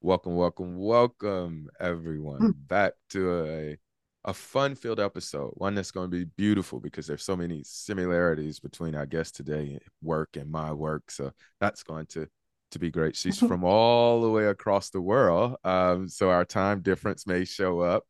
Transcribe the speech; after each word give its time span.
Welcome, 0.00 0.36
welcome, 0.36 0.78
welcome, 0.78 1.68
everyone, 1.80 2.54
back 2.68 2.92
to 3.10 3.44
a 3.44 3.78
a 4.24 4.32
fun-filled 4.32 5.00
episode. 5.00 5.50
One 5.54 5.74
that's 5.74 5.90
going 5.90 6.08
to 6.10 6.16
be 6.18 6.30
beautiful 6.36 6.78
because 6.78 7.08
there's 7.08 7.24
so 7.24 7.36
many 7.36 7.62
similarities 7.64 8.60
between 8.60 8.94
our 8.94 9.06
guest 9.06 9.34
today, 9.34 9.80
work 10.00 10.36
and 10.36 10.50
my 10.52 10.72
work. 10.72 11.10
So 11.10 11.32
that's 11.60 11.82
going 11.82 12.06
to 12.10 12.28
to 12.70 12.78
be 12.78 12.90
great. 12.92 13.16
She's 13.16 13.38
from 13.48 13.64
all 13.64 14.22
the 14.22 14.30
way 14.30 14.46
across 14.46 14.90
the 14.90 15.00
world, 15.00 15.56
um, 15.64 16.08
so 16.08 16.30
our 16.30 16.44
time 16.44 16.80
difference 16.80 17.26
may 17.26 17.44
show 17.44 17.80
up, 17.80 18.04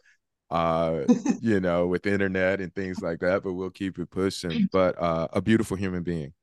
uh, 0.50 1.04
you 1.40 1.58
know, 1.60 1.86
with 1.86 2.06
internet 2.06 2.60
and 2.60 2.74
things 2.74 3.00
like 3.00 3.20
that. 3.20 3.42
But 3.42 3.54
we'll 3.54 3.70
keep 3.70 3.98
it 3.98 4.10
pushing. 4.10 4.68
But 4.72 5.00
uh, 5.00 5.28
a 5.32 5.40
beautiful 5.40 5.78
human 5.78 6.02
being, 6.02 6.34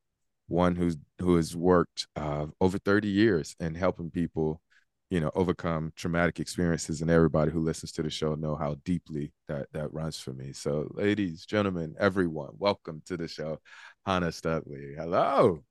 one 0.48 0.76
who's 0.76 0.98
who 1.20 1.36
has 1.36 1.56
worked 1.56 2.08
uh, 2.16 2.48
over 2.60 2.80
30 2.80 3.10
years 3.10 3.56
in 3.60 3.76
helping 3.76 4.10
people 4.10 4.60
you 5.16 5.22
know 5.22 5.32
overcome 5.34 5.94
traumatic 5.96 6.42
experiences 6.42 7.02
and 7.02 7.10
everybody 7.10 7.50
who 7.50 7.62
listens 7.62 7.94
to 7.94 8.04
the 8.04 8.10
show 8.10 8.36
know 8.36 8.54
how 8.54 8.76
deeply 8.84 9.32
that 9.48 9.66
that 9.72 9.94
runs 9.94 10.20
for 10.20 10.34
me 10.34 10.52
so 10.52 10.90
ladies 10.92 11.46
gentlemen 11.46 11.96
everyone 11.98 12.50
welcome 12.58 13.02
to 13.06 13.16
the 13.16 13.26
show 13.26 13.58
Chana 14.06 14.34
Studley 14.34 14.94
hello 14.98 15.64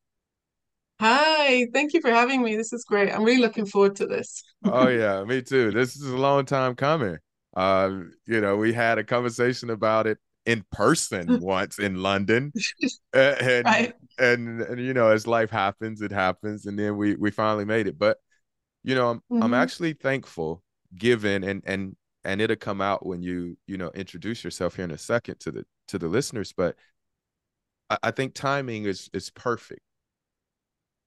Hi, 0.98 1.66
thank 1.74 1.92
you 1.92 2.00
for 2.00 2.10
having 2.10 2.40
me. 2.40 2.56
This 2.56 2.72
is 2.72 2.84
great. 2.84 3.12
I'm 3.12 3.24
really 3.24 3.40
looking 3.40 3.66
forward 3.66 3.96
to 3.96 4.06
this. 4.06 4.42
oh 4.64 4.88
yeah 5.02 5.22
me 5.24 5.42
too 5.42 5.70
this 5.72 5.94
is 5.94 6.08
a 6.08 6.16
long 6.16 6.46
time 6.46 6.74
coming 6.74 7.18
uh, 7.54 7.90
you 8.26 8.40
know 8.40 8.56
we 8.56 8.72
had 8.72 8.96
a 8.96 9.04
conversation 9.04 9.68
about 9.68 10.06
it 10.06 10.16
in 10.46 10.64
person 10.72 11.40
once 11.42 11.78
in 11.78 12.02
london 12.02 12.50
and, 13.12 13.66
right. 13.66 13.92
and 14.18 14.62
and 14.62 14.80
you 14.80 14.94
know 14.94 15.08
as 15.10 15.26
life 15.26 15.50
happens 15.50 16.00
it 16.00 16.12
happens 16.12 16.64
and 16.64 16.78
then 16.78 16.96
we 16.96 17.14
we 17.16 17.30
finally 17.30 17.66
made 17.66 17.86
it 17.86 17.98
but 17.98 18.16
you 18.84 18.94
know 18.94 19.10
i'm, 19.10 19.16
mm-hmm. 19.18 19.42
I'm 19.42 19.54
actually 19.54 19.94
thankful 19.94 20.62
given 20.96 21.42
and 21.42 21.62
and 21.66 21.96
and 22.24 22.40
it'll 22.40 22.56
come 22.56 22.80
out 22.80 23.04
when 23.04 23.22
you 23.22 23.56
you 23.66 23.76
know 23.76 23.90
introduce 23.94 24.44
yourself 24.44 24.76
here 24.76 24.84
in 24.84 24.90
a 24.92 24.98
second 24.98 25.40
to 25.40 25.50
the 25.50 25.64
to 25.88 25.98
the 25.98 26.06
listeners 26.06 26.52
but 26.56 26.76
i, 27.90 27.98
I 28.04 28.10
think 28.12 28.34
timing 28.34 28.84
is 28.84 29.10
is 29.12 29.30
perfect 29.30 29.80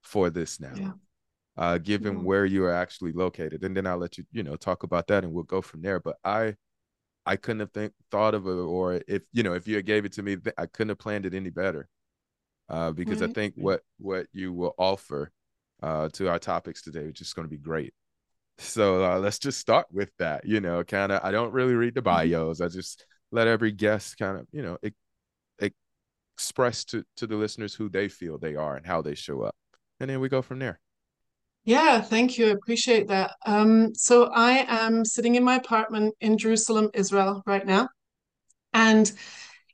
for 0.03 0.29
this 0.29 0.59
now 0.59 0.73
yeah. 0.75 0.91
uh 1.57 1.77
given 1.77 2.17
yeah. 2.17 2.23
where 2.23 2.45
you 2.45 2.63
are 2.65 2.73
actually 2.73 3.13
located 3.13 3.63
and 3.63 3.77
then 3.77 3.87
i'll 3.87 3.97
let 3.97 4.17
you 4.17 4.25
you 4.31 4.43
know 4.43 4.55
talk 4.55 4.83
about 4.83 5.07
that 5.07 5.23
and 5.23 5.31
we'll 5.31 5.43
go 5.43 5.61
from 5.61 5.81
there 5.81 5.99
but 5.99 6.17
i 6.23 6.55
i 7.25 7.35
couldn't 7.35 7.59
have 7.59 7.71
think, 7.71 7.93
thought 8.11 8.33
of 8.33 8.47
it 8.47 8.51
or 8.51 9.01
if 9.07 9.23
you 9.33 9.43
know 9.43 9.53
if 9.53 9.67
you 9.67 9.81
gave 9.81 10.05
it 10.05 10.13
to 10.13 10.23
me 10.23 10.37
i 10.57 10.65
couldn't 10.65 10.89
have 10.89 10.99
planned 10.99 11.25
it 11.25 11.33
any 11.33 11.49
better 11.49 11.87
uh 12.69 12.91
because 12.91 13.21
right. 13.21 13.29
i 13.29 13.33
think 13.33 13.53
what 13.57 13.81
what 13.97 14.27
you 14.33 14.53
will 14.53 14.73
offer 14.77 15.31
uh, 15.81 16.09
to 16.09 16.29
our 16.29 16.39
topics 16.39 16.81
today, 16.81 17.05
which 17.05 17.21
is 17.21 17.33
going 17.33 17.47
to 17.47 17.51
be 17.51 17.57
great. 17.57 17.93
So 18.57 19.03
uh, 19.03 19.19
let's 19.19 19.39
just 19.39 19.59
start 19.59 19.85
with 19.91 20.09
that. 20.19 20.45
You 20.45 20.61
know, 20.61 20.83
kind 20.83 21.11
of, 21.11 21.21
I 21.23 21.31
don't 21.31 21.53
really 21.53 21.75
read 21.75 21.95
the 21.95 22.01
mm-hmm. 22.01 22.29
bios. 22.29 22.61
I 22.61 22.67
just 22.67 23.05
let 23.31 23.47
every 23.47 23.71
guest 23.71 24.17
kind 24.17 24.37
of, 24.37 24.47
you 24.51 24.61
know, 24.61 24.77
it, 24.81 24.95
it 25.59 25.73
express 26.35 26.85
to, 26.85 27.03
to 27.17 27.27
the 27.27 27.35
listeners 27.35 27.73
who 27.73 27.89
they 27.89 28.07
feel 28.07 28.37
they 28.37 28.55
are 28.55 28.75
and 28.75 28.85
how 28.85 29.01
they 29.01 29.15
show 29.15 29.41
up. 29.41 29.55
And 29.99 30.09
then 30.09 30.19
we 30.19 30.29
go 30.29 30.41
from 30.41 30.59
there. 30.59 30.79
Yeah, 31.65 31.99
thank 31.99 32.37
you. 32.37 32.47
I 32.47 32.51
appreciate 32.51 33.09
that. 33.09 33.35
Um, 33.45 33.93
so 33.93 34.29
I 34.33 34.65
am 34.69 35.03
sitting 35.03 35.35
in 35.35 35.43
my 35.43 35.55
apartment 35.55 36.15
in 36.21 36.37
Jerusalem, 36.37 36.89
Israel, 36.93 37.43
right 37.45 37.65
now. 37.65 37.89
And 38.73 39.11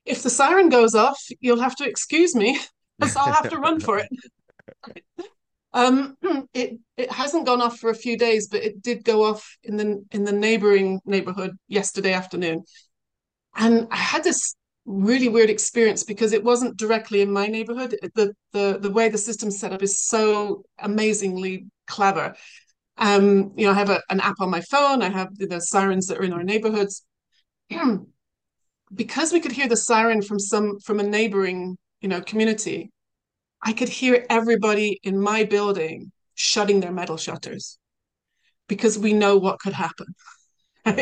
if 0.04 0.24
the 0.24 0.30
siren 0.30 0.70
goes 0.70 0.96
off, 0.96 1.20
you'll 1.40 1.60
have 1.60 1.76
to 1.76 1.88
excuse 1.88 2.36
me 2.36 2.60
because 3.00 3.16
I'll 3.16 3.32
have 3.32 3.50
to 3.50 3.60
run 3.60 3.80
for 3.80 4.00
it. 4.00 4.10
Um, 5.74 6.16
it 6.54 6.80
it 6.98 7.12
hasn't 7.12 7.46
gone 7.46 7.62
off 7.62 7.80
for 7.80 7.90
a 7.90 7.96
few 7.96 8.18
days, 8.18 8.48
but 8.48 8.64
it 8.64 8.82
did 8.82 9.04
go 9.04 9.24
off 9.24 9.58
in 9.64 9.78
the 9.78 10.06
in 10.12 10.24
the 10.24 10.32
neighboring 10.32 11.02
neighborhood 11.06 11.58
yesterday 11.68 12.14
afternoon, 12.14 12.64
and 13.56 13.88
I 13.92 13.98
had 13.98 14.24
this 14.24 14.56
really 14.86 15.30
weird 15.30 15.50
experience 15.50 16.04
because 16.04 16.34
it 16.34 16.44
wasn't 16.44 16.78
directly 16.78 17.22
in 17.22 17.32
my 17.32 17.48
neighborhood. 17.48 17.98
The 18.16 18.34
the 18.52 18.78
the 18.80 18.92
way 18.92 19.10
the 19.10 19.18
system's 19.18 19.60
set 19.60 19.74
up 19.74 19.82
is 19.82 20.02
so 20.02 20.64
amazingly 20.80 21.68
clever. 21.88 22.36
Um, 22.98 23.54
you 23.58 23.66
know, 23.66 23.72
I 23.72 23.76
have 23.76 23.90
a, 23.90 24.02
an 24.10 24.20
app 24.20 24.40
on 24.40 24.52
my 24.52 24.62
phone. 24.62 25.02
I 25.02 25.10
have 25.10 25.30
the 25.36 25.60
sirens 25.60 26.08
that 26.08 26.20
are 26.20 26.24
in 26.24 26.34
our 26.34 26.44
neighborhoods. 26.44 27.04
because 28.94 29.34
we 29.34 29.40
could 29.40 29.52
hear 29.52 29.68
the 29.68 29.78
siren 29.78 30.22
from 30.22 30.40
some 30.40 30.80
from 30.80 31.00
a 31.00 31.04
neighboring 31.04 31.78
you 32.02 32.10
know 32.10 32.22
community 32.22 32.92
I 33.64 33.74
could 33.74 33.90
hear 33.90 34.26
everybody 34.30 35.00
in 35.04 35.20
my 35.20 35.46
building 35.46 36.12
shutting 36.36 36.82
their 36.82 36.92
metal 36.92 37.18
shutters 37.18 37.78
because 38.68 39.00
we 39.00 39.14
know 39.14 39.38
what 39.38 39.60
could 39.60 39.74
happen. 39.74 40.08
and 40.86 40.98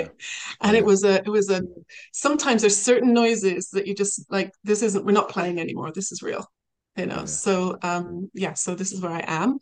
yeah. 0.61 0.73
it 0.73 0.85
was 0.85 1.03
a 1.03 1.16
it 1.16 1.29
was 1.29 1.50
a 1.50 1.63
sometimes 2.13 2.61
there's 2.61 2.77
certain 2.77 3.13
noises 3.13 3.69
that 3.69 3.88
you 3.88 3.95
just 3.95 4.23
like 4.29 4.51
this 4.63 4.83
isn't 4.83 5.03
we're 5.05 5.11
not 5.11 5.27
playing 5.27 5.59
anymore 5.59 5.91
this 5.91 6.11
is 6.11 6.21
real 6.21 6.45
you 6.95 7.07
know 7.07 7.21
yeah. 7.21 7.25
so 7.25 7.75
um 7.81 8.29
yeah 8.35 8.53
so 8.53 8.75
this 8.75 8.91
is 8.91 9.01
where 9.01 9.11
i 9.11 9.23
am 9.25 9.57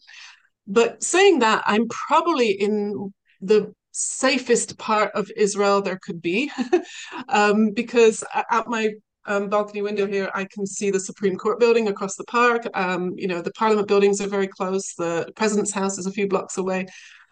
but 0.67 1.01
saying 1.01 1.39
that 1.39 1.63
i'm 1.65 1.87
probably 1.87 2.49
in 2.51 3.13
the 3.39 3.73
safest 3.93 4.77
part 4.77 5.09
of 5.15 5.31
israel 5.37 5.81
there 5.81 5.99
could 6.03 6.21
be 6.21 6.51
um 7.29 7.71
because 7.71 8.21
at 8.51 8.67
my 8.67 8.89
um, 9.25 9.49
balcony 9.49 9.81
window 9.81 10.07
here, 10.07 10.29
I 10.33 10.45
can 10.45 10.65
see 10.65 10.91
the 10.91 10.99
Supreme 10.99 11.35
Court 11.35 11.59
building 11.59 11.87
across 11.87 12.15
the 12.15 12.23
park. 12.25 12.67
Um, 12.73 13.13
you 13.15 13.27
know, 13.27 13.41
the 13.41 13.51
Parliament 13.51 13.87
buildings 13.87 14.21
are 14.21 14.27
very 14.27 14.47
close. 14.47 14.93
The 14.95 15.31
President's 15.35 15.71
house 15.71 15.97
is 15.97 16.05
a 16.05 16.11
few 16.11 16.27
blocks 16.27 16.57
away. 16.57 16.87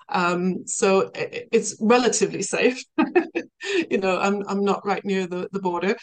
Um, 0.09 0.65
so 0.65 1.11
it, 1.15 1.49
it's 1.51 1.75
relatively 1.81 2.41
safe. 2.41 2.81
you 3.89 3.97
know, 3.97 4.19
I'm 4.19 4.43
I'm 4.47 4.63
not 4.63 4.85
right 4.85 5.03
near 5.03 5.27
the 5.27 5.49
the 5.51 5.59
border. 5.59 5.95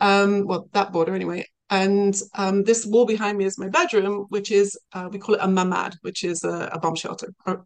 Um, 0.00 0.46
well, 0.46 0.68
that 0.72 0.92
border 0.92 1.14
anyway. 1.14 1.46
And 1.70 2.14
um, 2.34 2.64
this 2.64 2.84
wall 2.84 3.06
behind 3.06 3.38
me 3.38 3.46
is 3.46 3.58
my 3.58 3.68
bedroom, 3.68 4.26
which 4.28 4.50
is 4.50 4.78
uh, 4.92 5.08
we 5.10 5.18
call 5.18 5.36
it 5.36 5.40
a 5.42 5.46
mamad, 5.46 5.94
which 6.02 6.22
is 6.24 6.44
a, 6.44 6.70
a 6.72 6.78
bomb 6.78 6.96
shelter. 6.96 7.32
Or, 7.46 7.64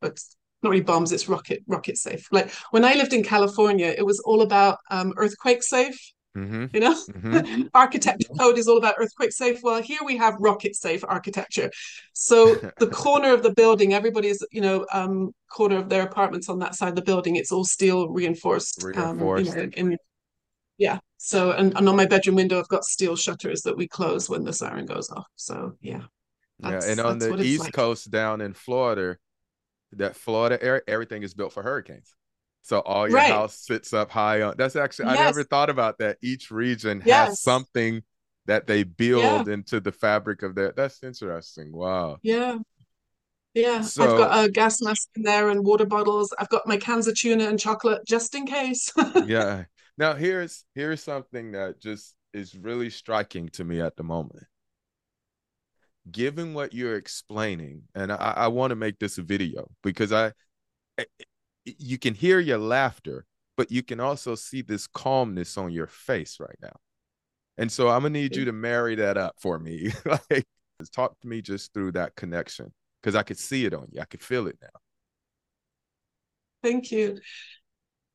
not 0.62 0.70
really 0.70 0.82
bombs; 0.82 1.12
it's 1.12 1.28
rocket 1.28 1.62
rocket 1.66 1.98
safe. 1.98 2.26
Like 2.32 2.50
when 2.70 2.84
I 2.84 2.94
lived 2.94 3.12
in 3.12 3.22
California, 3.22 3.94
it 3.96 4.04
was 4.04 4.20
all 4.20 4.42
about 4.42 4.78
um, 4.90 5.12
earthquake 5.16 5.62
safe 5.62 5.98
Mm-hmm. 6.36 6.66
You 6.74 6.80
know, 6.80 6.94
mm-hmm. 6.94 7.62
architecture 7.74 8.28
code 8.38 8.58
is 8.58 8.68
all 8.68 8.76
about 8.76 8.96
earthquake 8.98 9.32
safe. 9.32 9.60
Well, 9.62 9.80
here 9.80 10.00
we 10.04 10.16
have 10.18 10.34
rocket 10.38 10.76
safe 10.76 11.02
architecture. 11.06 11.70
So 12.12 12.54
the 12.78 12.88
corner 12.88 13.32
of 13.32 13.42
the 13.42 13.54
building, 13.54 13.94
everybody's, 13.94 14.44
you 14.52 14.60
know, 14.60 14.86
um, 14.92 15.34
corner 15.50 15.78
of 15.78 15.88
their 15.88 16.02
apartments 16.02 16.48
on 16.48 16.58
that 16.58 16.74
side 16.74 16.90
of 16.90 16.96
the 16.96 17.02
building, 17.02 17.36
it's 17.36 17.52
all 17.52 17.64
steel 17.64 18.08
reinforced. 18.08 18.82
Reinforced. 18.82 19.52
Um, 19.52 19.56
you 19.56 19.62
know, 19.62 19.70
in, 19.76 19.98
yeah. 20.76 20.98
So, 21.16 21.52
and, 21.52 21.74
and 21.76 21.88
on 21.88 21.96
my 21.96 22.06
bedroom 22.06 22.36
window, 22.36 22.58
I've 22.58 22.68
got 22.68 22.84
steel 22.84 23.16
shutters 23.16 23.62
that 23.62 23.76
we 23.76 23.88
close 23.88 24.28
when 24.28 24.44
the 24.44 24.52
siren 24.52 24.84
goes 24.84 25.10
off. 25.10 25.26
So, 25.36 25.72
yeah. 25.80 26.02
Yeah. 26.58 26.80
And 26.84 27.00
on 27.00 27.18
the 27.18 27.34
East 27.40 27.64
like. 27.64 27.72
Coast 27.72 28.10
down 28.10 28.42
in 28.42 28.52
Florida, 28.52 29.16
that 29.92 30.16
Florida 30.16 30.62
area, 30.62 30.82
everything 30.86 31.22
is 31.22 31.32
built 31.32 31.52
for 31.52 31.62
hurricanes. 31.62 32.14
So 32.66 32.80
all 32.80 33.08
your 33.08 33.18
right. 33.18 33.30
house 33.30 33.54
sits 33.54 33.92
up 33.92 34.10
high 34.10 34.42
on. 34.42 34.56
That's 34.58 34.74
actually 34.74 35.10
yes. 35.10 35.20
I 35.20 35.24
never 35.26 35.44
thought 35.44 35.70
about 35.70 35.98
that. 35.98 36.18
Each 36.20 36.50
region 36.50 37.00
yes. 37.06 37.28
has 37.28 37.40
something 37.40 38.02
that 38.46 38.66
they 38.66 38.82
build 38.82 39.46
yeah. 39.46 39.54
into 39.54 39.78
the 39.78 39.92
fabric 39.92 40.42
of 40.42 40.56
that. 40.56 40.74
That's 40.74 41.00
interesting. 41.04 41.70
Wow. 41.70 42.18
Yeah. 42.22 42.58
Yeah, 43.54 43.82
so, 43.82 44.02
I've 44.02 44.18
got 44.18 44.44
a 44.44 44.50
gas 44.50 44.82
mask 44.82 45.08
in 45.14 45.22
there 45.22 45.48
and 45.48 45.64
water 45.64 45.86
bottles. 45.86 46.34
I've 46.38 46.48
got 46.48 46.66
my 46.66 46.76
cans 46.76 47.06
of 47.06 47.14
tuna 47.16 47.48
and 47.48 47.58
chocolate 47.58 48.04
just 48.04 48.34
in 48.34 48.46
case. 48.46 48.92
yeah. 49.26 49.64
Now 49.96 50.14
here's 50.14 50.64
here's 50.74 51.02
something 51.02 51.52
that 51.52 51.80
just 51.80 52.16
is 52.34 52.54
really 52.56 52.90
striking 52.90 53.48
to 53.50 53.64
me 53.64 53.80
at 53.80 53.96
the 53.96 54.02
moment. 54.02 54.44
Given 56.10 56.52
what 56.52 56.74
you're 56.74 56.96
explaining, 56.96 57.84
and 57.94 58.12
I, 58.12 58.34
I 58.36 58.48
want 58.48 58.72
to 58.72 58.76
make 58.76 58.98
this 58.98 59.18
a 59.18 59.22
video 59.22 59.70
because 59.82 60.12
I 60.12 60.32
you 61.78 61.98
can 61.98 62.14
hear 62.14 62.38
your 62.40 62.58
laughter, 62.58 63.26
but 63.56 63.70
you 63.70 63.82
can 63.82 64.00
also 64.00 64.34
see 64.34 64.62
this 64.62 64.86
calmness 64.86 65.58
on 65.58 65.72
your 65.72 65.86
face 65.86 66.38
right 66.40 66.58
now. 66.62 66.76
And 67.58 67.70
so 67.72 67.88
I'm 67.88 68.02
gonna 68.02 68.10
need 68.10 68.36
you 68.36 68.44
to 68.44 68.52
marry 68.52 68.94
that 68.96 69.16
up 69.16 69.36
for 69.38 69.58
me. 69.58 69.92
like 70.30 70.46
talk 70.92 71.18
to 71.20 71.26
me 71.26 71.40
just 71.40 71.72
through 71.72 71.92
that 71.92 72.14
connection 72.16 72.72
because 73.00 73.14
I 73.14 73.22
could 73.22 73.38
see 73.38 73.64
it 73.64 73.74
on 73.74 73.86
you. 73.90 74.00
I 74.00 74.04
could 74.04 74.22
feel 74.22 74.46
it 74.46 74.58
now. 74.60 74.68
Thank 76.62 76.90
you. 76.90 77.18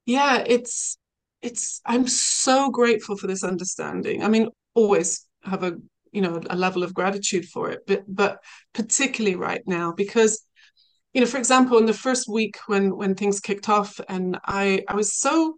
Yeah, 0.06 0.44
it's 0.46 0.98
it's 1.42 1.82
I'm 1.86 2.08
so 2.08 2.70
grateful 2.70 3.18
for 3.18 3.28
this 3.28 3.44
understanding. 3.44 4.24
I 4.24 4.28
mean, 4.28 4.50
always 4.74 5.28
have 5.44 5.64
a 5.64 5.74
you 6.12 6.22
know 6.22 6.42
a 6.50 6.56
level 6.56 6.84
of 6.84 6.94
gratitude 6.94 7.46
for 7.46 7.72
it, 7.72 7.82
but 7.88 8.04
but 8.08 8.40
particularly 8.74 9.36
right 9.36 9.62
now 9.66 9.92
because 9.92 10.46
you 11.14 11.22
know, 11.22 11.28
for 11.28 11.38
example, 11.38 11.78
in 11.78 11.86
the 11.86 11.94
first 11.94 12.28
week 12.30 12.58
when 12.68 12.96
when 12.96 13.16
things 13.16 13.40
kicked 13.40 13.70
off, 13.70 14.00
and 14.08 14.40
I 14.46 14.84
I 14.88 14.96
was 14.96 15.18
so 15.18 15.58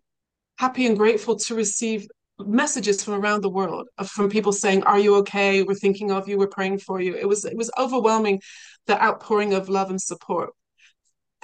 happy 0.57 0.85
and 0.85 0.97
grateful 0.97 1.35
to 1.37 1.55
receive 1.55 2.07
messages 2.39 3.03
from 3.03 3.15
around 3.15 3.41
the 3.41 3.49
world 3.49 3.87
from 4.07 4.29
people 4.29 4.51
saying, 4.51 4.83
"Are 4.83 4.99
you 4.99 5.15
okay? 5.17 5.63
We're 5.63 5.75
thinking 5.75 6.11
of 6.11 6.27
you. 6.27 6.37
We're 6.37 6.47
praying 6.47 6.79
for 6.79 6.99
you." 7.01 7.15
It 7.15 7.27
was 7.27 7.45
it 7.45 7.57
was 7.57 7.71
overwhelming, 7.77 8.41
the 8.87 9.01
outpouring 9.01 9.53
of 9.53 9.69
love 9.69 9.89
and 9.89 10.01
support. 10.01 10.51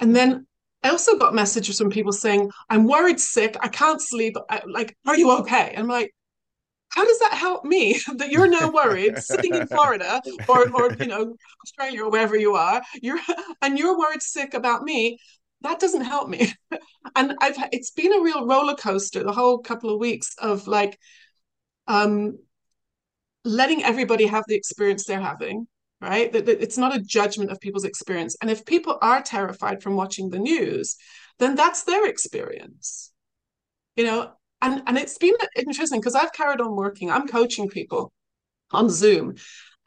And 0.00 0.14
then 0.16 0.46
I 0.82 0.90
also 0.90 1.16
got 1.18 1.34
messages 1.34 1.78
from 1.78 1.90
people 1.90 2.12
saying, 2.12 2.50
"I'm 2.68 2.86
worried, 2.86 3.20
sick. 3.20 3.56
I 3.60 3.68
can't 3.68 4.00
sleep. 4.02 4.34
I, 4.48 4.62
like, 4.66 4.96
are 5.06 5.16
you 5.16 5.30
okay?" 5.40 5.70
And 5.70 5.80
I'm 5.80 5.88
like, 5.88 6.12
how 6.90 7.04
does 7.04 7.18
that 7.20 7.34
help 7.34 7.64
me? 7.64 8.00
That 8.16 8.30
you're 8.30 8.48
now 8.48 8.70
worried 8.70 9.18
sitting 9.18 9.54
in 9.54 9.66
Florida 9.74 10.20
or, 10.48 10.68
or 10.74 10.92
you 10.98 11.06
know 11.06 11.36
Australia 11.64 12.04
or 12.04 12.10
wherever 12.10 12.36
you 12.36 12.54
are 12.54 12.82
you're 13.00 13.20
and 13.62 13.78
you're 13.78 13.98
worried 13.98 14.22
sick 14.22 14.54
about 14.54 14.82
me 14.82 15.18
that 15.62 15.78
doesn't 15.78 16.02
help 16.02 16.28
me. 16.28 16.52
And 17.14 17.34
I've 17.40 17.56
it's 17.72 17.90
been 17.90 18.12
a 18.12 18.22
real 18.22 18.46
roller 18.46 18.74
coaster 18.74 19.22
the 19.22 19.32
whole 19.32 19.58
couple 19.58 19.90
of 19.90 20.00
weeks 20.00 20.34
of 20.38 20.66
like 20.66 20.98
um 21.86 22.38
letting 23.44 23.82
everybody 23.82 24.26
have 24.26 24.44
the 24.48 24.54
experience 24.54 25.04
they're 25.04 25.20
having 25.20 25.66
right? 26.02 26.32
That, 26.32 26.46
that 26.46 26.62
it's 26.62 26.78
not 26.78 26.96
a 26.96 27.02
judgment 27.02 27.50
of 27.50 27.60
people's 27.60 27.84
experience. 27.84 28.34
And 28.40 28.50
if 28.50 28.64
people 28.64 28.96
are 29.02 29.20
terrified 29.20 29.82
from 29.82 29.96
watching 29.96 30.30
the 30.30 30.38
news 30.38 30.96
then 31.38 31.54
that's 31.54 31.84
their 31.84 32.06
experience. 32.06 33.12
You 33.96 34.04
know 34.04 34.32
and 34.62 34.82
and 34.86 34.98
it's 34.98 35.18
been 35.18 35.34
interesting 35.56 36.00
because 36.00 36.14
I've 36.14 36.32
carried 36.32 36.60
on 36.60 36.76
working. 36.76 37.10
I'm 37.10 37.26
coaching 37.26 37.68
people 37.68 38.12
on 38.72 38.90
Zoom, 38.90 39.34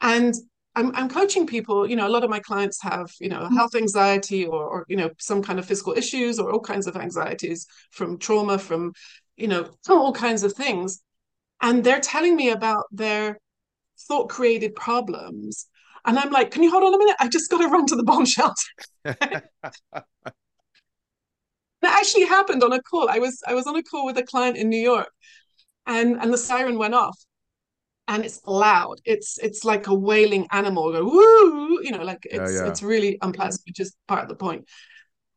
and 0.00 0.34
I'm 0.74 0.94
I'm 0.94 1.08
coaching 1.08 1.46
people. 1.46 1.88
You 1.88 1.96
know, 1.96 2.06
a 2.06 2.10
lot 2.10 2.24
of 2.24 2.30
my 2.30 2.40
clients 2.40 2.82
have 2.82 3.10
you 3.20 3.28
know 3.28 3.40
mm. 3.40 3.54
health 3.54 3.74
anxiety 3.74 4.46
or 4.46 4.64
or 4.64 4.84
you 4.88 4.96
know 4.96 5.10
some 5.18 5.42
kind 5.42 5.58
of 5.58 5.66
physical 5.66 5.92
issues 5.92 6.38
or 6.38 6.52
all 6.52 6.60
kinds 6.60 6.86
of 6.86 6.96
anxieties 6.96 7.66
from 7.90 8.18
trauma, 8.18 8.58
from 8.58 8.92
you 9.36 9.48
know 9.48 9.70
all 9.88 10.12
kinds 10.12 10.42
of 10.42 10.52
things, 10.54 11.00
and 11.60 11.84
they're 11.84 12.00
telling 12.00 12.36
me 12.36 12.50
about 12.50 12.84
their 12.90 13.38
thought 14.08 14.28
created 14.28 14.74
problems. 14.74 15.66
And 16.06 16.18
I'm 16.18 16.30
like, 16.30 16.50
can 16.50 16.62
you 16.62 16.70
hold 16.70 16.82
on 16.82 16.92
a 16.92 16.98
minute? 16.98 17.16
I 17.18 17.28
just 17.28 17.50
got 17.50 17.62
to 17.62 17.68
run 17.68 17.86
to 17.86 17.96
the 17.96 18.02
bomb 18.02 18.26
shelter. 18.26 18.52
that 21.84 21.98
actually 21.98 22.26
happened 22.26 22.62
on 22.62 22.72
a 22.72 22.82
call. 22.82 23.08
I 23.08 23.18
was 23.18 23.42
I 23.46 23.54
was 23.54 23.66
on 23.66 23.76
a 23.76 23.82
call 23.82 24.06
with 24.06 24.18
a 24.18 24.22
client 24.22 24.56
in 24.56 24.68
New 24.68 24.80
York, 24.80 25.10
and 25.86 26.20
and 26.20 26.32
the 26.32 26.38
siren 26.38 26.78
went 26.78 26.94
off, 26.94 27.18
and 28.08 28.24
it's 28.24 28.40
loud. 28.46 29.00
It's 29.04 29.38
it's 29.38 29.64
like 29.64 29.86
a 29.86 29.94
wailing 29.94 30.46
animal. 30.50 30.92
Go 30.92 31.04
woo, 31.04 31.82
you 31.82 31.90
know, 31.90 32.02
like 32.02 32.24
it's 32.24 32.52
yeah, 32.52 32.64
yeah. 32.64 32.68
it's 32.68 32.82
really 32.82 33.18
unpleasant, 33.22 33.62
which 33.66 33.80
is 33.80 33.94
part 34.08 34.22
of 34.22 34.28
the 34.28 34.36
point. 34.36 34.66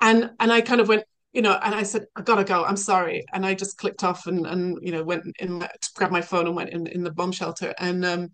And 0.02 0.32
and 0.40 0.52
I 0.52 0.62
kind 0.62 0.82
of 0.82 0.88
went, 0.88 1.04
you 1.34 1.42
know, 1.42 1.54
and 1.62 1.74
I 1.74 1.84
said, 1.84 2.06
I 2.16 2.22
gotta 2.22 2.44
go. 2.44 2.64
I'm 2.66 2.78
sorry, 2.78 3.26
and 3.34 3.46
I 3.46 3.54
just 3.54 3.78
clicked 3.78 4.04
off 4.04 4.28
and 4.28 4.46
and 4.46 4.78
you 4.82 4.92
know 4.92 5.04
went 5.04 5.24
in, 5.40 5.68
grabbed 5.96 6.14
my 6.14 6.22
phone 6.22 6.48
and 6.48 6.56
went 6.56 6.72
in 6.72 6.88
in 6.88 7.04
the 7.04 7.12
bomb 7.12 7.32
shelter. 7.32 7.74
And 7.80 8.06
um, 8.06 8.30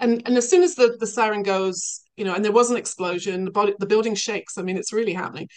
and 0.00 0.22
and 0.26 0.36
as 0.36 0.48
soon 0.48 0.62
as 0.62 0.74
the 0.74 0.96
the 0.98 1.06
siren 1.06 1.42
goes, 1.42 2.02
you 2.16 2.24
know, 2.24 2.34
and 2.34 2.44
there 2.44 2.52
was 2.52 2.70
an 2.70 2.76
explosion, 2.76 3.44
the 3.44 3.50
body 3.50 3.74
the 3.78 3.86
building 3.86 4.14
shakes. 4.14 4.58
I 4.58 4.62
mean, 4.62 4.76
it's 4.76 4.92
really 4.92 5.14
happening. 5.14 5.48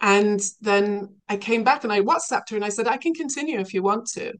And 0.00 0.40
then 0.60 1.16
I 1.28 1.36
came 1.36 1.64
back 1.64 1.84
and 1.84 1.92
I 1.92 2.00
WhatsApped 2.00 2.50
her 2.50 2.56
and 2.56 2.64
I 2.64 2.68
said, 2.68 2.86
I 2.86 2.96
can 2.96 3.14
continue 3.14 3.58
if 3.58 3.74
you 3.74 3.82
want 3.82 4.06
to. 4.12 4.32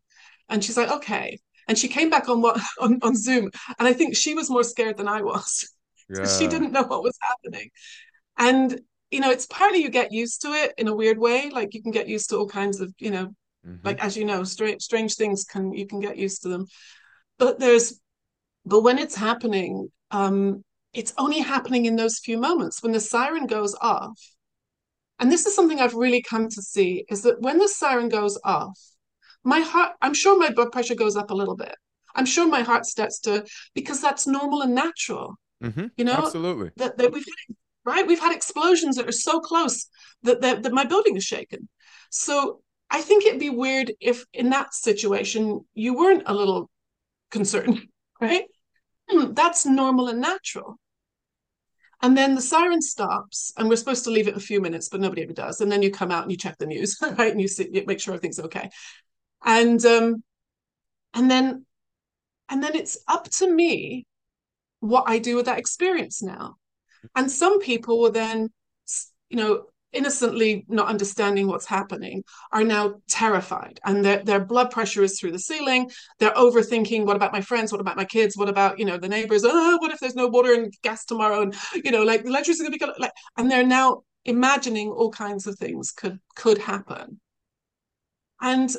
And 0.48 0.62
she's 0.62 0.76
like, 0.76 0.90
okay. 0.90 1.38
And 1.66 1.76
she 1.76 1.88
came 1.88 2.10
back 2.10 2.28
on 2.28 2.40
what 2.40 2.60
on, 2.80 2.98
on 3.02 3.16
Zoom. 3.16 3.50
And 3.78 3.88
I 3.88 3.92
think 3.92 4.16
she 4.16 4.34
was 4.34 4.50
more 4.50 4.62
scared 4.62 4.96
than 4.96 5.08
I 5.08 5.22
was. 5.22 5.68
Yeah. 6.10 6.26
she 6.26 6.46
didn't 6.46 6.72
know 6.72 6.84
what 6.84 7.02
was 7.02 7.18
happening. 7.20 7.68
And 8.38 8.80
you 9.10 9.20
know, 9.20 9.30
it's 9.30 9.44
partly 9.44 9.82
you 9.82 9.90
get 9.90 10.10
used 10.10 10.40
to 10.40 10.48
it 10.54 10.72
in 10.78 10.88
a 10.88 10.94
weird 10.94 11.18
way. 11.18 11.50
Like 11.50 11.74
you 11.74 11.82
can 11.82 11.92
get 11.92 12.08
used 12.08 12.30
to 12.30 12.38
all 12.38 12.48
kinds 12.48 12.80
of, 12.80 12.94
you 12.98 13.10
know, 13.10 13.26
mm-hmm. 13.66 13.84
like 13.86 14.02
as 14.02 14.16
you 14.16 14.24
know, 14.24 14.42
strange 14.42 14.80
strange 14.80 15.16
things 15.16 15.44
can 15.44 15.74
you 15.74 15.86
can 15.86 16.00
get 16.00 16.16
used 16.16 16.40
to 16.44 16.48
them. 16.48 16.64
But 17.38 17.58
there's 17.58 18.00
but 18.64 18.80
when 18.80 18.98
it's 18.98 19.14
happening, 19.14 19.90
um, 20.10 20.64
it's 20.94 21.12
only 21.18 21.40
happening 21.40 21.84
in 21.84 21.96
those 21.96 22.18
few 22.18 22.38
moments 22.38 22.82
when 22.82 22.92
the 22.92 23.00
siren 23.00 23.46
goes 23.46 23.74
off 23.80 24.18
and 25.18 25.30
this 25.30 25.46
is 25.46 25.54
something 25.54 25.80
I've 25.80 25.94
really 25.94 26.22
come 26.22 26.48
to 26.48 26.62
see 26.62 27.04
is 27.08 27.22
that 27.22 27.40
when 27.40 27.58
the 27.58 27.68
siren 27.68 28.08
goes 28.08 28.38
off, 28.44 28.78
my 29.44 29.60
heart, 29.60 29.92
I'm 30.02 30.14
sure 30.14 30.38
my 30.38 30.50
blood 30.50 30.72
pressure 30.72 30.94
goes 30.94 31.16
up 31.16 31.30
a 31.30 31.34
little 31.34 31.56
bit. 31.56 31.74
I'm 32.14 32.26
sure 32.26 32.46
my 32.46 32.62
heart 32.62 32.86
starts 32.86 33.20
to, 33.20 33.44
because 33.74 34.00
that's 34.00 34.26
normal 34.26 34.62
and 34.62 34.74
natural. 34.74 35.36
Mm-hmm. 35.62 35.86
You 35.96 36.04
know, 36.04 36.14
absolutely. 36.14 36.70
That, 36.76 36.98
that 36.98 37.12
we've 37.12 37.24
had, 37.24 37.56
right? 37.84 38.06
We've 38.06 38.20
had 38.20 38.34
explosions 38.34 38.96
that 38.96 39.08
are 39.08 39.12
so 39.12 39.40
close 39.40 39.86
that, 40.22 40.40
that, 40.40 40.62
that 40.62 40.72
my 40.72 40.84
building 40.84 41.16
is 41.16 41.24
shaken. 41.24 41.68
So 42.10 42.60
I 42.90 43.00
think 43.00 43.24
it'd 43.24 43.40
be 43.40 43.50
weird 43.50 43.92
if 44.00 44.24
in 44.32 44.50
that 44.50 44.74
situation 44.74 45.64
you 45.74 45.96
weren't 45.96 46.24
a 46.26 46.34
little 46.34 46.70
concerned, 47.30 47.80
right? 48.20 48.44
That's 49.08 49.66
normal 49.66 50.08
and 50.08 50.20
natural. 50.20 50.78
And 52.00 52.16
then 52.16 52.34
the 52.34 52.40
siren 52.40 52.80
stops, 52.80 53.52
and 53.56 53.68
we're 53.68 53.76
supposed 53.76 54.04
to 54.04 54.10
leave 54.10 54.28
it 54.28 54.36
a 54.36 54.40
few 54.40 54.60
minutes, 54.60 54.88
but 54.88 55.00
nobody 55.00 55.22
ever 55.22 55.32
does. 55.32 55.60
And 55.60 55.70
then 55.70 55.82
you 55.82 55.90
come 55.90 56.12
out 56.12 56.22
and 56.22 56.30
you 56.30 56.36
check 56.36 56.56
the 56.58 56.66
news, 56.66 56.96
right? 57.02 57.32
And 57.32 57.40
you 57.40 57.48
see, 57.48 57.68
you 57.72 57.84
make 57.86 58.00
sure 58.00 58.14
everything's 58.14 58.38
okay. 58.40 58.70
And 59.44 59.84
um, 59.84 60.22
and 61.14 61.30
then 61.30 61.64
and 62.48 62.62
then 62.62 62.74
it's 62.74 62.98
up 63.08 63.28
to 63.30 63.52
me 63.52 64.06
what 64.80 65.04
I 65.06 65.18
do 65.18 65.36
with 65.36 65.46
that 65.46 65.58
experience 65.58 66.22
now. 66.22 66.56
And 67.14 67.30
some 67.30 67.60
people 67.60 68.00
will 68.00 68.12
then, 68.12 68.48
you 69.28 69.36
know, 69.36 69.64
innocently 69.92 70.64
not 70.68 70.88
understanding 70.88 71.46
what's 71.46 71.66
happening 71.66 72.22
are 72.52 72.64
now 72.64 72.94
terrified. 73.08 73.80
And 73.84 74.04
their, 74.04 74.22
their 74.22 74.44
blood 74.44 74.70
pressure 74.70 75.02
is 75.02 75.18
through 75.18 75.32
the 75.32 75.38
ceiling. 75.38 75.90
They're 76.18 76.30
overthinking 76.32 77.06
what 77.06 77.16
about 77.16 77.32
my 77.32 77.40
friends? 77.40 77.72
What 77.72 77.80
about 77.80 77.96
my 77.96 78.04
kids? 78.04 78.36
What 78.36 78.48
about 78.48 78.78
you 78.78 78.84
know 78.84 78.98
the 78.98 79.08
neighbors? 79.08 79.44
Oh 79.44 79.78
what 79.78 79.90
if 79.90 79.98
there's 80.00 80.14
no 80.14 80.26
water 80.26 80.52
and 80.52 80.72
gas 80.82 81.04
tomorrow? 81.04 81.42
And 81.42 81.54
you 81.74 81.90
know 81.90 82.02
like 82.02 82.22
the 82.22 82.28
electricity 82.28 82.64
is 82.64 82.68
going 82.68 82.78
to 82.78 82.86
be 82.86 83.02
like 83.02 83.12
and 83.36 83.50
they're 83.50 83.66
now 83.66 84.02
imagining 84.24 84.90
all 84.90 85.10
kinds 85.10 85.46
of 85.46 85.58
things 85.58 85.90
could 85.90 86.18
could 86.36 86.58
happen. 86.58 87.20
And 88.40 88.74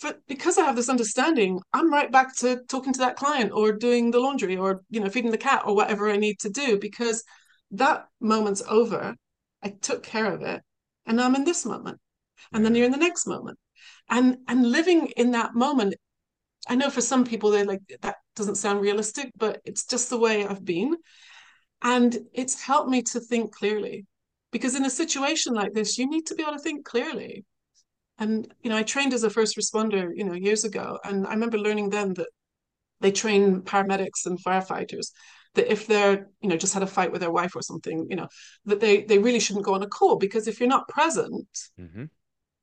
for, 0.00 0.14
because 0.28 0.58
I 0.58 0.64
have 0.64 0.76
this 0.76 0.88
understanding, 0.88 1.60
I'm 1.72 1.92
right 1.92 2.10
back 2.10 2.36
to 2.36 2.62
talking 2.68 2.92
to 2.92 2.98
that 3.00 3.16
client 3.16 3.52
or 3.52 3.72
doing 3.72 4.10
the 4.10 4.20
laundry 4.20 4.56
or 4.56 4.82
you 4.90 5.00
know 5.00 5.08
feeding 5.08 5.30
the 5.30 5.38
cat 5.38 5.62
or 5.64 5.74
whatever 5.74 6.10
I 6.10 6.16
need 6.16 6.38
to 6.40 6.50
do 6.50 6.78
because 6.78 7.24
that 7.72 8.06
moment's 8.20 8.62
over 8.68 9.14
I 9.66 9.74
took 9.82 10.04
care 10.04 10.32
of 10.32 10.42
it. 10.42 10.62
And 11.06 11.20
I'm 11.20 11.34
in 11.34 11.44
this 11.44 11.66
moment. 11.66 11.98
And 12.52 12.64
then 12.64 12.74
you're 12.74 12.86
in 12.86 12.92
the 12.92 13.08
next 13.08 13.26
moment. 13.26 13.58
And 14.08 14.38
and 14.46 14.70
living 14.70 15.08
in 15.16 15.32
that 15.32 15.54
moment, 15.54 15.94
I 16.68 16.76
know 16.76 16.90
for 16.90 17.00
some 17.00 17.24
people 17.24 17.50
they're 17.50 17.64
like, 17.64 17.82
that 18.02 18.16
doesn't 18.36 18.62
sound 18.64 18.80
realistic, 18.80 19.32
but 19.36 19.60
it's 19.64 19.84
just 19.84 20.08
the 20.08 20.18
way 20.18 20.46
I've 20.46 20.64
been. 20.64 20.96
And 21.82 22.16
it's 22.32 22.62
helped 22.62 22.90
me 22.90 23.02
to 23.02 23.20
think 23.20 23.52
clearly. 23.52 24.06
Because 24.52 24.76
in 24.76 24.84
a 24.84 24.98
situation 25.02 25.52
like 25.54 25.72
this, 25.72 25.98
you 25.98 26.08
need 26.08 26.26
to 26.26 26.36
be 26.36 26.44
able 26.44 26.52
to 26.52 26.66
think 26.66 26.84
clearly. 26.84 27.44
And 28.18 28.52
you 28.62 28.70
know, 28.70 28.76
I 28.76 28.84
trained 28.84 29.14
as 29.14 29.24
a 29.24 29.30
first 29.30 29.56
responder, 29.56 30.10
you 30.14 30.24
know, 30.24 30.34
years 30.34 30.62
ago. 30.64 30.98
And 31.02 31.26
I 31.26 31.30
remember 31.30 31.58
learning 31.58 31.90
then 31.90 32.14
that 32.14 32.28
they 33.00 33.10
train 33.10 33.62
paramedics 33.62 34.26
and 34.26 34.42
firefighters 34.42 35.08
that 35.56 35.70
if 35.70 35.86
they're 35.86 36.28
you 36.40 36.48
know 36.48 36.56
just 36.56 36.74
had 36.74 36.82
a 36.82 36.86
fight 36.86 37.10
with 37.10 37.20
their 37.20 37.30
wife 37.30 37.56
or 37.56 37.62
something 37.62 38.06
you 38.08 38.16
know 38.16 38.28
that 38.64 38.80
they 38.80 39.02
they 39.02 39.18
really 39.18 39.40
shouldn't 39.40 39.64
go 39.64 39.74
on 39.74 39.82
a 39.82 39.88
call 39.88 40.16
because 40.16 40.46
if 40.46 40.60
you're 40.60 40.68
not 40.68 40.88
present 40.88 41.48
mm-hmm. 41.78 42.04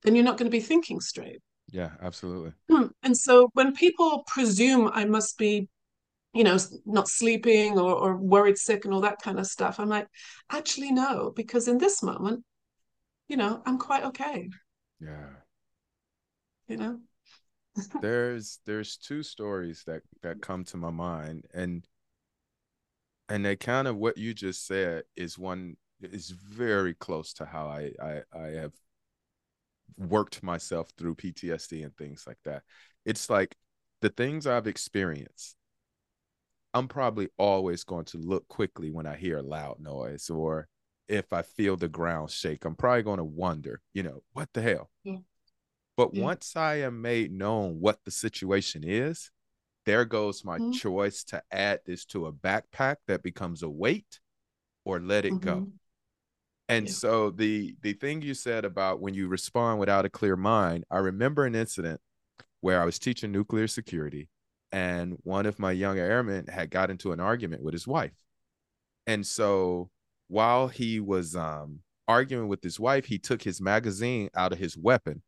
then 0.04 0.16
you're 0.16 0.24
not 0.24 0.38
going 0.38 0.50
to 0.50 0.58
be 0.58 0.62
thinking 0.62 1.00
straight 1.00 1.42
yeah 1.72 1.92
absolutely 2.02 2.54
hmm. 2.70 2.88
and 3.04 3.18
so 3.18 3.50
when 3.54 3.74
people 3.74 4.24
presume 4.28 4.90
i 4.94 5.04
must 5.06 5.38
be 5.38 5.68
you 6.34 6.44
know 6.44 6.58
not 6.86 7.08
sleeping 7.08 7.78
or, 7.78 7.94
or 7.94 8.18
worried 8.18 8.58
sick 8.58 8.86
and 8.86 8.94
all 8.94 9.02
that 9.02 9.22
kind 9.22 9.40
of 9.40 9.48
stuff 9.48 9.80
i'm 9.80 9.90
like 9.90 10.08
actually 10.50 10.92
no 10.92 11.32
because 11.36 11.68
in 11.68 11.78
this 11.78 12.02
moment 12.02 12.44
you 13.28 13.38
know 13.38 13.62
i'm 13.66 13.78
quite 13.78 14.04
okay 14.04 14.50
yeah 15.00 15.30
you 16.68 16.78
know 16.78 17.00
there's 18.02 18.60
there's 18.66 18.98
two 18.98 19.24
stories 19.24 19.84
that 19.88 20.02
that 20.22 20.42
come 20.42 20.64
to 20.64 20.78
my 20.78 20.92
mind 20.92 21.46
and 21.54 21.88
and 23.30 23.46
they 23.46 23.56
kind 23.56 23.88
of 23.88 23.98
what 23.98 24.18
you 24.18 24.34
just 24.34 24.66
said 24.68 25.04
is 25.16 25.38
one 25.38 25.78
is 26.02 26.30
very 26.32 26.94
close 26.94 27.34
to 27.34 27.46
how 27.46 27.68
I, 27.68 27.92
I 28.02 28.22
I 28.38 28.48
have 28.60 28.74
worked 29.98 30.44
myself 30.44 30.90
through 30.98 31.16
PTSD 31.16 31.84
and 31.84 31.96
things 31.98 32.26
like 32.28 32.40
that. 32.46 32.64
It's 33.06 33.30
like 33.30 33.56
the 34.02 34.10
things 34.10 34.48
I've 34.48 34.68
experienced. 34.68 35.56
I'm 36.74 36.88
probably 36.88 37.30
always 37.38 37.84
going 37.84 38.06
to 38.06 38.18
look 38.18 38.48
quickly 38.48 38.90
when 38.90 39.06
I 39.06 39.16
hear 39.16 39.38
a 39.38 39.44
loud 39.44 39.80
noise 39.80 40.30
or 40.30 40.68
if 41.08 41.32
I 41.32 41.44
feel 41.44 41.78
the 41.78 41.88
ground 41.88 42.32
shake. 42.32 42.66
I'm 42.66 42.76
probably 42.76 43.04
going 43.04 43.18
to 43.18 43.24
wonder, 43.24 43.82
you 43.94 44.02
know, 44.04 44.24
what 44.34 44.50
the 44.54 44.62
hell? 44.62 44.90
Yeah. 45.04 45.18
But 45.96 46.14
Yeah. 46.14 46.24
once 46.24 46.56
I 46.56 46.76
am 46.78 47.02
made 47.02 47.32
known 47.32 47.80
what 47.80 48.00
the 48.06 48.12
situation 48.12 48.84
is, 48.84 49.30
there 49.86 50.06
goes 50.06 50.46
my 50.46 50.60
Mhm. 50.60 50.72
choice 50.72 51.24
to 51.26 51.44
add 51.52 51.82
this 51.86 52.06
to 52.06 52.28
a 52.28 52.34
backpack 52.34 52.98
that 53.08 53.24
becomes 53.24 53.64
a 53.64 53.70
weight 53.70 54.20
or 54.86 55.00
let 55.00 55.26
it 55.26 55.40
go. 55.42 55.66
Mhm. 55.66 55.80
And 56.70 56.90
Yeah. 56.90 56.90
so 56.90 57.30
the 57.30 57.76
the 57.82 57.94
thing 57.94 58.22
you 58.22 58.34
said 58.34 58.66
about 58.66 59.02
when 59.02 59.14
you 59.14 59.28
respond 59.28 59.80
without 59.80 60.06
a 60.06 60.10
clear 60.10 60.36
mind, 60.36 60.86
I 60.90 60.98
remember 61.00 61.46
an 61.46 61.56
incident 61.56 62.00
where 62.62 62.82
I 62.82 62.86
was 62.86 63.00
teaching 63.00 63.32
nuclear 63.32 63.68
security 63.68 64.30
and 64.72 65.18
one 65.24 65.46
of 65.48 65.60
my 65.60 65.72
younger 65.74 66.04
airmen 66.04 66.48
had 66.48 66.72
got 66.72 66.92
into 66.92 67.12
an 67.14 67.20
argument 67.22 67.64
with 67.64 67.74
his 67.74 67.88
wife. 67.88 68.14
And 69.08 69.26
so 69.28 69.92
while 70.30 70.68
he 70.70 71.00
was 71.00 71.36
um 71.36 71.82
arguing 72.08 72.48
with 72.50 72.64
his 72.64 72.80
wife, 72.80 73.06
he 73.06 73.20
took 73.20 73.44
his 73.44 73.62
magazine 73.62 74.30
out 74.36 74.54
of 74.54 74.60
his 74.60 74.78
weapon 74.78 75.24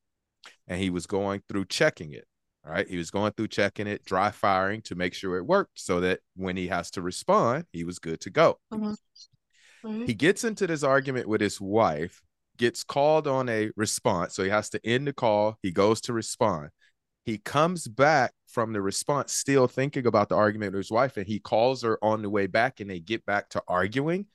and 0.68 0.82
he 0.82 0.90
was 0.92 1.08
going 1.08 1.44
through 1.50 1.66
checking 1.68 2.14
it. 2.14 2.28
All 2.66 2.72
right. 2.72 2.88
He 2.88 2.98
was 2.98 3.12
going 3.12 3.32
through 3.34 3.50
checking 3.50 3.86
it, 3.86 4.06
dry 4.06 4.32
firing 4.32 4.82
to 4.84 4.96
make 4.96 5.14
sure 5.14 5.38
it 5.38 5.46
worked 5.46 5.80
so 5.80 6.00
that 6.00 6.22
when 6.36 6.58
he 6.58 6.68
has 6.68 6.90
to 6.92 7.02
respond, 7.02 7.66
he 7.72 7.84
was 7.84 8.00
good 8.00 8.20
to 8.22 8.32
go. 8.32 8.60
Mhm. 8.74 8.98
Right. 9.84 10.08
He 10.08 10.16
gets 10.16 10.44
into 10.44 10.66
this 10.66 10.82
argument 10.82 11.28
with 11.28 11.42
his 11.42 11.62
wife, 11.62 12.24
gets 12.58 12.84
called 12.84 13.28
on 13.28 13.50
a 13.50 13.70
response. 13.76 14.34
So 14.34 14.44
he 14.44 14.50
has 14.50 14.70
to 14.72 14.84
end 14.84 15.06
the 15.06 15.14
call. 15.14 15.60
He 15.62 15.72
goes 15.72 16.02
to 16.02 16.14
respond. 16.14 16.70
He 17.24 17.38
comes 17.38 17.88
back 17.88 18.34
from 18.48 18.74
the 18.74 18.82
response, 18.82 19.34
still 19.34 19.68
thinking 19.68 20.08
about 20.08 20.30
the 20.30 20.36
argument 20.36 20.74
with 20.74 20.86
his 20.86 20.92
wife, 20.92 21.18
and 21.18 21.28
he 21.28 21.40
calls 21.40 21.84
her 21.84 22.04
on 22.04 22.22
the 22.24 22.30
way 22.30 22.48
back 22.48 22.80
and 22.80 22.90
they 22.90 23.00
get 23.00 23.26
back 23.26 23.50
to 23.50 23.64
arguing. 23.68 24.28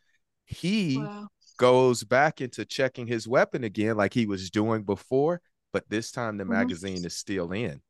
He 0.45 0.99
Wow. 0.99 1.29
goes 1.57 2.05
back 2.05 2.41
into 2.41 2.65
checking 2.65 3.07
his 3.07 3.27
weapon 3.27 3.65
again, 3.65 3.97
like 3.97 4.15
he 4.15 4.27
was 4.27 4.51
doing 4.51 4.83
before, 4.85 5.41
but 5.73 5.89
this 5.89 6.13
time 6.13 6.37
the 6.37 6.45
Mhm. 6.45 6.49
magazine 6.51 7.05
is 7.05 7.17
still 7.17 7.53
in 7.53 7.81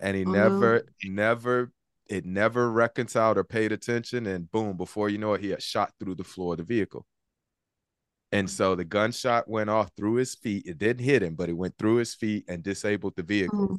and 0.00 0.16
he 0.16 0.24
Oh, 0.24 0.30
no. 0.30 0.32
never 0.32 0.82
never 1.04 1.72
it 2.08 2.24
never 2.24 2.70
reconciled 2.70 3.36
or 3.38 3.44
paid 3.44 3.72
attention 3.72 4.26
and 4.26 4.50
boom 4.50 4.76
before 4.76 5.08
you 5.08 5.18
know 5.18 5.34
it 5.34 5.40
he 5.40 5.50
had 5.50 5.62
shot 5.62 5.92
through 5.98 6.14
the 6.14 6.24
floor 6.24 6.52
of 6.54 6.58
the 6.58 6.64
vehicle. 6.64 7.06
And 8.32 8.50
so 8.50 8.74
the 8.74 8.84
gunshot 8.84 9.48
went 9.48 9.70
off 9.70 9.90
through 9.96 10.14
his 10.16 10.34
feet. 10.34 10.66
It 10.66 10.78
didn't 10.78 11.04
hit 11.04 11.22
him 11.22 11.34
but 11.34 11.48
it 11.48 11.54
went 11.56 11.76
through 11.78 11.96
his 11.96 12.14
feet 12.14 12.44
and 12.48 12.62
disabled 12.62 13.14
the 13.16 13.22
vehicle. 13.22 13.68
Mm. 13.70 13.78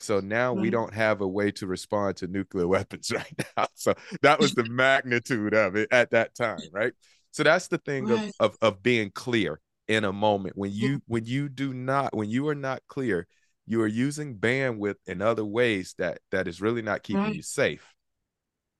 so 0.00 0.20
now 0.20 0.52
we 0.54 0.70
don't 0.70 0.94
have 0.94 1.20
a 1.20 1.28
way 1.28 1.50
to 1.52 1.66
respond 1.66 2.16
to 2.18 2.26
nuclear 2.26 2.66
weapons 2.76 3.10
right 3.12 3.34
now. 3.56 3.66
So 3.74 3.94
that 4.22 4.40
was 4.40 4.54
the 4.54 4.64
magnitude 4.64 5.54
of 5.54 5.76
it 5.76 5.88
at 5.92 6.10
that 6.10 6.34
time 6.34 6.68
right? 6.72 6.92
So 7.32 7.42
that's 7.44 7.68
the 7.68 7.78
thing 7.78 8.10
of, 8.10 8.26
of 8.40 8.56
of 8.62 8.82
being 8.82 9.10
clear 9.10 9.60
in 9.88 10.04
a 10.04 10.12
moment. 10.12 10.56
When 10.56 10.72
you 10.72 11.02
when 11.06 11.24
you 11.24 11.48
do 11.48 11.72
not 11.74 12.14
when 12.16 12.30
you 12.30 12.48
are 12.48 12.54
not 12.54 12.82
clear 12.88 13.26
you 13.66 13.80
are 13.82 13.86
using 13.86 14.36
bandwidth 14.38 14.96
in 15.06 15.22
other 15.22 15.44
ways 15.44 15.94
that 15.98 16.20
that 16.30 16.48
is 16.48 16.60
really 16.60 16.82
not 16.82 17.02
keeping 17.02 17.30
Right. 17.30 17.34
you 17.34 17.42
safe 17.42 17.94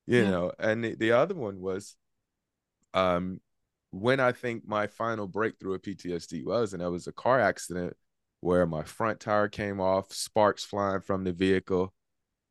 you 0.06 0.24
Yeah. 0.24 0.30
know 0.30 0.52
and 0.58 0.84
the, 0.84 0.94
the 0.96 1.12
other 1.12 1.34
one 1.34 1.60
was 1.60 1.96
um 2.94 3.40
when 3.90 4.20
i 4.20 4.32
think 4.32 4.66
my 4.66 4.86
final 4.86 5.26
breakthrough 5.26 5.74
of 5.74 5.82
ptsd 5.82 6.44
was 6.44 6.72
and 6.74 6.82
it 6.82 6.88
was 6.88 7.06
a 7.06 7.12
car 7.12 7.40
accident 7.40 7.96
where 8.40 8.66
my 8.66 8.82
front 8.82 9.20
tire 9.20 9.48
came 9.48 9.80
off 9.80 10.12
sparks 10.12 10.64
flying 10.64 11.00
from 11.00 11.24
the 11.24 11.32
vehicle 11.32 11.92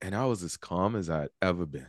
and 0.01 0.15
i 0.15 0.25
was 0.25 0.43
as 0.43 0.57
calm 0.57 0.95
as 0.95 1.09
i'd 1.09 1.29
ever 1.41 1.65
been 1.65 1.87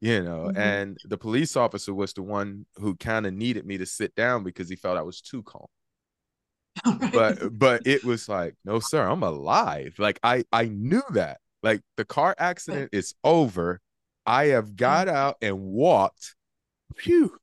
you 0.00 0.22
know 0.22 0.50
Mhm. 0.50 0.54
and 0.56 0.98
the 1.04 1.18
police 1.18 1.56
officer 1.56 1.94
was 1.94 2.12
the 2.14 2.22
one 2.22 2.66
who 2.76 2.96
kind 2.96 3.26
of 3.26 3.34
needed 3.34 3.66
me 3.66 3.78
to 3.78 3.86
sit 3.86 4.14
down 4.14 4.44
because 4.44 4.68
he 4.68 4.76
felt 4.76 4.98
i 4.98 5.02
was 5.02 5.20
too 5.20 5.42
calm 5.44 5.66
Right. 6.86 7.12
but 7.12 7.58
but 7.58 7.86
it 7.86 8.04
was 8.04 8.28
like 8.28 8.54
no 8.64 8.80
sir 8.80 9.06
i'm 9.08 9.22
alive. 9.22 9.94
Like 9.98 10.18
i 10.22 10.44
i 10.52 10.66
knew 10.66 11.02
that. 11.10 11.38
Like 11.62 11.80
the 11.96 12.04
car 12.04 12.34
accident 12.38 12.90
is 12.92 13.14
over. 13.24 13.80
I 14.26 14.46
have 14.46 14.66
mm-hmm. 14.66 14.76
got 14.76 15.08
out 15.08 15.36
and 15.40 15.58
walked. 15.60 16.34
Phew. 16.96 17.36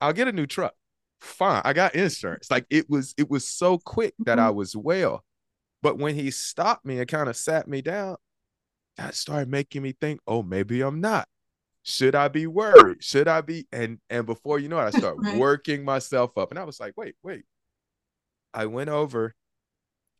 I'll 0.00 0.12
get 0.12 0.28
a 0.28 0.32
new 0.32 0.46
truck. 0.46 0.74
Fine. 1.20 1.62
I 1.64 1.72
got 1.72 1.94
insurance. 1.94 2.50
Like 2.50 2.66
it 2.70 2.88
was 2.90 3.14
it 3.16 3.30
was 3.30 3.46
so 3.46 3.78
quick 3.78 4.14
that 4.20 4.38
i 4.38 4.48
mm-hmm. 4.48 4.56
was 4.56 4.76
well. 4.76 5.24
But 5.82 5.98
when 5.98 6.14
he 6.14 6.30
stopped 6.30 6.84
me 6.84 6.98
and 6.98 7.08
kind 7.08 7.28
of 7.28 7.36
sat 7.36 7.68
me 7.68 7.82
down 7.82 8.16
that 8.96 9.14
started 9.14 9.48
making 9.50 9.82
me 9.82 9.92
think 10.00 10.20
oh 10.26 10.42
maybe 10.42 10.80
i'm 10.80 11.00
not. 11.00 11.28
Should 11.82 12.14
i 12.16 12.28
be 12.28 12.46
worried? 12.46 13.04
Should 13.04 13.28
i 13.28 13.40
be 13.40 13.66
and 13.70 13.98
and 14.10 14.26
before 14.26 14.58
you 14.58 14.68
know 14.68 14.78
it 14.78 14.82
i 14.82 14.90
start 14.98 15.16
Right. 15.18 15.38
working 15.38 15.84
myself 15.84 16.36
up. 16.38 16.50
And 16.50 16.58
i 16.58 16.64
was 16.64 16.80
like 16.80 16.94
wait 16.96 17.14
wait 17.22 17.44
I 18.54 18.66
went 18.66 18.90
over 18.90 19.34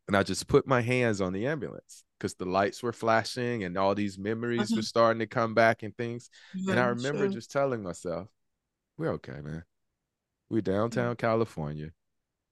and 0.07 0.17
I 0.17 0.23
just 0.23 0.47
put 0.47 0.67
my 0.67 0.81
hands 0.81 1.21
on 1.21 1.33
the 1.33 1.47
ambulance 1.47 2.03
because 2.19 2.35
the 2.35 2.45
lights 2.45 2.83
were 2.83 2.93
flashing 2.93 3.63
and 3.63 3.77
all 3.77 3.95
these 3.95 4.17
memories 4.17 4.75
were 4.75 4.81
Mhm. 4.81 4.83
starting 4.83 5.19
to 5.19 5.27
come 5.27 5.53
back 5.53 5.83
and 5.83 5.95
things. 5.97 6.29
And 6.67 6.79
I 6.79 6.87
remember 6.87 7.27
sure. 7.27 7.29
just 7.29 7.51
telling 7.51 7.83
myself, 7.83 8.29
we're 8.97 9.11
okay, 9.13 9.41
man. 9.41 9.63
We're 10.49 10.61
downtown 10.61 11.15
California. 11.15 11.91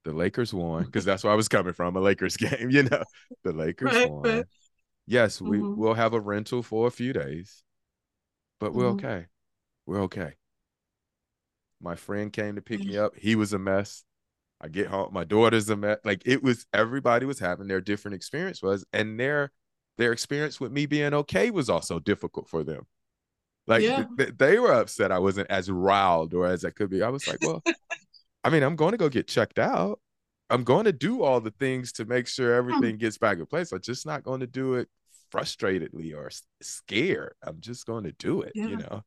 The 0.06 0.14
Lakers 0.14 0.54
won 0.54 0.86
because 0.86 1.06
that's 1.06 1.24
where 1.24 1.34
I 1.34 1.38
was 1.38 1.50
coming 1.50 1.74
from 1.74 1.96
a 1.96 2.02
Lakers 2.02 2.38
game, 2.38 2.70
you 2.72 2.84
know. 2.84 3.04
The 3.44 3.54
Lakers 3.54 3.92
Right, 3.92 4.04
won. 4.04 4.24
right. 4.24 4.46
Yes, 5.08 5.42
we, 5.42 5.62
Mhm. 5.62 5.76
we'll 5.76 5.96
have 5.96 6.14
a 6.14 6.20
rental 6.22 6.64
for 6.64 6.88
a 6.88 6.92
few 6.92 7.14
days, 7.14 7.64
but 8.60 8.74
we're 8.74 8.88
Mhm. 8.88 8.90
okay. 8.90 9.28
We're 9.86 10.02
okay. 10.04 10.36
My 11.80 11.96
friend 11.96 12.32
came 12.34 12.56
to 12.56 12.62
pick 12.62 12.86
me 12.86 12.98
up. 12.98 13.16
He 13.16 13.36
was 13.36 13.54
a 13.54 13.60
mess. 13.60 14.04
I 14.62 14.68
get 14.70 14.88
home, 14.88 15.14
my 15.14 15.24
daughter's 15.24 15.70
a 15.70 15.76
mess. 15.76 15.98
Like 16.04 16.22
it 16.26 16.42
was 16.42 16.66
everybody 16.74 17.26
was 17.26 17.40
having 17.40 17.68
their 17.68 17.82
different 17.82 18.16
experience 18.16 18.62
was, 18.62 18.86
and 18.94 19.20
their 19.20 19.52
their 19.98 20.12
experience 20.12 20.60
with 20.60 20.72
me 20.72 20.86
being 20.86 21.14
okay 21.14 21.52
was 21.52 21.70
also 21.70 22.00
difficult 22.00 22.50
for 22.50 22.64
them. 22.64 22.86
Like 23.68 23.84
Yeah. 23.84 23.96
th- 23.96 24.08
th- 24.18 24.38
they 24.38 24.60
were 24.60 24.72
upset 24.74 25.12
I 25.12 25.20
wasn't 25.20 25.50
as 25.50 25.70
riled 25.72 26.34
or 26.34 26.46
as 26.48 26.64
I 26.66 26.70
could 26.70 26.90
be. 26.90 27.02
I 27.02 27.10
was 27.10 27.28
like, 27.28 27.40
well, 27.42 27.64
I 28.44 28.50
mean, 28.50 28.62
I'm 28.64 28.76
going 28.76 28.92
to 28.92 28.98
go 28.98 29.10
get 29.10 29.28
checked 29.28 29.58
out. 29.60 30.00
I'm 30.50 30.64
going 30.64 30.86
to 30.86 30.92
do 30.94 31.24
all 31.24 31.42
the 31.42 31.52
things 31.52 31.92
to 31.94 32.06
make 32.06 32.28
sure 32.28 32.54
everything 32.54 32.98
gets 32.98 33.18
back 33.18 33.40
in 33.40 33.46
place. 33.48 33.72
I'm 33.72 33.82
just 33.82 34.06
not 34.06 34.24
going 34.24 34.42
to 34.42 34.48
do 34.48 34.76
it 34.76 34.88
frustratedly 35.34 36.16
or 36.16 36.30
scared. 36.62 37.34
I'm 37.42 37.60
just 37.60 37.86
going 37.88 38.04
to 38.04 38.12
do 38.12 38.42
it, 38.42 38.52
you 38.70 38.78
know. 38.78 39.04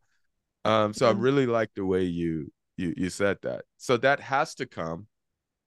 Um, 0.64 0.92
so 0.92 1.06
I 1.06 1.10
really 1.12 1.46
like 1.46 1.70
the 1.74 1.84
way 1.86 2.02
you 2.04 2.50
you 2.76 2.92
you 2.96 3.10
said 3.10 3.38
that. 3.42 3.64
So 3.76 3.96
that 3.98 4.20
has 4.20 4.54
to 4.56 4.66
come, 4.66 5.06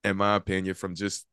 in 0.04 0.18
my 0.18 0.36
opinion, 0.36 0.76
from 0.76 0.96
just 0.96 1.26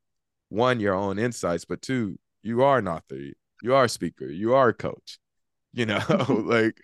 one 0.50 0.80
your 0.80 0.94
own 0.94 1.18
insights, 1.18 1.64
but 1.64 1.82
two, 1.82 2.18
you 2.42 2.62
are 2.62 2.78
an 2.78 2.88
author, 2.88 3.18
you 3.62 3.74
are 3.74 3.84
a 3.84 3.88
speaker, 3.88 4.26
you 4.26 4.54
are 4.54 4.70
a 4.70 4.74
coach. 4.74 5.18
You 5.74 5.86
know, 5.86 6.02
like 6.28 6.80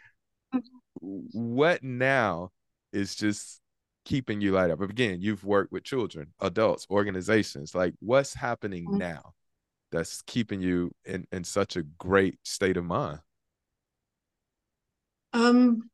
what 1.00 1.82
now 1.82 2.50
is 2.92 3.14
just 3.14 3.60
keeping 4.04 4.40
you 4.40 4.52
light 4.52 4.70
up. 4.70 4.78
But 4.78 4.90
again, 4.90 5.20
you've 5.20 5.44
worked 5.44 5.72
with 5.72 5.84
children, 5.84 6.32
adults, 6.40 6.86
organizations. 6.90 7.74
Like 7.74 7.94
what's 8.00 8.34
happening 8.34 8.96
Mhm. 8.96 8.98
now 8.98 9.32
that's 9.92 10.22
keeping 10.22 10.60
you 10.62 10.92
in, 11.04 11.26
in 11.32 11.44
such 11.44 11.76
a 11.76 11.82
great 11.84 12.38
state 12.44 12.76
of 12.76 12.84
mind? 12.84 13.20
Um, 15.34 15.90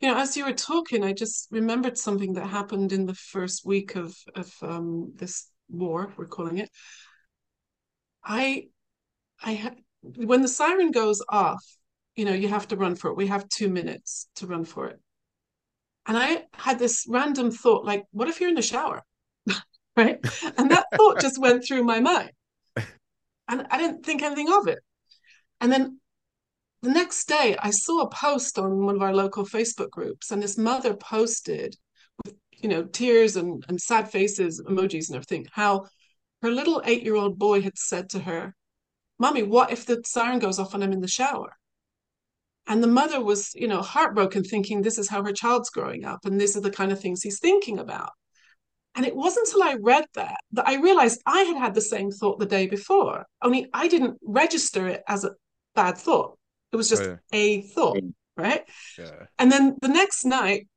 you 0.00 0.08
know, 0.08 0.18
as 0.18 0.36
you 0.36 0.44
were 0.44 0.52
talking, 0.52 1.04
I 1.04 1.12
just 1.12 1.48
remembered 1.50 1.98
something 1.98 2.34
that 2.34 2.46
happened 2.46 2.92
in 2.92 3.06
the 3.06 3.14
first 3.14 3.64
week 3.64 3.96
of 3.96 4.14
of 4.34 4.52
um, 4.62 5.12
this 5.16 5.48
war, 5.68 6.12
we're 6.16 6.26
calling 6.26 6.58
it. 6.58 6.70
I, 8.24 8.68
I 9.42 9.54
ha- 9.54 9.74
when 10.02 10.42
the 10.42 10.48
siren 10.48 10.90
goes 10.90 11.22
off, 11.28 11.62
you 12.14 12.24
know, 12.24 12.32
you 12.32 12.48
have 12.48 12.68
to 12.68 12.76
run 12.76 12.96
for 12.96 13.10
it. 13.10 13.16
We 13.16 13.26
have 13.28 13.48
two 13.48 13.68
minutes 13.68 14.28
to 14.36 14.46
run 14.46 14.64
for 14.64 14.88
it. 14.88 15.00
And 16.06 16.16
I 16.16 16.44
had 16.54 16.78
this 16.78 17.04
random 17.08 17.50
thought, 17.50 17.84
like, 17.84 18.04
what 18.12 18.28
if 18.28 18.40
you're 18.40 18.48
in 18.48 18.54
the 18.54 18.62
shower? 18.62 19.02
Right? 19.96 20.18
And 20.58 20.70
that 20.72 20.88
thought 20.94 21.22
just 21.22 21.40
went 21.40 21.64
through 21.64 21.82
my 21.82 22.00
mind. 22.00 22.30
And 23.48 23.66
I 23.70 23.78
didn't 23.78 24.04
think 24.04 24.22
anything 24.22 24.52
of 24.52 24.68
it. 24.68 24.80
And 25.60 25.72
then 25.72 26.00
the 26.86 26.92
next 26.92 27.26
day, 27.26 27.56
I 27.58 27.70
saw 27.70 28.02
a 28.02 28.08
post 28.10 28.58
on 28.58 28.84
one 28.84 28.94
of 28.94 29.02
our 29.02 29.12
local 29.12 29.44
Facebook 29.44 29.90
groups, 29.90 30.30
and 30.30 30.40
this 30.40 30.56
mother 30.56 30.94
posted 30.94 31.76
with, 32.24 32.36
you 32.52 32.68
know, 32.68 32.84
tears 32.84 33.36
and, 33.36 33.64
and 33.68 33.80
sad 33.80 34.10
faces, 34.10 34.62
emojis 34.62 35.08
and 35.08 35.16
everything, 35.16 35.46
how 35.52 35.86
her 36.42 36.50
little 36.50 36.80
eight 36.84 37.02
year 37.02 37.16
old 37.16 37.38
boy 37.38 37.60
had 37.60 37.76
said 37.76 38.08
to 38.10 38.20
her, 38.20 38.54
Mommy, 39.18 39.42
what 39.42 39.72
if 39.72 39.84
the 39.84 40.00
siren 40.04 40.38
goes 40.38 40.58
off 40.60 40.74
and 40.74 40.84
I'm 40.84 40.92
in 40.92 41.00
the 41.00 41.08
shower? 41.08 41.56
And 42.68 42.82
the 42.82 42.88
mother 42.88 43.22
was, 43.22 43.50
you 43.54 43.66
know, 43.66 43.82
heartbroken, 43.82 44.44
thinking 44.44 44.82
this 44.82 44.98
is 44.98 45.08
how 45.08 45.24
her 45.24 45.32
child's 45.32 45.70
growing 45.70 46.04
up 46.04 46.24
and 46.24 46.40
these 46.40 46.56
are 46.56 46.60
the 46.60 46.70
kind 46.70 46.92
of 46.92 47.00
things 47.00 47.22
he's 47.22 47.40
thinking 47.40 47.78
about. 47.78 48.10
And 48.94 49.04
it 49.04 49.16
wasn't 49.16 49.48
until 49.48 49.62
I 49.62 49.76
read 49.80 50.04
that 50.14 50.36
that 50.52 50.68
I 50.68 50.76
realized 50.76 51.20
I 51.26 51.40
had 51.42 51.56
had 51.56 51.74
the 51.74 51.80
same 51.80 52.10
thought 52.10 52.38
the 52.38 52.46
day 52.46 52.66
before, 52.66 53.26
only 53.42 53.66
I 53.72 53.88
didn't 53.88 54.18
register 54.22 54.86
it 54.88 55.02
as 55.08 55.24
a 55.24 55.32
bad 55.74 55.98
thought. 55.98 56.38
It 56.72 56.76
was 56.76 56.88
just 56.88 57.02
Oh, 57.02 57.18
yeah. 57.32 57.38
a 57.38 57.62
thought, 57.62 57.98
right? 58.36 58.62
Yeah. 58.98 59.26
And 59.38 59.50
then 59.50 59.76
the 59.80 59.88
next 59.88 60.24
night, 60.24 60.68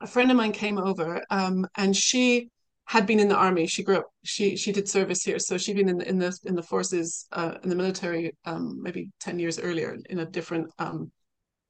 a 0.00 0.06
friend 0.06 0.30
of 0.30 0.36
mine 0.36 0.52
came 0.52 0.78
over, 0.78 1.22
um, 1.30 1.66
and 1.76 1.96
she 1.96 2.48
had 2.86 3.06
been 3.06 3.20
in 3.20 3.28
the 3.28 3.36
army. 3.36 3.66
She 3.66 3.82
grew 3.82 3.98
up. 3.98 4.06
She 4.24 4.56
she 4.56 4.72
did 4.72 4.88
service 4.88 5.22
here, 5.22 5.38
so 5.38 5.56
she'd 5.58 5.76
been 5.76 5.88
in 5.88 5.98
the 5.98 6.08
in 6.08 6.18
the 6.18 6.38
in 6.44 6.54
the 6.54 6.62
forces 6.62 7.26
uh, 7.32 7.54
in 7.62 7.68
the 7.70 7.76
military 7.76 8.34
um, 8.44 8.82
maybe 8.82 9.10
ten 9.20 9.38
years 9.38 9.58
earlier 9.58 9.96
in 10.08 10.18
a 10.20 10.26
different 10.26 10.70
um, 10.78 11.12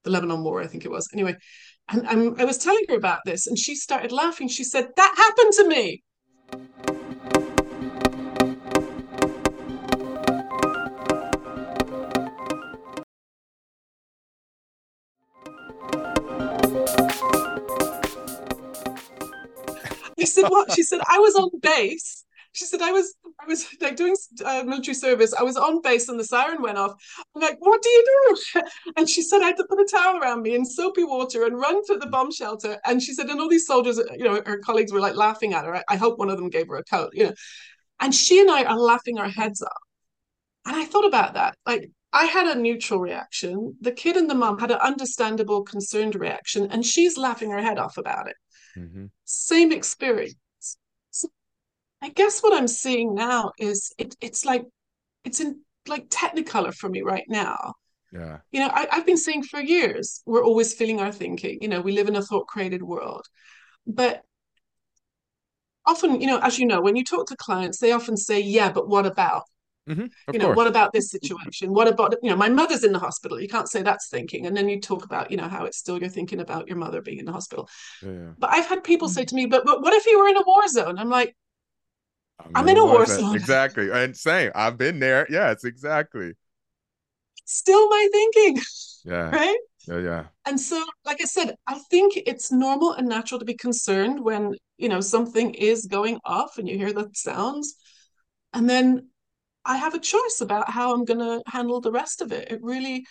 the 0.05 0.11
Lebanon 0.11 0.43
War, 0.43 0.63
I 0.63 0.67
think 0.67 0.85
it 0.85 0.91
was. 0.91 1.09
Anyway, 1.13 1.37
and, 1.91 2.07
and 2.09 2.41
I 2.41 2.45
was 2.45 2.59
telling 2.59 2.85
her 2.89 2.97
about 2.97 3.21
this, 3.27 3.47
and 3.47 3.59
she 3.59 3.75
started 3.75 4.13
laughing. 4.13 4.49
She 4.49 4.65
said, 4.65 4.89
"That 4.97 5.15
happened 5.17 5.53
to 5.55 5.69
me." 5.69 6.03
I 20.21 20.25
said, 20.25 20.49
what? 20.49 20.73
She 20.73 20.83
said, 20.83 21.01
I 21.09 21.19
was 21.19 21.35
on 21.35 21.51
base. 21.61 22.25
She 22.53 22.65
said, 22.65 22.83
I 22.83 22.91
was, 22.91 23.15
I 23.41 23.47
was 23.47 23.65
like 23.81 23.97
doing 23.97 24.17
uh, 24.45 24.65
military 24.65 24.95
service. 24.95 25.33
I 25.33 25.45
was 25.45 25.57
on 25.57 25.83
base 25.83 26.09
and 26.09 26.19
the 26.19 26.25
siren 26.25 26.61
went 26.61 26.79
off. 26.79 26.93
I'm 27.35 27.43
like, 27.43 27.57
what 27.61 27.81
do 27.81 27.89
you 27.89 28.35
do? 28.55 28.63
And 28.97 29.09
she 29.09 29.23
said, 29.23 29.41
I 29.41 29.47
had 29.47 29.57
to 29.59 29.67
put 29.69 29.79
a 29.79 29.89
towel 29.89 30.19
around 30.19 30.43
me 30.43 30.57
in 30.57 30.65
soapy 30.65 31.05
water 31.05 31.45
and 31.45 31.57
run 31.57 31.85
to 31.87 31.97
the 31.97 32.09
bomb 32.09 32.33
shelter. 32.33 32.79
And 32.85 33.01
she 33.01 33.15
said, 33.15 33.29
and 33.29 33.41
all 33.41 33.49
these 33.49 33.67
soldiers, 33.67 33.99
you 34.17 34.25
know, 34.25 34.43
her 34.45 34.59
colleagues 34.59 34.93
were 34.93 35.01
like 35.01 35.15
laughing 35.15 35.53
at 35.53 35.65
her. 35.65 35.77
I, 35.77 35.85
I 35.91 35.97
hope 35.97 36.19
one 36.19 36.29
of 36.29 36.39
them 36.39 36.51
gave 36.51 36.67
her 36.69 36.77
a 36.77 36.85
coat, 36.85 37.11
you 37.15 37.25
know. 37.25 37.35
And 38.01 38.15
she 38.15 38.41
and 38.41 38.51
I 38.51 38.65
are 38.65 38.79
laughing 38.79 39.19
our 39.19 39.29
heads 39.29 39.63
off. 39.63 39.83
And 40.67 40.75
I 40.77 40.85
thought 40.85 41.07
about 41.07 41.35
that. 41.35 41.57
Like, 41.67 41.91
I 42.13 42.25
had 42.25 42.47
a 42.47 42.61
neutral 42.61 43.01
reaction. 43.01 43.77
The 43.81 43.93
kid 43.93 44.17
and 44.17 44.29
the 44.29 44.35
mom 44.35 44.59
had 44.59 44.73
an 44.73 44.79
understandable, 44.79 45.63
concerned 45.63 46.17
reaction, 46.17 46.71
and 46.71 46.85
she's 46.85 47.17
laughing 47.17 47.51
her 47.51 47.63
head 47.63 47.79
off 47.79 47.97
about 47.97 48.29
it. 48.29 48.37
Mm-hmm. 48.77 49.07
Same 49.25 49.73
experience. 49.73 50.37
So 51.11 51.29
I 52.03 52.11
guess 52.11 52.41
what 52.41 52.57
I'm 52.57 52.69
seeing 52.69 53.15
now 53.15 53.53
is 53.59 53.93
it, 53.99 54.17
it's 54.21 54.45
like 54.45 54.65
it's 55.25 55.41
in 55.41 55.61
like 55.87 56.09
technicolor 56.09 56.75
for 56.75 56.89
me 56.89 57.03
right 57.03 57.25
now. 57.29 57.75
Yeah. 58.13 58.39
You 58.51 58.61
know, 58.61 58.71
I, 58.73 58.89
I've 58.91 59.07
been 59.07 59.17
saying 59.17 59.45
for 59.45 59.61
years, 59.61 60.23
we're 60.27 60.45
always 60.45 60.75
feeling 60.75 61.01
our 61.01 61.13
thinking. 61.13 61.59
You 61.61 61.69
know, 61.69 61.81
we 61.81 61.93
live 61.93 62.09
in 62.09 62.17
a 62.17 62.23
thought 62.23 62.47
created 62.49 62.83
world. 62.83 63.27
But 63.87 64.23
often, 65.87 66.21
you 66.21 66.27
know, 66.27 66.39
as 66.39 66.59
you 66.59 66.67
know, 66.67 66.81
when 66.81 66.97
you 66.97 67.05
talk 67.05 67.29
to 67.29 67.37
clients, 67.37 67.79
they 67.79 67.93
often 67.93 68.17
say, 68.17 68.41
yeah, 68.41 68.73
but 68.73 68.89
what 68.89 69.07
about? 69.07 69.45
Mm-hmm, 69.91 70.33
you 70.33 70.39
know, 70.39 70.47
course. 70.47 70.57
what 70.57 70.67
about 70.69 70.93
this 70.93 71.11
situation? 71.11 71.73
What 71.73 71.89
about, 71.89 72.15
you 72.23 72.31
know, 72.31 72.37
my 72.37 72.49
mother's 72.49 72.85
in 72.85 72.93
the 72.93 72.99
hospital. 72.99 73.41
You 73.41 73.49
can't 73.49 73.69
say 73.69 73.83
that's 73.83 74.09
thinking. 74.09 74.47
And 74.47 74.57
then 74.57 74.69
you 74.69 74.81
talk 74.81 75.05
about, 75.05 75.31
you 75.31 75.37
know, 75.37 75.49
how 75.49 75.65
it's 75.65 75.79
still 75.79 75.99
you're 75.99 76.09
thinking 76.09 76.41
about 76.41 76.69
your 76.69 76.77
mother 76.77 77.03
being 77.03 77.19
in 77.19 77.25
the 77.25 77.33
hospital. 77.33 77.69
Yeah, 78.03 78.11
yeah. 78.11 78.29
But 78.39 78.51
I've 78.53 78.67
had 78.67 78.85
people 78.85 79.09
say 79.09 79.25
to 79.25 79.35
me, 79.35 79.47
but, 79.47 79.65
but 79.65 79.83
what 79.83 79.93
if 79.93 80.07
you 80.07 80.19
were 80.19 80.29
in 80.29 80.37
a 80.37 80.43
war 80.47 80.67
zone? 80.69 80.99
I'm 80.99 81.11
like, 81.11 81.37
I'm, 82.39 82.51
I'm 82.55 82.69
in, 82.69 82.77
in, 82.77 82.83
a 82.83 82.87
war 82.87 83.05
zone. 83.07 83.35
Exactly. 83.35 83.91
And 83.91 84.17
same. 84.17 84.53
I've 84.55 84.79
been 84.79 85.01
there. 85.01 85.27
Yes, 85.29 85.65
exactly. 85.65 86.33
Still 87.45 87.89
my 87.89 88.09
thinking. 88.13 88.63
Yeah. 89.05 89.31
Right? 89.31 89.59
Yeah, 89.89 89.99
yeah. 89.99 90.25
And 90.47 90.61
so, 90.61 90.85
like 91.05 91.19
I 91.23 91.25
said, 91.25 91.55
I 91.67 91.79
think 91.91 92.13
it's 92.17 92.53
normal 92.53 92.93
and 92.93 93.09
natural 93.09 93.39
to 93.39 93.47
be 93.47 93.57
concerned 93.57 94.23
when, 94.23 94.55
you 94.77 94.89
know, 94.89 95.01
something 95.01 95.55
is 95.55 95.87
going 95.87 96.19
off 96.25 96.59
and 96.59 96.69
you 96.69 96.77
hear 96.77 96.93
the 96.93 97.09
sounds. 97.15 97.75
And 98.53 98.69
then 98.69 99.10
I 99.65 99.77
have 99.77 99.95
a 99.95 100.01
choice 100.01 100.39
about 100.41 100.71
how 100.71 100.95
I'm 100.95 101.05
going 101.05 101.21
to 101.21 101.43
handle 101.47 101.81
the 101.81 101.93
rest 101.93 102.23
of 102.23 102.33
it. 102.33 102.51
It 102.51 102.61
really, 102.63 103.05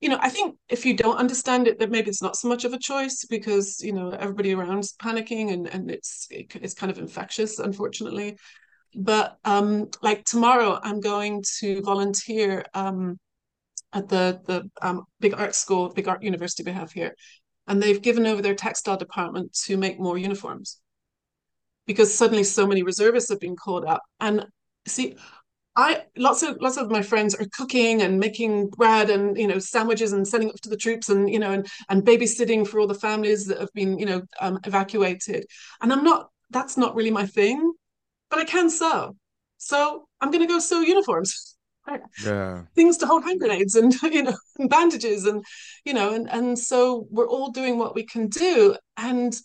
you 0.00 0.08
know, 0.08 0.18
I 0.20 0.28
think 0.28 0.56
if 0.68 0.84
you 0.84 0.94
don't 0.94 1.16
understand 1.16 1.66
it, 1.68 1.78
that 1.78 1.90
maybe 1.90 2.08
it's 2.08 2.22
not 2.22 2.36
so 2.36 2.48
much 2.48 2.64
of 2.64 2.72
a 2.72 2.78
choice 2.78 3.24
because 3.28 3.82
you 3.82 3.92
know 3.92 4.10
everybody 4.10 4.54
around's 4.54 4.94
panicking 4.94 5.52
and 5.52 5.66
and 5.68 5.90
it's 5.90 6.26
it's 6.30 6.74
kind 6.74 6.92
of 6.92 6.98
infectious, 6.98 7.58
unfortunately. 7.58 8.36
But 8.94 9.38
um, 9.44 9.90
like 10.02 10.24
tomorrow, 10.24 10.78
I'm 10.82 11.00
going 11.00 11.44
to 11.58 11.82
volunteer 11.82 12.64
um, 12.74 13.18
at 13.92 14.08
the 14.08 14.40
the 14.46 14.70
um, 14.82 15.04
big 15.20 15.34
art 15.34 15.54
school, 15.54 15.92
big 15.92 16.08
art 16.08 16.22
university 16.22 16.62
we 16.64 16.72
have 16.72 16.92
here, 16.92 17.14
and 17.66 17.82
they've 17.82 18.00
given 18.02 18.26
over 18.26 18.42
their 18.42 18.54
textile 18.54 18.96
department 18.96 19.54
to 19.64 19.76
make 19.76 19.98
more 19.98 20.18
uniforms 20.18 20.80
because 21.86 22.12
suddenly 22.12 22.44
so 22.44 22.66
many 22.66 22.82
reservists 22.82 23.30
have 23.30 23.40
been 23.40 23.56
called 23.56 23.84
up. 23.84 24.02
And 24.20 24.46
see, 24.86 25.16
I 25.76 26.04
lots 26.16 26.42
of 26.42 26.56
lots 26.60 26.78
of 26.78 26.90
my 26.90 27.02
friends 27.02 27.34
are 27.34 27.46
cooking 27.52 28.00
and 28.00 28.18
making 28.18 28.70
bread 28.70 29.10
and 29.10 29.36
you 29.36 29.46
know 29.46 29.58
sandwiches 29.58 30.12
and 30.12 30.26
sending 30.26 30.48
up 30.48 30.56
to 30.62 30.70
the 30.70 30.76
troops 30.76 31.10
and 31.10 31.28
you 31.28 31.38
know 31.38 31.52
and 31.52 31.66
and 31.90 32.02
babysitting 32.02 32.66
for 32.66 32.80
all 32.80 32.86
the 32.86 32.94
families 32.94 33.46
that 33.46 33.60
have 33.60 33.72
been 33.74 33.98
you 33.98 34.06
know 34.06 34.22
um, 34.40 34.58
evacuated. 34.64 35.44
And 35.82 35.92
I'm 35.92 36.02
not 36.02 36.30
that's 36.50 36.76
not 36.76 36.94
really 36.94 37.10
my 37.10 37.26
thing, 37.26 37.72
but 38.30 38.38
I 38.38 38.44
can 38.44 38.70
sew. 38.70 39.16
So 39.58 40.08
I'm 40.20 40.30
going 40.30 40.46
to 40.46 40.52
go 40.52 40.58
sew 40.58 40.80
uniforms. 40.80 41.52
Yeah. 42.24 42.62
Things 42.74 42.96
to 42.96 43.06
hold 43.06 43.22
hand 43.22 43.38
grenades 43.38 43.76
and 43.76 43.94
you 44.02 44.24
know 44.24 44.36
and 44.58 44.68
bandages 44.68 45.24
and 45.24 45.44
you 45.84 45.94
know 45.94 46.14
and 46.14 46.28
and 46.28 46.58
so 46.58 47.06
we're 47.12 47.28
all 47.28 47.52
doing 47.52 47.78
what 47.78 47.94
we 47.94 48.02
can 48.02 48.26
do 48.26 48.76
and 48.96 49.40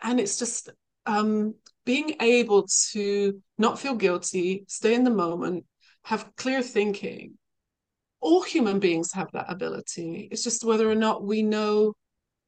and 0.00 0.18
it's 0.18 0.38
just 0.38 0.70
um 1.04 1.54
being 1.84 2.16
able 2.20 2.66
to 2.92 3.40
not 3.58 3.78
feel 3.78 3.94
guilty, 3.94 4.64
stay 4.68 4.94
in 4.94 5.04
the 5.04 5.10
moment, 5.10 5.64
have 6.04 6.30
clear 6.36 6.62
thinking. 6.62 7.34
All 8.20 8.42
human 8.42 8.80
beings 8.80 9.12
have 9.12 9.30
that 9.32 9.46
ability. 9.48 10.28
It's 10.30 10.42
just 10.42 10.64
whether 10.64 10.90
or 10.90 10.94
not 10.94 11.24
we 11.24 11.42
know 11.42 11.94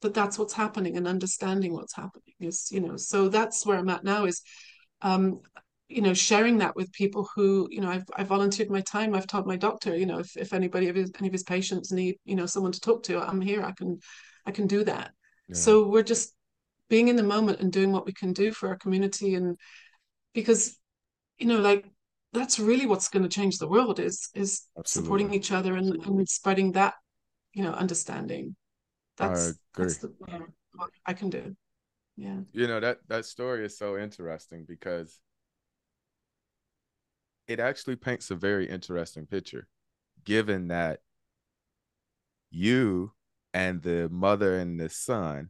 that 0.03 0.15
that's 0.15 0.39
what's 0.39 0.53
happening 0.53 0.97
and 0.97 1.09
understanding 1.09 1.73
what's 1.73 1.97
happening 1.97 2.35
is, 2.41 2.69
you 2.71 2.81
know, 2.81 2.97
so 2.97 3.29
that's 3.29 3.65
where 3.65 3.79
I'm 3.79 3.89
at 3.89 4.05
now 4.05 4.27
is, 4.27 4.43
um, 5.01 5.41
you 5.89 6.03
know, 6.03 6.15
sharing 6.15 6.59
that 6.59 6.77
with 6.77 6.93
people 6.93 7.29
who, 7.35 7.69
you 7.71 7.81
know, 7.81 7.91
I've, 7.91 8.05
I 8.17 8.25
volunteered 8.25 8.71
my 8.71 8.81
time. 8.81 9.15
I've 9.15 9.27
told 9.27 9.47
my 9.47 9.57
doctor, 9.57 9.97
you 9.97 10.07
know, 10.07 10.19
if, 10.19 10.37
if 10.37 10.53
anybody 10.53 10.89
of 10.89 10.97
his, 10.97 11.11
any 11.19 11.29
of 11.29 11.33
his 11.33 11.43
patients 11.43 11.93
need, 11.93 12.17
you 12.25 12.35
know, 12.35 12.47
someone 12.47 12.73
to 12.73 12.81
talk 12.81 13.03
to, 13.05 13.21
I'm 13.21 13.41
here. 13.41 13.63
I 13.63 13.73
can, 13.73 13.99
I 14.45 14.51
can 14.51 14.67
do 14.67 14.85
that. 14.85 15.13
Yeah. 15.49 15.55
So 15.55 15.87
we're 15.89 16.03
just 16.03 16.35
being 16.93 17.09
in 17.09 17.17
the 17.17 17.23
moment 17.23 17.59
and 17.61 17.73
doing 17.73 17.91
what 17.91 18.05
we 18.05 18.13
can 18.13 18.35
do 18.35 18.53
for 18.53 18.69
our 18.69 18.77
community 18.77 19.35
and 19.35 19.57
because 20.35 20.79
you 21.39 21.47
know 21.47 21.59
like 21.59 21.87
that's 22.35 22.59
really 22.59 22.85
what's 22.85 23.09
going 23.09 23.23
to 23.23 23.31
change 23.39 23.57
the 23.57 23.67
world 23.67 23.99
is 23.99 24.29
is 24.35 24.51
Absolutely. 24.77 24.85
supporting 24.85 25.35
each 25.35 25.51
other 25.53 25.75
and, 25.75 25.89
and 26.05 26.29
spreading 26.29 26.73
that 26.73 26.93
you 27.55 27.63
know 27.65 27.73
understanding. 27.73 28.55
That's 29.17 29.55
that's 29.75 29.99
the, 29.99 30.13
uh, 30.29 30.41
what 30.75 30.91
i 31.07 31.15
can 31.15 31.31
do. 31.31 31.57
Yeah. 32.19 32.41
You 32.53 32.67
know 32.67 32.81
that 32.81 32.99
that 33.09 33.25
story 33.25 33.65
is 33.65 33.79
so 33.79 33.97
interesting 33.97 34.67
because 34.69 35.19
it 37.49 37.59
actually 37.59 37.97
paints 37.97 38.31
a 38.31 38.35
very 38.35 38.69
interesting 38.69 39.25
picture 39.27 39.67
given 40.25 40.69
that 40.69 41.01
you 42.51 43.13
and 43.55 43.81
the 43.81 44.11
mother 44.11 44.59
and 44.59 44.79
the 44.79 44.91
son 44.91 45.49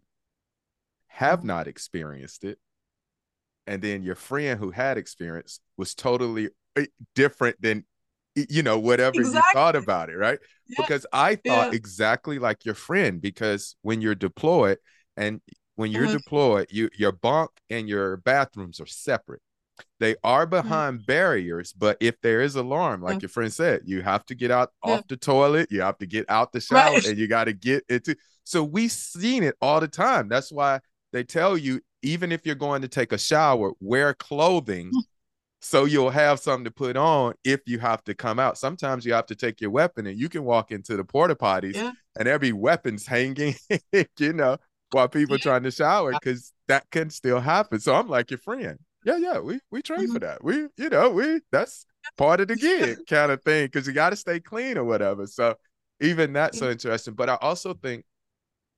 have 1.13 1.45
not 1.45 1.67
experienced 1.67 2.45
it 2.45 2.59
and 3.67 3.83
then 3.83 4.03
your 4.03 4.15
friend 4.15 4.59
who 4.59 4.71
had 4.71 4.99
experience 4.99 5.61
was 5.77 5.95
totally 5.95 6.51
eh, 6.77 6.87
different 7.15 7.61
than 7.61 7.85
you 8.35 8.63
know 8.63 8.79
whatever 8.79 9.21
exactly. 9.21 9.37
you 9.37 9.53
thought 9.53 9.77
about 9.77 10.09
it 10.09 10.17
right 10.17 10.39
yeah. 10.69 10.77
because 10.79 11.07
i 11.13 11.35
thought 11.35 11.71
yeah. 11.73 11.77
exactly 11.77 12.39
like 12.39 12.65
your 12.65 12.75
friend 12.75 13.21
because 13.21 13.77
when 13.83 14.01
you're 14.01 14.15
deployed 14.15 14.79
and 15.17 15.41
when 15.77 15.91
you're 15.91 16.05
uh-huh. 16.05 16.19
deployed 16.19 16.67
you 16.71 16.89
your 16.97 17.13
bunk 17.13 17.51
and 17.69 17.89
your 17.89 18.17
bathrooms 18.19 18.81
are 18.81 18.87
separate 18.87 19.43
they 20.01 20.17
are 20.25 20.47
mm-hmm. 20.47 20.63
behind 20.63 20.99
mm-hmm. 20.99 21.07
barriers 21.07 21.75
but 21.75 21.97
if 22.01 22.19
there 22.23 22.41
is 22.41 22.57
alarm 22.57 23.03
like 23.03 23.21
your 23.21 23.29
friend 23.29 23.53
said 23.53 23.83
you 23.85 24.01
have 24.01 24.25
to 24.25 24.35
get 24.35 24.51
out 24.51 24.71
yeah. 24.85 24.95
off 24.95 25.07
the 25.09 25.17
toilet 25.17 25.71
you 25.71 25.83
have 25.83 25.99
to 25.99 26.07
get 26.07 26.25
out 26.31 26.53
the 26.53 26.61
shower 26.61 26.95
right. 26.95 27.07
and 27.07 27.19
you 27.19 27.29
got 27.29 27.45
to 27.45 27.53
get 27.53 27.85
into 27.91 28.17
so 28.45 28.65
we 28.65 28.89
seen 28.89 29.43
it 29.43 29.57
all 29.61 29.81
the 29.81 29.89
time 29.89 30.29
that's 30.29 30.51
why 30.51 30.81
they 31.13 31.25
tell 31.25 31.57
you 31.57 31.81
even 32.03 32.33
if 32.33 32.45
you're 32.45 32.55
going 32.55 32.83
to 32.83 32.89
take 32.89 33.13
a 33.13 33.19
shower, 33.19 33.73
wear 33.81 34.15
clothing 34.15 34.91
hmm. 34.93 35.01
so 35.61 35.85
you'll 35.85 36.11
have 36.11 36.41
something 36.41 36.65
to 36.65 36.71
put 36.71 36.97
on 36.97 37.35
if 37.45 37.61
you 37.67 37.79
have 37.79 38.03
to 38.05 38.15
come 38.15 38.39
out. 38.39 38.59
Sometimes 38.59 39.07
you 39.07 39.13
have 39.13 39.27
to 39.27 39.37
take 39.37 39.61
your 39.61 39.71
weapon 39.71 40.07
and 40.07 40.19
you 40.19 40.29
can 40.29 40.45
walk 40.45 40.73
into 40.73 40.97
the 40.97 41.05
porta 41.05 41.37
potties 41.37 41.75
yeah. 41.77 41.93
and 42.19 42.27
every 42.29 42.53
weapon's 42.53 43.07
hanging, 43.15 43.55
you 44.19 44.33
know, 44.33 44.57
while 44.91 45.09
people 45.09 45.37
yeah. 45.37 45.43
trying 45.43 45.63
to 45.63 45.71
shower 45.71 46.13
because 46.13 46.53
that 46.69 46.91
can 46.91 47.11
still 47.11 47.41
happen. 47.41 47.81
So 47.81 47.95
I'm 47.95 48.09
like 48.09 48.31
your 48.31 48.39
friend. 48.39 48.79
Yeah, 49.05 49.17
yeah, 49.17 49.41
we 49.41 49.59
we 49.71 49.83
train 49.83 50.01
mm-hmm. 50.01 50.13
for 50.13 50.19
that. 50.21 50.45
We, 50.45 50.69
you 50.77 50.89
know, 50.89 51.11
we 51.11 51.41
that's 51.51 51.87
part 52.17 52.41
of 52.41 52.49
the 52.49 52.57
gig 52.57 52.99
kind 53.09 53.33
of 53.33 53.43
thing 53.43 53.67
because 53.67 53.87
you 53.87 53.93
got 53.93 54.11
to 54.11 54.17
stay 54.17 54.39
clean 54.39 54.79
or 54.79 54.85
whatever. 54.85 55.27
So 55.27 55.57
even 56.01 56.33
that's 56.33 56.59
so 56.59 56.71
interesting. 56.71 57.15
But 57.15 57.29
I 57.29 57.35
also 57.41 57.75
think 57.75 58.05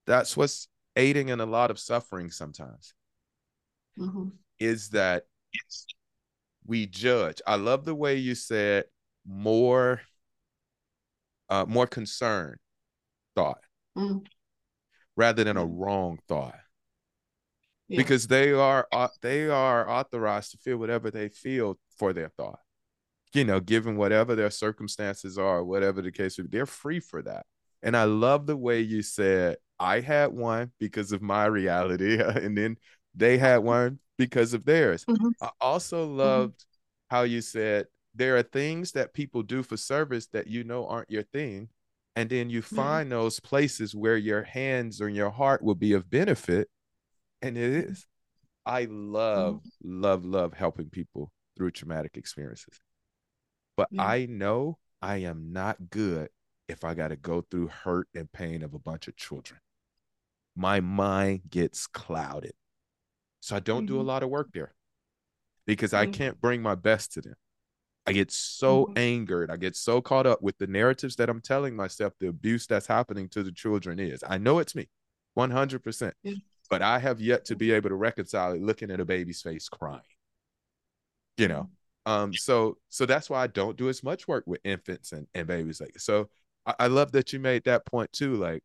that's 0.06 0.34
what's 0.36 0.66
aiding 0.96 1.28
in 1.28 1.40
a 1.40 1.46
lot 1.46 1.70
of 1.70 1.78
suffering 1.78 2.30
sometimes 2.30 2.94
mm-hmm. 3.98 4.28
is 4.58 4.90
that 4.90 5.24
we 6.66 6.86
judge. 6.86 7.40
I 7.46 7.56
love 7.56 7.84
the 7.84 7.94
way 7.94 8.16
you 8.16 8.34
said 8.34 8.84
more 9.26 10.00
uh 11.48 11.64
more 11.66 11.86
concern 11.86 12.56
thought 13.34 13.60
mm-hmm. 13.96 14.18
rather 15.16 15.44
than 15.44 15.56
a 15.56 15.64
wrong 15.64 16.18
thought. 16.28 16.54
yeah. 17.88 17.96
because 17.96 18.26
they 18.26 18.52
are 18.52 18.86
uh, 18.92 19.08
they 19.22 19.48
are 19.48 19.88
authorized 19.88 20.52
to 20.52 20.58
feel 20.58 20.76
whatever 20.76 21.10
they 21.10 21.28
feel 21.28 21.78
for 21.98 22.12
their 22.12 22.28
thought 22.28 22.58
you 23.32 23.44
know 23.44 23.60
given 23.60 23.96
whatever 23.96 24.34
their 24.34 24.50
circumstances 24.50 25.38
are 25.38 25.64
whatever 25.64 26.02
the 26.02 26.12
case 26.12 26.38
they're 26.50 26.66
free 26.66 27.00
for 27.00 27.22
that 27.22 27.46
and 27.82 27.96
i 27.96 28.04
love 28.04 28.46
the 28.46 28.56
way 28.56 28.80
you 28.80 29.02
said 29.02 29.56
i 29.84 30.00
had 30.00 30.32
one 30.32 30.72
because 30.78 31.12
of 31.12 31.22
my 31.22 31.44
reality 31.44 32.18
and 32.20 32.56
then 32.56 32.76
they 33.14 33.38
had 33.38 33.58
one 33.58 33.98
because 34.18 34.54
of 34.54 34.64
theirs 34.64 35.04
mm-hmm. 35.04 35.28
i 35.40 35.50
also 35.60 36.06
mm-hmm. 36.06 36.18
loved 36.18 36.58
mm-hmm. 36.58 37.14
how 37.16 37.22
you 37.22 37.40
said 37.40 37.86
there 38.14 38.36
are 38.36 38.42
things 38.42 38.92
that 38.92 39.12
people 39.12 39.42
do 39.42 39.62
for 39.62 39.76
service 39.76 40.26
that 40.28 40.46
you 40.46 40.64
know 40.64 40.86
aren't 40.86 41.10
your 41.10 41.22
thing 41.22 41.68
and 42.16 42.30
then 42.30 42.48
you 42.48 42.62
find 42.62 43.10
mm-hmm. 43.10 43.18
those 43.18 43.40
places 43.40 43.94
where 43.94 44.16
your 44.16 44.42
hands 44.42 45.00
or 45.00 45.08
your 45.08 45.30
heart 45.30 45.62
will 45.62 45.74
be 45.74 45.92
of 45.92 46.10
benefit 46.10 46.68
and 47.42 47.56
it 47.56 47.72
is 47.72 48.06
i 48.64 48.86
love 48.90 49.56
mm-hmm. 49.56 50.02
love 50.02 50.24
love 50.24 50.52
helping 50.54 50.88
people 50.88 51.32
through 51.56 51.70
traumatic 51.70 52.16
experiences 52.16 52.80
but 53.76 53.88
i 53.98 54.26
know 54.26 54.78
i 55.02 55.16
am 55.18 55.52
not 55.52 55.90
good 55.90 56.28
if 56.68 56.84
i 56.84 56.94
got 56.94 57.08
to 57.08 57.16
go 57.16 57.44
through 57.50 57.66
hurt 57.68 58.08
and 58.14 58.32
pain 58.32 58.62
of 58.62 58.74
a 58.74 58.78
bunch 58.78 59.08
of 59.08 59.16
children 59.16 59.60
my 60.56 60.80
mind 60.80 61.42
gets 61.48 61.86
clouded 61.86 62.52
so 63.40 63.56
i 63.56 63.60
don't 63.60 63.80
mm-hmm. 63.80 63.86
do 63.86 63.96
a 63.96 63.98
mm-hmm. 63.98 64.08
lot 64.08 64.22
of 64.22 64.30
work 64.30 64.48
there 64.52 64.74
because 65.66 65.92
mm-hmm. 65.92 66.08
i 66.08 66.12
can't 66.12 66.40
bring 66.40 66.62
my 66.62 66.74
best 66.74 67.12
to 67.12 67.20
them 67.20 67.34
I 68.06 68.12
get 68.12 68.30
so 68.30 68.86
mm-hmm. 68.86 68.98
angered. 68.98 69.50
I 69.50 69.56
get 69.56 69.76
so 69.76 70.00
caught 70.00 70.26
up 70.26 70.42
with 70.42 70.58
the 70.58 70.66
narratives 70.66 71.16
that 71.16 71.30
I'm 71.30 71.40
telling 71.40 71.74
myself 71.74 72.12
the 72.20 72.28
abuse 72.28 72.66
that's 72.66 72.86
happening 72.86 73.28
to 73.30 73.42
the 73.42 73.52
children 73.52 73.98
is. 73.98 74.22
I 74.26 74.38
know 74.38 74.58
it's 74.58 74.74
me, 74.74 74.88
100%. 75.38 76.12
Yeah. 76.22 76.34
But 76.70 76.82
I 76.82 76.98
have 76.98 77.20
yet 77.20 77.44
to 77.46 77.56
be 77.56 77.72
able 77.72 77.90
to 77.90 77.94
reconcile 77.94 78.52
it 78.52 78.62
looking 78.62 78.90
at 78.90 79.00
a 79.00 79.04
baby's 79.04 79.42
face 79.42 79.68
crying. 79.68 80.00
You 81.36 81.48
know, 81.48 81.68
um, 82.06 82.32
so 82.32 82.78
so 82.90 83.06
that's 83.06 83.28
why 83.28 83.42
I 83.42 83.48
don't 83.48 83.76
do 83.76 83.88
as 83.88 84.02
much 84.02 84.28
work 84.28 84.44
with 84.46 84.60
infants 84.64 85.12
and, 85.12 85.26
and 85.34 85.46
babies. 85.46 85.80
Like 85.80 85.98
so, 85.98 86.30
I, 86.64 86.74
I 86.80 86.86
love 86.86 87.12
that 87.12 87.32
you 87.32 87.40
made 87.40 87.64
that 87.64 87.84
point 87.86 88.12
too. 88.12 88.36
Like, 88.36 88.62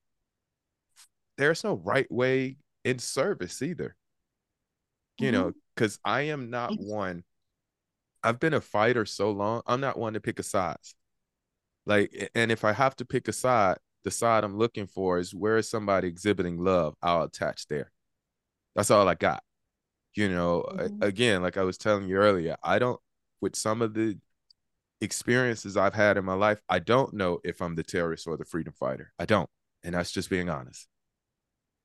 there's 1.40 1.64
no 1.64 1.74
right 1.74 2.10
way 2.12 2.58
in 2.86 3.00
service 3.00 3.62
either. 3.62 3.96
You 5.18 5.32
mm-hmm. 5.32 5.34
know, 5.34 5.52
because 5.76 6.00
I 6.06 6.22
am 6.24 6.50
not 6.50 6.74
one 6.78 7.24
I've 8.24 8.40
been 8.40 8.54
a 8.54 8.62
fighter 8.62 9.06
so 9.06 9.32
long. 9.32 9.62
I'm 9.66 9.82
not 9.82 9.98
one 9.98 10.14
to 10.14 10.20
pick 10.20 10.40
a 10.40 10.44
sides. 10.44 10.96
Like, 11.86 12.32
and 12.36 12.52
if 12.52 12.66
I 12.66 12.74
have 12.74 12.96
to 12.98 13.06
pick 13.06 13.28
a 13.28 13.34
side, 13.34 13.78
the 14.04 14.12
side 14.12 14.44
I'm 14.44 14.58
looking 14.58 14.88
for 14.88 15.20
is 15.20 15.34
where 15.34 15.58
is 15.58 15.70
somebody 15.70 16.08
exhibiting 16.08 16.58
love? 16.58 16.96
I'll 17.02 17.24
attach 17.24 17.68
there. 17.68 17.92
That's 18.76 18.92
all 18.92 19.08
I 19.08 19.16
got. 19.16 19.44
You 20.16 20.30
know, 20.30 20.66
mm-hmm. 20.70 21.02
again, 21.02 21.42
like 21.42 21.58
I 21.58 21.64
was 21.64 21.78
telling 21.78 22.08
you 22.08 22.18
earlier, 22.18 22.58
I 22.64 22.80
don't, 22.80 23.00
with 23.42 23.56
some 23.56 23.82
of 23.82 23.94
the 23.94 24.18
experiences 25.02 25.78
I've 25.78 25.94
had 25.94 26.18
in 26.18 26.26
my 26.26 26.34
life, 26.34 26.62
I 26.68 26.80
don't 26.80 27.14
know 27.14 27.40
if 27.44 27.62
I'm 27.62 27.76
the 27.76 27.84
terrorist 27.84 28.28
or 28.28 28.36
the 28.36 28.46
freedom 28.46 28.74
fighter. 28.78 29.14
I 29.18 29.26
don't. 29.26 29.50
And 29.84 29.96
that's 29.96 30.12
just 30.12 30.30
being 30.30 30.50
honest. 30.50 30.88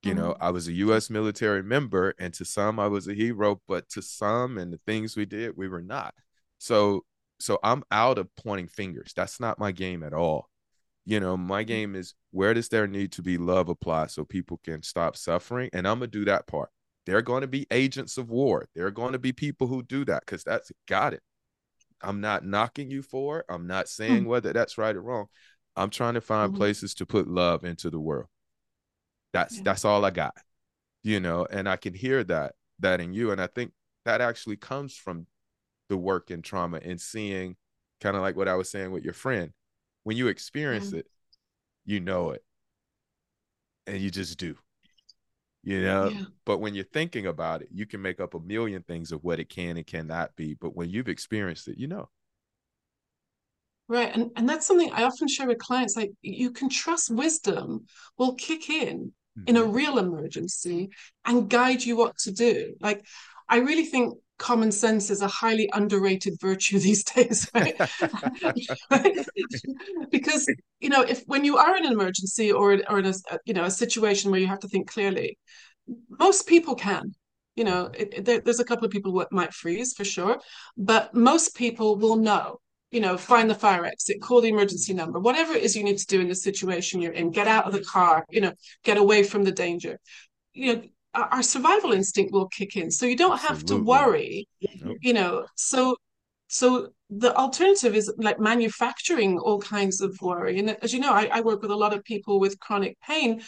You 0.04 0.12
mm-hmm. 0.12 0.20
know, 0.20 0.36
I 0.40 0.50
was 0.50 0.68
a 0.68 0.72
US 0.72 1.10
military 1.10 1.62
member, 1.62 2.14
and 2.18 2.32
to 2.34 2.44
some 2.44 2.78
I 2.78 2.88
was 2.88 3.08
a 3.08 3.14
hero, 3.14 3.60
but 3.66 3.88
to 3.90 4.02
some 4.02 4.58
and 4.58 4.72
the 4.72 4.80
things 4.86 5.16
we 5.16 5.24
did, 5.24 5.56
we 5.56 5.68
were 5.68 5.82
not. 5.82 6.14
So 6.58 7.04
so 7.40 7.58
I'm 7.62 7.82
out 7.90 8.18
of 8.18 8.34
pointing 8.36 8.68
fingers. 8.68 9.12
That's 9.14 9.40
not 9.40 9.58
my 9.58 9.72
game 9.72 10.02
at 10.02 10.12
all. 10.12 10.48
You 11.04 11.20
know, 11.20 11.36
my 11.36 11.62
mm-hmm. 11.62 11.68
game 11.68 11.94
is 11.94 12.14
where 12.30 12.54
does 12.54 12.68
there 12.68 12.86
need 12.86 13.12
to 13.12 13.22
be 13.22 13.38
love 13.38 13.68
applied 13.68 14.10
so 14.10 14.24
people 14.24 14.60
can 14.64 14.82
stop 14.82 15.16
suffering? 15.16 15.70
And 15.72 15.86
I'm 15.86 15.98
gonna 15.98 16.08
do 16.08 16.24
that 16.26 16.46
part. 16.46 16.70
There 17.06 17.16
are 17.16 17.22
going 17.22 17.42
to 17.42 17.46
be 17.46 17.66
agents 17.70 18.16
of 18.16 18.30
war. 18.30 18.66
There 18.74 18.86
are 18.86 18.90
going 18.90 19.12
to 19.12 19.18
be 19.18 19.32
people 19.32 19.66
who 19.66 19.82
do 19.82 20.04
that 20.06 20.24
because 20.24 20.42
that's 20.42 20.72
got 20.88 21.12
it. 21.12 21.22
I'm 22.00 22.20
not 22.20 22.44
knocking 22.44 22.90
you 22.90 23.02
for 23.02 23.40
it. 23.40 23.46
I'm 23.48 23.66
not 23.66 23.88
saying 23.88 24.20
mm-hmm. 24.20 24.28
whether 24.28 24.52
that's 24.52 24.78
right 24.78 24.94
or 24.94 25.02
wrong. 25.02 25.26
I'm 25.76 25.90
trying 25.90 26.14
to 26.14 26.20
find 26.20 26.50
mm-hmm. 26.50 26.58
places 26.58 26.94
to 26.94 27.06
put 27.06 27.28
love 27.28 27.64
into 27.64 27.90
the 27.90 28.00
world. 28.00 28.28
That's 29.34 29.56
yeah. 29.56 29.62
that's 29.64 29.84
all 29.84 30.06
I 30.06 30.10
got. 30.10 30.34
You 31.02 31.20
know, 31.20 31.46
and 31.50 31.68
I 31.68 31.76
can 31.76 31.92
hear 31.92 32.24
that 32.24 32.54
that 32.78 33.02
in 33.02 33.12
you. 33.12 33.32
And 33.32 33.40
I 33.40 33.48
think 33.48 33.72
that 34.06 34.22
actually 34.22 34.56
comes 34.56 34.96
from 34.96 35.26
the 35.90 35.98
work 35.98 36.30
in 36.30 36.40
trauma 36.40 36.80
and 36.82 36.98
seeing 36.98 37.56
kind 38.00 38.16
of 38.16 38.22
like 38.22 38.36
what 38.36 38.48
I 38.48 38.54
was 38.54 38.70
saying 38.70 38.90
with 38.92 39.04
your 39.04 39.12
friend. 39.12 39.52
When 40.04 40.16
you 40.16 40.28
experience 40.28 40.88
mm-hmm. 40.88 40.98
it, 40.98 41.06
you 41.84 42.00
know 42.00 42.30
it. 42.30 42.42
And 43.86 44.00
you 44.00 44.10
just 44.10 44.38
do. 44.38 44.54
You 45.62 45.80
know, 45.80 46.08
yeah. 46.08 46.24
but 46.44 46.58
when 46.58 46.74
you're 46.74 46.84
thinking 46.84 47.26
about 47.26 47.62
it, 47.62 47.68
you 47.72 47.86
can 47.86 48.02
make 48.02 48.20
up 48.20 48.34
a 48.34 48.40
million 48.40 48.82
things 48.82 49.12
of 49.12 49.24
what 49.24 49.40
it 49.40 49.48
can 49.48 49.78
and 49.78 49.86
cannot 49.86 50.36
be. 50.36 50.52
But 50.52 50.76
when 50.76 50.90
you've 50.90 51.08
experienced 51.08 51.68
it, 51.68 51.78
you 51.78 51.86
know. 51.86 52.10
Right. 53.88 54.14
And 54.14 54.30
and 54.36 54.46
that's 54.48 54.66
something 54.66 54.90
I 54.92 55.04
often 55.04 55.26
share 55.26 55.46
with 55.46 55.58
clients. 55.58 55.96
Like 55.96 56.12
you 56.20 56.50
can 56.50 56.68
trust 56.68 57.10
wisdom 57.10 57.86
will 58.18 58.34
kick 58.34 58.68
in. 58.68 59.12
In 59.46 59.56
a 59.56 59.60
mm-hmm. 59.60 59.72
real 59.72 59.98
emergency 59.98 60.90
and 61.24 61.48
guide 61.50 61.82
you 61.82 61.96
what 61.96 62.16
to 62.18 62.32
do. 62.32 62.74
Like 62.80 63.04
I 63.48 63.58
really 63.58 63.84
think 63.84 64.14
common 64.38 64.72
sense 64.72 65.10
is 65.10 65.22
a 65.22 65.28
highly 65.28 65.70
underrated 65.72 66.34
virtue 66.40 66.78
these 66.88 67.04
days 67.04 67.48
right? 67.54 67.76
because 70.10 70.46
you 70.80 70.88
know 70.88 71.02
if 71.02 71.22
when 71.26 71.44
you 71.44 71.56
are 71.56 71.76
in 71.76 71.86
an 71.86 71.92
emergency 71.92 72.50
or 72.50 72.80
or 72.88 72.98
in 72.98 73.06
a 73.06 73.14
you 73.44 73.54
know 73.54 73.64
a 73.64 73.70
situation 73.70 74.30
where 74.30 74.40
you 74.40 74.46
have 74.46 74.58
to 74.58 74.68
think 74.68 74.88
clearly 74.90 75.38
most 76.18 76.48
people 76.48 76.74
can 76.74 77.14
you 77.54 77.64
know 77.64 77.90
it, 77.94 78.12
it, 78.12 78.24
there, 78.24 78.40
there's 78.40 78.60
a 78.60 78.64
couple 78.64 78.84
of 78.84 78.90
people 78.90 79.12
that 79.12 79.30
might 79.30 79.54
freeze 79.54 79.92
for 79.94 80.04
sure 80.04 80.38
but 80.76 81.14
most 81.14 81.54
people 81.54 81.96
will 81.96 82.16
know 82.16 82.58
you 82.90 83.00
know 83.00 83.16
find 83.16 83.50
the 83.50 83.54
fire 83.54 83.84
exit 83.84 84.20
call 84.20 84.40
the 84.40 84.48
emergency 84.48 84.94
number 84.94 85.18
whatever 85.18 85.52
it 85.52 85.62
is 85.62 85.74
you 85.76 85.84
need 85.84 85.98
to 85.98 86.06
do 86.06 86.20
in 86.20 86.28
the 86.28 86.34
situation 86.34 87.00
you're 87.00 87.12
in 87.12 87.30
get 87.30 87.48
out 87.48 87.64
of 87.64 87.72
the 87.72 87.84
car 87.84 88.24
you 88.30 88.40
know 88.40 88.52
get 88.84 88.96
away 88.96 89.22
from 89.22 89.42
the 89.42 89.52
danger 89.52 89.98
you 90.52 90.74
know 90.74 90.82
our 91.14 91.42
survival 91.42 91.92
instinct 91.92 92.32
will 92.32 92.48
kick 92.48 92.76
in 92.76 92.90
so 92.90 93.06
you 93.06 93.16
don't 93.16 93.32
Absolutely. 93.32 93.56
have 93.56 93.66
to 93.66 93.84
worry 93.84 94.48
nope. 94.82 94.96
you 95.00 95.12
know 95.12 95.46
so 95.56 95.96
so 96.48 96.88
the 97.10 97.34
alternative 97.36 97.94
is 97.94 98.12
like 98.18 98.38
manufacturing 98.38 99.38
all 99.38 99.60
kinds 99.60 100.00
of 100.00 100.16
worry 100.20 100.58
and 100.58 100.70
as 100.82 100.92
you 100.92 101.00
know 101.00 101.12
I, 101.12 101.28
I 101.32 101.40
work 101.40 101.62
with 101.62 101.70
a 101.70 101.76
lot 101.76 101.92
of 101.94 102.04
people 102.04 102.40
with 102.40 102.58
chronic 102.58 102.96
pain 103.00 103.42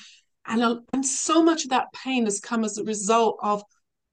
and, 0.46 0.80
and 0.92 1.04
so 1.04 1.42
much 1.42 1.64
of 1.64 1.70
that 1.70 1.92
pain 1.92 2.24
has 2.24 2.40
come 2.40 2.62
as 2.64 2.78
a 2.78 2.84
result 2.84 3.38
of 3.42 3.62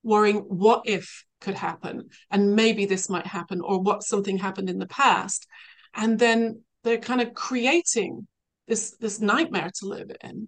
worrying 0.01 0.37
what 0.37 0.81
if 0.85 1.23
could 1.43 1.55
happen 1.55 2.09
and 2.31 2.55
maybe 2.55 2.85
this 2.85 3.09
might 3.09 3.27
happen 3.27 3.61
or 3.61 3.79
what 3.79 4.03
something 4.03 4.37
happened 4.37 4.69
in 4.69 4.79
the 4.79 4.87
past 4.87 5.45
and 5.93 6.17
then 6.17 6.61
they're 6.83 6.97
kind 6.97 7.21
of 7.21 7.33
creating 7.33 8.27
this 8.67 8.95
this 8.99 9.19
nightmare 9.19 9.69
to 9.75 9.85
live 9.85 10.09
in 10.23 10.47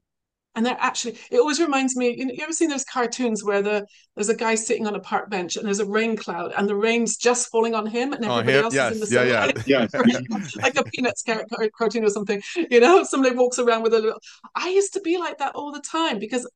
and 0.56 0.66
they're 0.66 0.78
actually 0.80 1.18
it 1.30 1.40
always 1.40 1.60
reminds 1.60 1.96
me 1.96 2.16
you, 2.18 2.26
know, 2.26 2.34
you 2.34 2.42
ever 2.42 2.54
seen 2.54 2.70
those 2.70 2.86
cartoons 2.86 3.44
where 3.44 3.62
the 3.62 3.86
there's 4.16 4.30
a 4.30 4.36
guy 4.36 4.56
sitting 4.56 4.88
on 4.88 4.96
a 4.96 5.00
park 5.00 5.30
bench 5.30 5.58
and 5.58 5.66
there's 5.66 5.80
a 5.80 5.86
rain 5.86 6.16
cloud 6.16 6.54
and 6.58 6.68
the 6.68 6.76
rain's 6.76 7.18
just 7.18 7.50
falling 7.50 7.76
on 7.76 7.86
him 7.86 8.14
and 8.14 8.26
oh, 8.26 8.38
everybody 8.38 8.64
else 8.64 8.74
yes. 8.74 8.96
is 8.96 9.12
in 9.12 9.18
the 9.18 9.28
yeah, 9.28 9.52
yeah. 9.66 9.88
yeah. 9.94 10.40
like 10.62 10.78
a 10.78 10.84
peanuts 10.86 11.24
cartoon 11.78 12.06
or 12.06 12.10
something 12.10 12.42
you 12.72 12.80
know 12.80 13.04
somebody 13.04 13.36
walks 13.36 13.60
around 13.60 13.84
with 13.84 13.94
a 13.94 14.00
little 14.00 14.20
i 14.56 14.70
used 14.70 14.94
to 14.94 15.02
be 15.02 15.18
like 15.18 15.38
that 15.38 15.54
all 15.56 15.72
the 15.72 15.82
time 15.82 16.20
because 16.20 16.50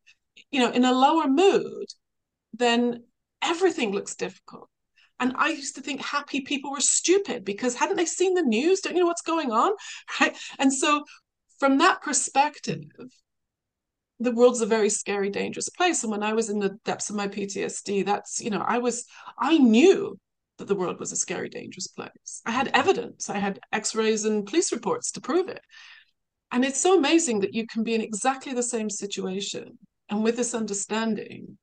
you 0.51 0.59
know 0.59 0.71
in 0.71 0.85
a 0.85 0.93
lower 0.93 1.27
mood 1.27 1.87
then 2.53 3.03
everything 3.41 3.91
looks 3.91 4.15
difficult 4.15 4.69
and 5.19 5.33
I 5.37 5.49
used 5.49 5.75
to 5.75 5.81
think 5.81 6.01
happy 6.01 6.41
people 6.41 6.71
were 6.71 6.79
stupid 6.79 7.43
because 7.43 7.75
hadn't 7.75 7.97
they 7.97 8.05
seen 8.05 8.33
the 8.33 8.41
news? 8.41 8.79
Don't 8.79 8.95
you 8.95 9.01
know 9.01 9.07
what's 9.07 9.21
going 9.21 9.51
on? 9.51 9.73
Right. 10.19 10.35
And 10.57 10.73
so, 10.73 11.03
from 11.59 11.77
that 11.79 12.01
perspective, 12.01 12.83
the 14.19 14.31
world's 14.31 14.61
a 14.61 14.65
very 14.65 14.89
scary, 14.89 15.29
dangerous 15.29 15.69
place. 15.69 16.03
And 16.03 16.11
when 16.11 16.23
I 16.23 16.33
was 16.33 16.49
in 16.49 16.59
the 16.59 16.77
depths 16.85 17.09
of 17.09 17.15
my 17.15 17.27
PTSD, 17.27 18.05
that's, 18.05 18.41
you 18.41 18.49
know, 18.49 18.63
I 18.65 18.77
was, 18.79 19.05
I 19.37 19.57
knew 19.57 20.17
that 20.57 20.67
the 20.67 20.75
world 20.75 20.99
was 20.99 21.11
a 21.11 21.17
scary, 21.17 21.49
dangerous 21.49 21.87
place. 21.87 22.41
I 22.45 22.51
had 22.51 22.69
evidence, 22.73 23.29
I 23.29 23.37
had 23.37 23.59
x 23.71 23.95
rays 23.95 24.25
and 24.25 24.45
police 24.45 24.71
reports 24.71 25.11
to 25.13 25.21
prove 25.21 25.47
it. 25.47 25.61
And 26.51 26.65
it's 26.65 26.81
so 26.81 26.97
amazing 26.97 27.41
that 27.41 27.53
you 27.53 27.67
can 27.67 27.83
be 27.83 27.93
in 27.93 28.01
exactly 28.01 28.53
the 28.53 28.63
same 28.63 28.89
situation 28.89 29.77
and 30.09 30.23
with 30.23 30.35
this 30.35 30.53
understanding, 30.53 31.57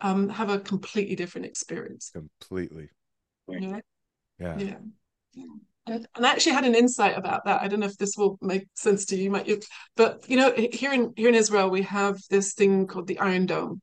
um, 0.00 0.28
have 0.28 0.50
a 0.50 0.58
completely 0.58 1.16
different 1.16 1.46
experience. 1.46 2.10
Completely. 2.10 2.88
Yeah. 3.48 3.58
Yeah. 4.38 4.58
Yeah. 4.58 4.76
yeah 5.34 5.44
and, 5.86 6.06
I 6.14 6.30
actually 6.30 6.52
had 6.52 6.64
an 6.64 6.74
insight 6.74 7.16
about 7.16 7.44
that. 7.44 7.62
I 7.62 7.68
don't 7.68 7.80
know 7.80 7.86
if 7.86 7.96
this 7.96 8.16
will 8.16 8.38
make 8.40 8.66
sense 8.74 9.04
to 9.06 9.16
you, 9.16 9.24
you 9.24 9.30
might, 9.30 9.64
but 9.96 10.24
you 10.28 10.36
know, 10.36 10.52
here 10.72 10.92
in 10.92 11.12
here 11.16 11.28
in 11.28 11.34
Israel, 11.34 11.70
we 11.70 11.82
have 11.82 12.18
this 12.30 12.54
thing 12.54 12.86
called 12.86 13.06
the 13.06 13.18
Iron 13.18 13.46
Dome. 13.46 13.80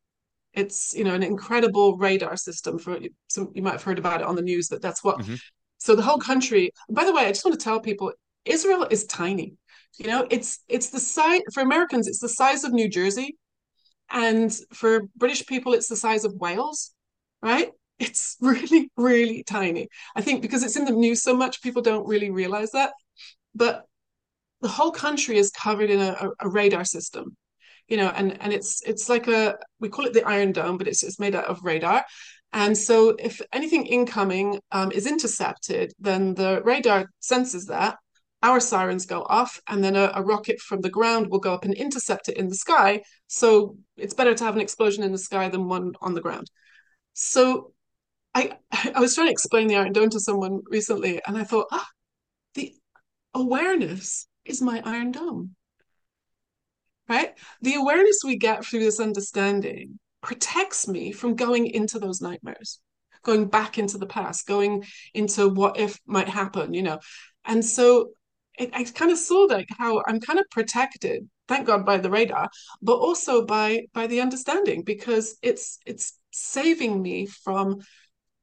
It's 0.54 0.96
you 0.96 1.04
know 1.04 1.14
an 1.14 1.24
incredible 1.24 1.98
radar 1.98 2.38
system. 2.38 2.80
For 2.80 3.00
some, 3.28 3.52
you 3.54 3.62
might 3.62 3.74
have 3.74 3.84
heard 3.84 4.00
about 4.00 4.22
it 4.22 4.28
on 4.28 4.36
the 4.36 4.42
news, 4.42 4.70
but 4.70 4.82
that's 4.82 5.04
what. 5.04 5.20
Mm-hmm. 5.20 5.36
So 5.80 5.96
the 5.96 6.02
whole 6.02 6.18
country. 6.18 6.72
By 6.90 7.06
the 7.06 7.14
way, 7.14 7.26
I 7.26 7.30
just 7.30 7.46
want 7.46 7.60
to 7.60 7.64
tell 7.64 7.80
people, 7.80 8.12
Israel 8.46 8.88
is 8.90 9.06
tiny. 9.06 9.54
You 10.00 10.08
know, 10.08 10.28
it's 10.32 10.60
it's 10.68 10.90
the 10.90 11.00
size 11.00 11.42
for 11.54 11.62
Americans. 11.62 12.08
It's 12.08 12.20
the 12.20 12.30
size 12.30 12.64
of 12.64 12.72
New 12.72 12.90
Jersey, 12.90 13.38
And 14.10 14.54
for 14.74 15.02
British 15.16 15.46
people, 15.46 15.74
it's 15.74 15.88
the 15.88 15.96
size 15.96 16.26
of 16.26 16.34
Wales, 16.34 16.94
right? 17.42 17.72
It's 18.00 18.38
really, 18.42 18.92
really 18.96 19.44
tiny. 19.44 19.90
I 20.16 20.22
think 20.22 20.42
because 20.42 20.64
it's 20.64 20.78
in 20.78 20.86
the 20.86 20.92
news 20.92 21.22
so 21.22 21.36
much, 21.36 21.62
people 21.62 21.82
don't 21.82 22.08
really 22.08 22.30
realize 22.30 22.72
that. 22.72 22.94
But 23.56 23.86
the 24.62 24.68
whole 24.68 24.92
country 24.92 25.38
is 25.38 25.52
covered 25.52 25.90
in 25.90 26.00
a, 26.00 26.30
a 26.40 26.50
radar 26.50 26.84
system 26.84 27.36
you 27.88 27.98
know 27.98 28.10
and 28.16 28.42
and 28.42 28.54
it's 28.54 28.82
it's 28.86 29.10
like 29.10 29.28
a 29.28 29.56
we 29.80 29.90
call 29.90 30.06
it 30.06 30.14
the 30.14 30.28
iron 30.28 30.52
dome 30.52 30.78
but 30.78 30.88
it's 30.88 31.04
it's 31.04 31.20
made 31.20 31.36
out 31.36 31.46
of 31.46 31.64
radar 31.64 32.04
and 32.54 32.78
so 32.78 33.16
if 33.20 33.42
anything 33.52 33.86
incoming 33.86 34.60
um, 34.72 34.92
is 34.92 35.08
intercepted 35.08 35.94
then 36.00 36.34
the 36.36 36.62
radar 36.64 37.10
senses 37.20 37.66
that 37.68 37.98
our 38.44 38.60
sirens 38.60 39.06
go 39.06 39.24
off 39.24 39.60
and 39.68 39.84
then 39.84 39.96
a, 39.96 40.12
a, 40.14 40.22
rocket 40.22 40.60
from 40.60 40.82
the 40.82 40.90
ground 40.90 41.28
will 41.30 41.40
go 41.40 41.54
up 41.54 41.66
and 41.66 41.74
intercept 41.74 42.30
it 42.30 42.38
in 42.38 42.48
the 42.48 42.56
sky. 42.56 43.02
So 43.26 43.78
it's 43.98 44.14
better 44.14 44.36
to 44.36 44.44
have 44.44 44.56
an 44.56 44.62
explosion 44.62 45.04
in 45.04 45.12
the 45.12 45.18
sky 45.18 45.50
than 45.50 45.68
one 45.68 45.94
on 46.02 46.14
the 46.14 46.22
ground. 46.22 46.50
So 47.14 47.74
i 48.36 48.52
i 48.96 49.00
was 49.00 49.16
trying 49.16 49.28
to 49.28 49.32
explain 49.32 49.68
the 49.68 49.76
iron 49.76 49.94
dome 49.94 50.10
to 50.10 50.20
someone 50.20 50.62
recently 50.70 51.22
and 51.26 51.38
i 51.38 51.44
thought 51.44 51.68
ah 51.72 51.88
the 52.54 52.74
awareness 53.34 54.28
is 54.46 54.62
my 54.62 54.82
iron 54.86 55.12
dome 55.12 55.56
right? 57.10 57.34
The 57.62 57.76
awareness 57.76 58.20
we 58.26 58.38
get 58.38 58.66
through 58.66 58.82
this 58.82 59.00
understanding 59.00 59.98
protects 60.22 60.88
me 60.88 61.14
from 61.14 61.36
going 61.36 61.68
into 61.68 62.00
those 62.00 62.22
nightmares 62.22 62.80
going 63.24 63.48
back 63.48 63.78
into 63.78 63.98
the 63.98 64.06
past 64.06 64.48
going 64.48 64.84
into 65.14 65.50
what 65.50 65.78
if 65.78 66.00
might 66.06 66.30
happen 66.30 66.74
you 66.74 66.82
know? 66.82 67.00
And 67.46 67.64
so 67.64 68.12
it, 68.58 68.72
I 68.74 68.84
kind 68.84 69.12
of 69.12 69.18
saw 69.18 69.42
like 69.50 69.68
how 69.78 70.02
I'm 70.08 70.20
kind 70.20 70.40
of 70.40 70.46
protected, 70.50 71.28
thank 71.48 71.68
God, 71.68 71.86
by 71.86 71.98
the 71.98 72.10
radar, 72.10 72.50
but 72.82 72.96
also 72.96 73.46
by 73.46 73.86
by 73.94 74.08
the 74.08 74.22
understanding 74.22 74.84
because 74.84 75.38
it's 75.42 75.80
it's 75.86 76.20
saving 76.32 77.02
me 77.02 77.26
from 77.26 77.82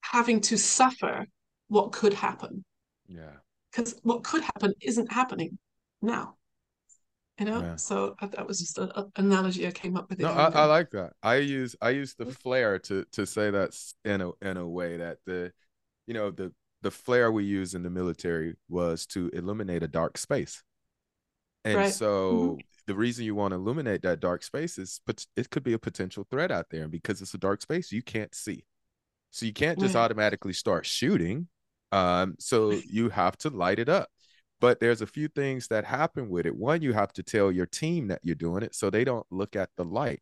having 0.01 0.41
to 0.43 0.57
suffer 0.57 1.27
what 1.69 1.93
could 1.93 2.15
happen. 2.15 2.65
Yeah. 3.09 3.37
Because 3.71 3.97
what 4.03 4.23
could 4.23 4.43
happen 4.43 4.73
isn't 4.81 5.13
happening 5.13 5.59
now. 6.01 6.37
You 7.39 7.47
know, 7.47 7.61
yeah. 7.61 7.77
so 7.77 8.15
that 8.21 8.47
was 8.47 8.61
just 8.61 8.79
an 8.79 9.11
analogy 9.17 9.67
I 9.67 9.73
came 9.73 9.97
up 9.97 10.09
with. 10.09 10.21
No, 10.21 10.31
I, 10.31 10.51
I, 10.51 10.65
like 10.67 10.91
that. 10.91 11.15
I 11.21 11.37
use 11.37 11.75
I 11.83 11.91
use 11.91 12.15
the 12.15 12.27
mm. 12.27 12.37
flare 12.37 12.79
to 12.81 13.05
to 13.11 13.27
say 13.27 13.51
that 13.51 13.77
in 14.05 14.21
a 14.21 14.31
in 14.41 14.57
a 14.57 14.69
way 14.69 14.99
that 14.99 15.19
the, 15.27 15.53
you 16.07 16.15
know, 16.15 16.31
the 16.31 16.53
the 16.85 16.91
flare 16.91 17.33
we 17.33 17.45
use 17.45 17.75
in 17.75 17.83
the 17.83 17.91
military 17.91 18.55
was 18.69 19.07
to 19.07 19.31
illuminate 19.31 19.83
a 19.83 19.89
dark 19.89 20.19
space. 20.19 20.63
And 21.65 21.77
right. 21.77 21.93
so 21.93 22.33
mm-hmm. 22.33 22.61
the 22.87 22.95
reason 22.95 23.25
you 23.25 23.35
want 23.35 23.53
to 23.53 23.57
illuminate 23.57 24.03
that 24.03 24.21
dark 24.21 24.43
space 24.43 24.77
is 24.77 25.01
but 25.07 25.25
it 25.35 25.49
could 25.49 25.65
be 25.65 25.73
a 25.73 25.79
potential 25.79 26.27
threat 26.31 26.53
out 26.53 26.67
there. 26.71 26.83
And 26.83 26.93
because 26.93 27.23
it's 27.23 27.33
a 27.33 27.39
dark 27.39 27.63
space, 27.63 27.91
you 27.91 28.03
can't 28.03 28.35
see. 28.35 28.65
So 29.31 29.47
you 29.47 29.55
can't 29.55 29.81
just 29.81 29.97
automatically 29.97 30.53
start 30.53 30.85
shooting. 30.85 31.49
Um, 31.91 32.37
so 32.39 32.71
you 32.87 33.09
have 33.09 33.37
to 33.39 33.49
light 33.49 33.79
it 33.79 33.89
up. 33.89 34.11
But 34.61 34.79
there's 34.79 35.01
a 35.01 35.07
few 35.07 35.29
things 35.29 35.69
that 35.69 35.85
happen 35.85 36.29
with 36.29 36.47
it. 36.47 36.55
One, 36.55 36.83
you 36.83 36.93
have 36.93 37.13
to 37.15 37.23
tell 37.23 37.51
your 37.51 37.67
team 37.67 38.09
that 38.09 38.21
you're 38.23 38.35
doing 38.35 38.63
it 38.63 38.75
so 38.75 38.91
they 38.91 39.05
don't 39.05 39.27
look 39.31 39.57
at 39.57 39.71
the 39.77 39.85
light 39.85 40.21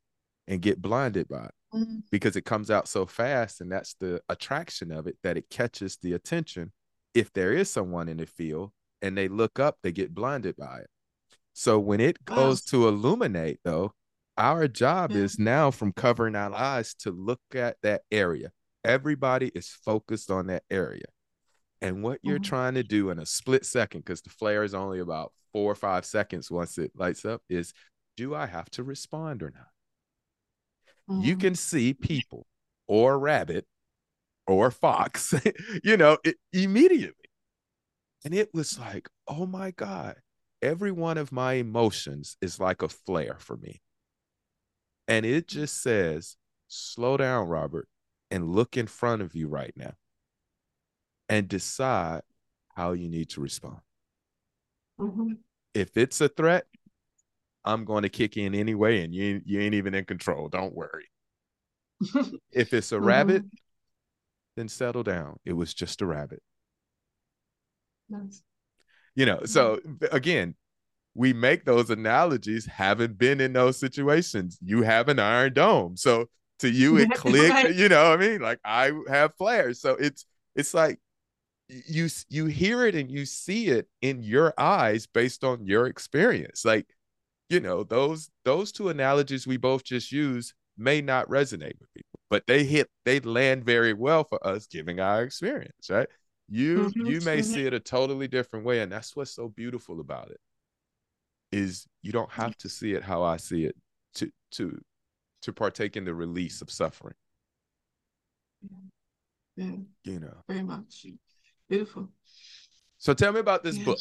and 0.49 0.63
get 0.63 0.81
blinded 0.81 1.29
by 1.29 1.45
it 1.45 1.55
mm-hmm. 1.75 1.99
because 2.11 2.37
it 2.37 2.45
comes 2.45 2.71
out 2.71 2.89
so 2.89 3.07
fast 3.07 3.61
and 3.61 3.71
that's 3.71 3.95
the 3.95 4.21
attraction 4.29 4.93
of 4.93 5.07
it 5.07 5.17
that 5.23 5.37
it 5.37 5.49
catches 5.51 5.97
the 6.03 6.13
attention 6.13 6.73
if 7.15 7.33
there 7.33 7.53
is 7.53 7.71
someone 7.71 8.09
in 8.09 8.17
the 8.17 8.27
field 8.27 8.71
and 9.01 9.17
they 9.17 9.29
look 9.29 9.59
up 9.59 9.77
they 9.83 9.93
get 9.93 10.15
blinded 10.15 10.57
by 10.57 10.79
it 10.79 10.89
so 11.53 11.79
when 11.79 12.01
it 12.01 12.25
goes 12.25 12.63
wow. 12.63 12.71
to 12.71 12.89
illuminate 12.89 13.61
though 13.65 13.93
our 14.39 14.67
job 14.67 15.13
is 15.13 15.39
now 15.39 15.71
from 15.71 15.93
covering 15.93 16.35
our 16.35 16.55
eyes 16.55 16.95
to 16.95 17.11
look 17.11 17.41
at 17.55 17.77
that 17.83 18.03
area 18.11 18.51
everybody 18.85 19.51
is 19.55 19.69
focused 19.69 20.31
on 20.31 20.47
that 20.47 20.63
area 20.71 21.05
and 21.81 22.03
what 22.03 22.21
you're 22.23 22.37
mm-hmm. 22.37 22.45
trying 22.45 22.75
to 22.75 22.83
do 22.83 23.11
in 23.11 23.19
a 23.19 23.27
split 23.27 23.67
second 23.67 24.01
because 24.01 24.23
the 24.23 24.31
flare 24.31 24.63
is 24.63 24.75
only 24.75 25.01
about 25.01 25.33
four 25.53 25.71
or 25.71 25.75
five 25.75 26.05
seconds 26.05 26.51
once 26.51 26.79
it 26.79 26.93
lights 26.95 27.25
up 27.25 27.43
is 27.49 27.75
do 28.17 28.35
i 28.35 28.47
have 28.47 28.71
to 28.71 28.83
respond 28.83 29.43
or 29.43 29.51
not 29.51 29.72
mm-hmm. 31.09 31.23
you 31.23 31.37
can 31.37 31.55
see 31.55 31.95
people 31.95 32.47
or 32.87 33.19
rabbit 33.19 33.67
or 34.47 34.71
fox, 34.71 35.35
you 35.85 35.97
know, 35.97 36.19
it, 36.25 36.37
immediately. 36.53 37.15
And 38.25 38.35
it 38.35 38.51
was 38.55 38.79
like, 38.79 39.09
oh 39.27 39.47
my 39.47 39.73
God, 39.73 40.17
every 40.61 40.93
one 40.93 41.19
of 41.19 41.33
my 41.33 41.55
emotions 41.55 42.37
is 42.41 42.61
like 42.61 42.83
a 42.83 42.89
flare 42.89 43.37
for 43.39 43.57
me. 43.57 43.81
And 45.09 45.27
it 45.27 45.49
just 45.49 45.83
says, 45.83 46.37
slow 46.69 47.17
down, 47.17 47.49
Robert, 47.49 47.89
and 48.31 48.55
look 48.55 48.77
in 48.77 48.87
front 48.87 49.23
of 49.23 49.35
you 49.35 49.49
right 49.49 49.73
now 49.77 49.95
and 51.29 51.49
decide 51.49 52.23
how 52.75 52.93
you 52.93 53.09
need 53.09 53.31
to 53.31 53.41
respond. 53.41 53.81
Mm-hmm. 55.01 55.33
If 55.75 55.97
it's 55.97 56.21
a 56.21 56.29
threat, 56.29 56.67
I'm 57.65 57.85
going 57.85 58.03
to 58.03 58.09
kick 58.09 58.37
in 58.37 58.55
anyway, 58.55 59.05
and 59.05 59.15
you 59.15 59.41
you 59.45 59.61
ain't 59.61 59.75
even 59.75 59.95
in 59.95 60.05
control. 60.05 60.49
Don't 60.49 60.75
worry. 60.75 61.09
if 62.53 62.73
it's 62.75 62.93
a 62.93 62.97
mm-hmm. 62.97 63.05
rabbit, 63.05 63.43
then 64.57 64.69
settle 64.69 65.03
down. 65.03 65.39
It 65.45 65.53
was 65.53 65.73
just 65.73 66.03
a 66.03 66.07
rabbit. 66.07 66.43
Nice. 68.09 68.43
You 69.15 69.27
know, 69.27 69.45
so 69.45 69.79
again, 70.11 70.55
we 71.15 71.33
make 71.33 71.65
those 71.65 71.91
analogies, 71.91 72.67
haven't 72.67 73.19
been 73.19 73.41
in 73.41 73.53
those 73.53 73.79
situations. 73.79 74.59
You 74.63 74.83
have 74.83 75.09
an 75.09 75.19
iron 75.19 75.53
dome. 75.53 75.97
So 75.97 76.27
to 76.61 76.71
you, 76.71 76.97
it 76.99 77.11
clicked, 77.13 77.51
right. 77.51 77.75
you 77.75 77.89
know 77.89 78.11
what 78.11 78.21
I 78.21 78.29
mean? 78.29 78.41
Like 78.41 78.61
I 78.65 78.93
have 79.09 79.35
flares. 79.37 79.81
So 79.81 79.93
it's 79.93 80.25
it's 80.57 80.75
like 80.75 80.99
you 81.69 82.09
you 82.29 82.47
hear 82.47 82.87
it 82.87 82.95
and 82.95 83.11
you 83.11 83.25
see 83.25 83.69
it 83.69 83.89
in 84.01 84.23
your 84.23 84.53
eyes 84.59 85.07
based 85.07 85.45
on 85.45 85.67
your 85.67 85.87
experience. 85.87 86.65
Like 86.65 86.87
you 87.53 87.61
know 87.61 87.85
those 87.85 88.31
those 88.45 88.73
two 88.73 88.89
analogies 88.89 89.47
we 89.47 89.57
both 89.57 89.85
just 89.85 90.11
used 90.11 90.55
may 90.79 91.01
not 91.01 91.29
resonate 91.29 91.79
with 91.79 91.93
people 91.95 92.19
but 92.31 92.47
they 92.47 92.65
hit 92.65 92.89
they 93.05 93.21
land 93.21 93.65
very 93.65 93.93
well 93.93 94.25
for 94.25 94.45
us 94.47 94.67
giving 94.67 95.01
our 95.01 95.23
experience 95.23 95.91
right? 95.91 96.09
You 96.49 96.91
mm-hmm. 96.97 97.07
you 97.07 97.21
may 97.21 97.39
mm-hmm. 97.39 97.53
see 97.53 97.67
it 97.67 97.75
a 97.75 97.81
totally 97.81 98.29
different 98.29 98.65
way 98.65 98.81
and 98.81 98.91
that's 98.91 99.15
what's 99.15 99.35
so 99.35 99.49
beautiful 99.49 100.01
about 100.01 100.31
it 100.31 100.41
is 101.51 101.87
you 102.01 102.13
don't 102.13 102.31
have 102.33 102.57
to 102.59 102.69
see 102.69 102.95
it 102.95 103.03
how 103.03 103.23
i 103.23 103.37
see 103.37 103.67
it 103.67 103.77
to 104.15 104.31
to 104.53 104.81
to 105.43 105.53
partake 105.53 105.97
in 105.97 106.05
the 106.05 106.15
release 106.15 106.63
of 106.63 106.71
suffering. 106.71 107.15
Yeah. 109.57 109.73
you 110.05 110.21
know. 110.21 110.37
Very 110.49 110.63
much. 110.63 111.05
Beautiful. 111.69 112.09
So 112.99 113.13
tell 113.13 113.33
me 113.33 113.41
about 113.41 113.63
this 113.63 113.77
yeah. 113.77 113.85
book. 113.85 113.99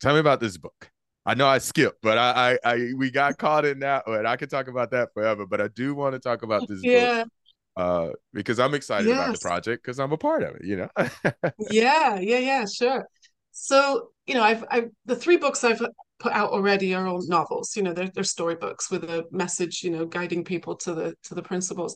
Tell 0.00 0.14
me 0.14 0.20
about 0.20 0.40
this 0.40 0.56
book 0.56 0.90
I 1.28 1.34
know 1.34 1.46
I 1.46 1.58
skipped, 1.58 1.98
but 2.00 2.16
I, 2.16 2.58
I, 2.64 2.72
I, 2.72 2.92
we 2.96 3.10
got 3.10 3.36
caught 3.36 3.66
in 3.66 3.80
that 3.80 4.06
one. 4.06 4.24
I 4.24 4.36
could 4.36 4.48
talk 4.48 4.66
about 4.66 4.92
that 4.92 5.10
forever, 5.12 5.44
but 5.44 5.60
I 5.60 5.68
do 5.68 5.94
want 5.94 6.14
to 6.14 6.18
talk 6.18 6.42
about 6.42 6.66
this 6.66 6.80
yeah. 6.82 7.24
book 7.24 7.32
uh, 7.76 8.08
because 8.32 8.58
I'm 8.58 8.72
excited 8.72 9.08
yes. 9.08 9.18
about 9.18 9.32
the 9.34 9.38
project 9.40 9.84
because 9.84 10.00
I'm 10.00 10.12
a 10.12 10.16
part 10.16 10.42
of 10.42 10.56
it. 10.56 10.64
You 10.64 10.76
know. 10.78 10.88
yeah, 11.70 12.18
yeah, 12.18 12.38
yeah, 12.38 12.64
sure. 12.64 13.06
So 13.52 14.08
you 14.26 14.36
know, 14.36 14.42
I've, 14.42 14.64
I've 14.70 14.88
the 15.04 15.16
three 15.16 15.36
books 15.36 15.64
I've 15.64 15.82
put 16.18 16.32
out 16.32 16.50
already 16.50 16.94
are 16.94 17.06
all 17.06 17.20
novels. 17.28 17.76
You 17.76 17.82
know, 17.82 17.92
they're 17.92 18.08
they're 18.08 18.24
storybooks 18.24 18.90
with 18.90 19.04
a 19.04 19.26
message. 19.30 19.82
You 19.82 19.90
know, 19.90 20.06
guiding 20.06 20.44
people 20.44 20.76
to 20.76 20.94
the 20.94 21.14
to 21.24 21.34
the 21.34 21.42
principles. 21.42 21.94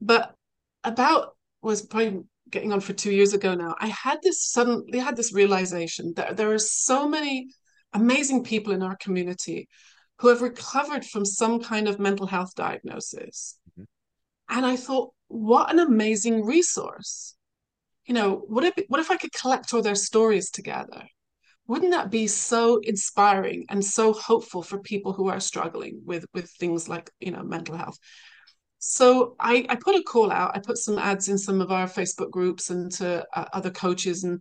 But 0.00 0.34
about 0.82 1.36
was 1.62 1.82
probably 1.82 2.22
getting 2.50 2.72
on 2.72 2.80
for 2.80 2.94
two 2.94 3.12
years 3.12 3.32
ago 3.32 3.54
now. 3.54 3.76
I 3.78 3.86
had 3.86 4.18
this 4.24 4.44
suddenly 4.44 4.98
had 4.98 5.16
this 5.16 5.32
realization 5.32 6.14
that 6.16 6.36
there 6.36 6.52
are 6.52 6.58
so 6.58 7.08
many 7.08 7.46
amazing 7.96 8.44
people 8.44 8.72
in 8.72 8.82
our 8.82 8.96
community 8.96 9.68
who 10.18 10.28
have 10.28 10.42
recovered 10.42 11.04
from 11.04 11.24
some 11.24 11.60
kind 11.62 11.88
of 11.88 11.98
mental 11.98 12.26
health 12.26 12.54
diagnosis. 12.54 13.58
Mm-hmm. 13.70 13.84
And 14.56 14.66
I 14.66 14.76
thought, 14.76 15.12
what 15.28 15.70
an 15.70 15.78
amazing 15.78 16.44
resource. 16.44 17.34
You 18.06 18.14
know, 18.14 18.44
what 18.46 18.64
if 18.64 18.74
what 18.88 19.00
if 19.00 19.10
I 19.10 19.16
could 19.16 19.32
collect 19.32 19.74
all 19.74 19.82
their 19.82 19.96
stories 19.96 20.50
together? 20.50 21.02
Wouldn't 21.66 21.90
that 21.90 22.10
be 22.10 22.28
so 22.28 22.78
inspiring 22.84 23.66
and 23.68 23.84
so 23.84 24.12
hopeful 24.12 24.62
for 24.62 24.78
people 24.78 25.12
who 25.12 25.28
are 25.28 25.40
struggling 25.40 26.02
with 26.04 26.24
with 26.32 26.48
things 26.50 26.88
like, 26.88 27.10
you 27.18 27.32
know, 27.32 27.42
mental 27.42 27.76
health? 27.76 27.98
So 28.78 29.34
I, 29.40 29.66
I 29.68 29.74
put 29.74 29.96
a 29.96 30.02
call 30.04 30.30
out. 30.30 30.52
I 30.54 30.60
put 30.60 30.78
some 30.78 30.98
ads 30.98 31.28
in 31.28 31.38
some 31.38 31.60
of 31.60 31.72
our 31.72 31.88
Facebook 31.88 32.30
groups 32.30 32.70
and 32.70 32.92
to 32.92 33.26
uh, 33.34 33.46
other 33.52 33.70
coaches, 33.70 34.22
and 34.22 34.40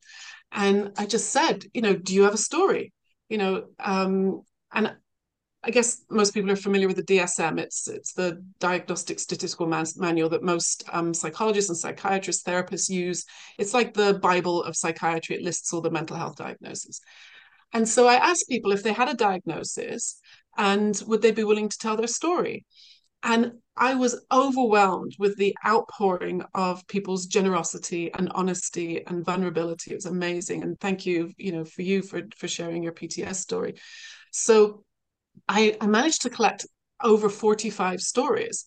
and 0.51 0.91
I 0.97 1.07
just 1.07 1.31
said, 1.31 1.63
you 1.73 1.81
know, 1.81 1.95
do 1.95 2.13
you 2.13 2.23
have 2.23 2.35
a 2.35 2.37
story? 2.37 2.93
You 3.29 3.37
know, 3.37 3.65
um, 3.79 4.41
and 4.73 4.95
I 5.63 5.71
guess 5.71 6.03
most 6.11 6.33
people 6.33 6.51
are 6.51 6.55
familiar 6.55 6.87
with 6.87 6.97
the 6.97 7.03
DSM. 7.03 7.57
It's 7.57 7.87
it's 7.87 8.13
the 8.13 8.43
Diagnostic 8.59 9.19
Statistical 9.19 9.65
Man- 9.65 9.85
Manual 9.97 10.29
that 10.29 10.43
most 10.43 10.83
um, 10.91 11.13
psychologists 11.13 11.69
and 11.69 11.77
psychiatrists, 11.77 12.43
therapists 12.43 12.89
use. 12.89 13.25
It's 13.57 13.73
like 13.73 13.93
the 13.93 14.19
Bible 14.21 14.61
of 14.63 14.75
psychiatry. 14.75 15.37
It 15.37 15.41
lists 15.43 15.73
all 15.73 15.81
the 15.81 15.89
mental 15.89 16.17
health 16.17 16.35
diagnoses. 16.35 17.01
And 17.73 17.89
so 17.89 18.07
I 18.07 18.15
asked 18.15 18.47
people 18.47 18.71
if 18.71 18.83
they 18.83 18.93
had 18.93 19.09
a 19.09 19.15
diagnosis 19.15 20.19
and 20.55 21.01
would 21.07 21.21
they 21.21 21.31
be 21.31 21.43
willing 21.43 21.69
to 21.69 21.77
tell 21.77 21.97
their 21.97 22.07
story. 22.07 22.63
And 23.23 23.53
I 23.77 23.95
was 23.95 24.23
overwhelmed 24.31 25.15
with 25.19 25.35
the 25.37 25.55
outpouring 25.65 26.43
of 26.53 26.87
people's 26.87 27.25
generosity 27.25 28.11
and 28.13 28.31
honesty 28.33 29.05
and 29.05 29.25
vulnerability. 29.25 29.91
It 29.91 29.95
was 29.95 30.05
amazing. 30.05 30.63
And 30.63 30.79
thank 30.79 31.05
you, 31.05 31.31
you 31.37 31.51
know, 31.51 31.65
for 31.65 31.81
you 31.81 32.01
for 32.01 32.21
for 32.37 32.47
sharing 32.47 32.83
your 32.83 32.93
PTS 32.93 33.35
story. 33.35 33.75
So 34.31 34.83
I, 35.47 35.75
I 35.81 35.87
managed 35.87 36.21
to 36.23 36.29
collect 36.29 36.65
over 37.03 37.29
45 37.29 37.99
stories 37.99 38.65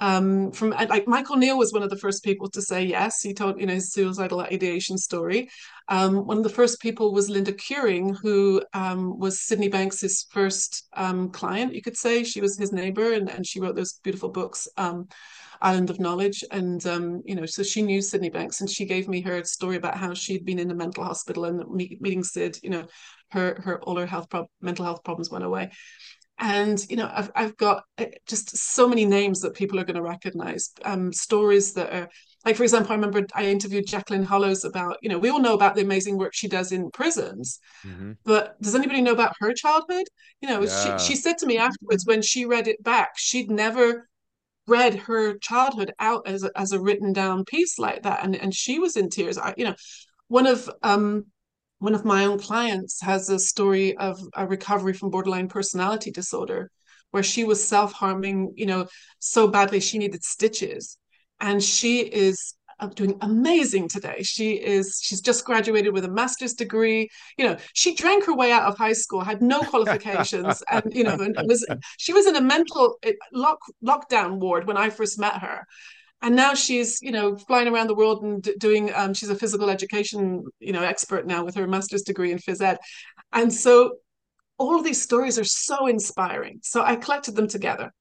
um, 0.00 0.52
from 0.52 0.70
like 0.70 1.06
Michael 1.06 1.36
Neill 1.36 1.58
was 1.58 1.72
one 1.72 1.82
of 1.82 1.90
the 1.90 1.98
first 1.98 2.22
people 2.24 2.48
to 2.50 2.62
say 2.62 2.84
yes. 2.84 3.20
He 3.20 3.34
told 3.34 3.60
you 3.60 3.66
know 3.66 3.74
his 3.74 3.92
suicidal 3.92 4.40
ideation 4.40 4.96
story. 4.98 5.48
Um, 5.88 6.26
one 6.26 6.38
of 6.38 6.42
the 6.42 6.50
first 6.50 6.80
people 6.80 7.12
was 7.12 7.30
Linda 7.30 7.52
Quiring, 7.52 8.14
who 8.14 8.62
um, 8.74 9.18
was 9.18 9.40
Sydney 9.40 9.68
Banks's 9.68 10.26
first 10.30 10.86
um, 10.94 11.30
client. 11.30 11.74
You 11.74 11.82
could 11.82 11.96
say 11.96 12.24
she 12.24 12.40
was 12.40 12.58
his 12.58 12.72
neighbor, 12.72 13.12
and, 13.12 13.28
and 13.30 13.46
she 13.46 13.60
wrote 13.60 13.76
those 13.76 13.94
beautiful 14.02 14.28
books. 14.28 14.68
Um, 14.76 15.08
Island 15.60 15.90
of 15.90 15.98
Knowledge, 15.98 16.44
and 16.52 16.84
um, 16.86 17.20
you 17.24 17.34
know, 17.34 17.44
so 17.44 17.64
she 17.64 17.82
knew 17.82 18.00
Sydney 18.00 18.30
Banks, 18.30 18.60
and 18.60 18.70
she 18.70 18.84
gave 18.84 19.08
me 19.08 19.20
her 19.22 19.42
story 19.42 19.74
about 19.74 19.96
how 19.96 20.14
she'd 20.14 20.44
been 20.44 20.60
in 20.60 20.70
a 20.70 20.74
mental 20.74 21.02
hospital 21.02 21.46
and 21.46 21.68
meeting 21.68 22.22
Sid. 22.22 22.60
You 22.62 22.70
know, 22.70 22.86
her 23.30 23.60
her 23.64 23.82
all 23.82 23.96
her 23.96 24.06
health 24.06 24.30
pro- 24.30 24.50
mental 24.60 24.84
health 24.84 25.02
problems 25.02 25.30
went 25.30 25.44
away 25.44 25.70
and 26.38 26.84
you 26.88 26.96
know 26.96 27.10
I've, 27.12 27.30
I've 27.34 27.56
got 27.56 27.84
uh, 27.98 28.06
just 28.26 28.56
so 28.56 28.88
many 28.88 29.04
names 29.04 29.40
that 29.40 29.54
people 29.54 29.78
are 29.78 29.84
going 29.84 29.96
to 29.96 30.02
recognize 30.02 30.70
um, 30.84 31.12
stories 31.12 31.74
that 31.74 31.92
are 31.92 32.08
like 32.44 32.56
for 32.56 32.62
example 32.62 32.92
i 32.92 32.94
remember 32.94 33.26
i 33.34 33.44
interviewed 33.44 33.86
jacqueline 33.86 34.22
hollows 34.22 34.64
about 34.64 34.96
you 35.02 35.08
know 35.08 35.18
we 35.18 35.28
all 35.28 35.40
know 35.40 35.54
about 35.54 35.74
the 35.74 35.82
amazing 35.82 36.16
work 36.16 36.34
she 36.34 36.48
does 36.48 36.72
in 36.72 36.90
prisons 36.90 37.58
mm-hmm. 37.84 38.12
but 38.24 38.60
does 38.62 38.74
anybody 38.74 39.00
know 39.00 39.12
about 39.12 39.34
her 39.40 39.52
childhood 39.52 40.06
you 40.40 40.48
know 40.48 40.62
yeah. 40.62 40.98
she, 40.98 41.06
she 41.06 41.16
said 41.16 41.36
to 41.38 41.46
me 41.46 41.58
afterwards 41.58 42.06
when 42.06 42.22
she 42.22 42.44
read 42.44 42.68
it 42.68 42.82
back 42.82 43.10
she'd 43.16 43.50
never 43.50 44.08
read 44.66 44.94
her 44.94 45.38
childhood 45.38 45.92
out 45.98 46.28
as 46.28 46.44
a, 46.44 46.50
as 46.54 46.72
a 46.72 46.80
written 46.80 47.12
down 47.12 47.44
piece 47.44 47.78
like 47.78 48.02
that 48.02 48.22
and 48.22 48.36
and 48.36 48.54
she 48.54 48.78
was 48.78 48.96
in 48.96 49.08
tears 49.08 49.38
I, 49.38 49.54
you 49.56 49.64
know 49.64 49.74
one 50.28 50.46
of 50.46 50.70
um 50.82 51.26
one 51.78 51.94
of 51.94 52.04
my 52.04 52.24
own 52.24 52.38
clients 52.38 53.00
has 53.00 53.28
a 53.28 53.38
story 53.38 53.96
of 53.96 54.20
a 54.34 54.46
recovery 54.46 54.92
from 54.92 55.10
borderline 55.10 55.48
personality 55.48 56.10
disorder 56.10 56.70
where 57.10 57.22
she 57.22 57.44
was 57.44 57.66
self-harming 57.66 58.52
you 58.56 58.66
know 58.66 58.86
so 59.18 59.48
badly 59.48 59.80
she 59.80 59.98
needed 59.98 60.22
stitches. 60.22 60.98
And 61.40 61.62
she 61.62 62.00
is 62.00 62.54
uh, 62.80 62.88
doing 62.88 63.16
amazing 63.22 63.88
today. 63.88 64.22
She 64.22 64.52
is 64.52 65.00
she's 65.02 65.20
just 65.20 65.44
graduated 65.44 65.92
with 65.92 66.04
a 66.04 66.10
master's 66.10 66.54
degree. 66.54 67.08
You 67.36 67.46
know 67.46 67.56
she 67.74 67.94
drank 67.94 68.24
her 68.26 68.34
way 68.34 68.52
out 68.52 68.64
of 68.64 68.76
high 68.76 68.92
school 68.92 69.20
had 69.20 69.42
no 69.42 69.60
qualifications 69.60 70.62
and 70.70 70.84
you 70.94 71.04
know 71.04 71.14
and 71.14 71.36
was 71.46 71.66
she 71.96 72.12
was 72.12 72.26
in 72.26 72.36
a 72.36 72.40
mental 72.40 72.98
lock 73.32 73.58
lockdown 73.84 74.38
ward 74.38 74.66
when 74.66 74.76
i 74.76 74.90
first 74.90 75.18
met 75.18 75.38
her 75.38 75.66
and 76.22 76.34
now 76.34 76.54
she's 76.54 77.00
you 77.02 77.12
know 77.12 77.36
flying 77.36 77.68
around 77.68 77.86
the 77.86 77.94
world 77.94 78.22
and 78.22 78.48
doing 78.58 78.92
um, 78.94 79.14
she's 79.14 79.30
a 79.30 79.34
physical 79.34 79.70
education 79.70 80.44
you 80.60 80.72
know 80.72 80.82
expert 80.82 81.26
now 81.26 81.44
with 81.44 81.54
her 81.54 81.66
master's 81.66 82.02
degree 82.02 82.32
in 82.32 82.38
phys 82.38 82.60
ed. 82.60 82.78
And 83.32 83.52
so 83.52 83.96
all 84.58 84.76
of 84.76 84.84
these 84.84 85.00
stories 85.00 85.38
are 85.38 85.44
so 85.44 85.86
inspiring. 85.86 86.58
So 86.62 86.82
i 86.82 86.96
collected 86.96 87.36
them 87.36 87.48
together. 87.48 87.92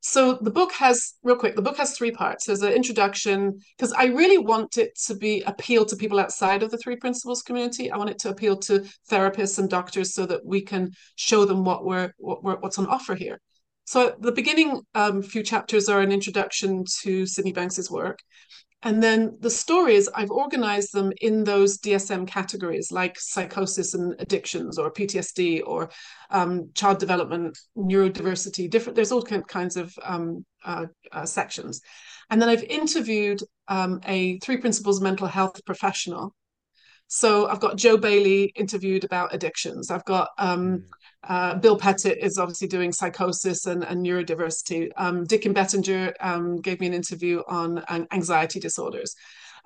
So 0.00 0.34
the 0.34 0.50
book 0.50 0.72
has 0.74 1.14
real 1.22 1.36
quick 1.36 1.56
the 1.56 1.62
book 1.62 1.78
has 1.78 1.96
three 1.96 2.12
parts. 2.12 2.46
There's 2.46 2.62
an 2.62 2.72
introduction 2.72 3.58
because 3.76 3.92
i 3.92 4.04
really 4.06 4.38
want 4.38 4.78
it 4.78 4.96
to 5.06 5.14
be 5.16 5.42
appeal 5.42 5.84
to 5.86 5.96
people 5.96 6.20
outside 6.20 6.62
of 6.62 6.70
the 6.70 6.78
three 6.78 6.96
principles 6.96 7.42
community. 7.42 7.90
I 7.90 7.96
want 7.96 8.10
it 8.10 8.18
to 8.20 8.30
appeal 8.30 8.56
to 8.68 8.84
therapists 9.10 9.58
and 9.58 9.68
doctors 9.68 10.14
so 10.14 10.26
that 10.26 10.44
we 10.44 10.60
can 10.60 10.92
show 11.16 11.44
them 11.44 11.64
what 11.64 11.84
we're, 11.84 12.12
what 12.18 12.44
we're 12.44 12.56
what's 12.56 12.78
on 12.78 12.86
offer 12.86 13.14
here 13.14 13.40
so 13.84 14.14
the 14.18 14.32
beginning 14.32 14.82
um, 14.94 15.22
few 15.22 15.42
chapters 15.42 15.88
are 15.88 16.00
an 16.00 16.12
introduction 16.12 16.84
to 17.02 17.26
Sydney 17.26 17.52
Banks's 17.52 17.90
work. 17.90 18.20
And 18.84 19.02
then 19.02 19.38
the 19.40 19.48
stories, 19.48 20.10
I've 20.14 20.30
organized 20.30 20.92
them 20.92 21.10
in 21.22 21.42
those 21.42 21.78
DSM 21.78 22.28
categories 22.28 22.92
like 22.92 23.18
psychosis 23.18 23.94
and 23.94 24.14
addictions 24.18 24.78
or 24.78 24.92
PTSD 24.92 25.62
or 25.64 25.88
um, 26.30 26.70
child 26.74 26.98
development, 26.98 27.58
neurodiversity, 27.78 28.68
different, 28.68 28.94
there's 28.94 29.10
all 29.10 29.22
kinds 29.22 29.78
of 29.78 29.94
um, 30.02 30.44
uh, 30.66 30.84
uh, 31.12 31.24
sections. 31.24 31.80
And 32.28 32.40
then 32.42 32.50
I've 32.50 32.62
interviewed 32.64 33.40
um, 33.68 34.00
a 34.04 34.38
three 34.40 34.58
principles 34.58 35.00
mental 35.00 35.28
health 35.28 35.64
professional. 35.64 36.34
So 37.06 37.48
I've 37.48 37.60
got 37.60 37.76
Joe 37.76 37.96
Bailey 37.96 38.52
interviewed 38.54 39.04
about 39.04 39.34
addictions. 39.34 39.90
I've 39.90 40.04
got 40.04 40.28
um, 40.36 40.60
mm. 40.60 40.82
Uh, 41.28 41.54
Bill 41.56 41.76
Pettit 41.76 42.18
is 42.18 42.38
obviously 42.38 42.68
doing 42.68 42.92
psychosis 42.92 43.66
and, 43.66 43.84
and 43.84 44.04
neurodiversity. 44.04 44.90
Um, 44.96 45.24
Dicken 45.24 45.52
Bettinger 45.52 46.14
um, 46.20 46.56
gave 46.56 46.80
me 46.80 46.86
an 46.86 46.94
interview 46.94 47.42
on 47.48 47.84
anxiety 48.12 48.60
disorders. 48.60 49.14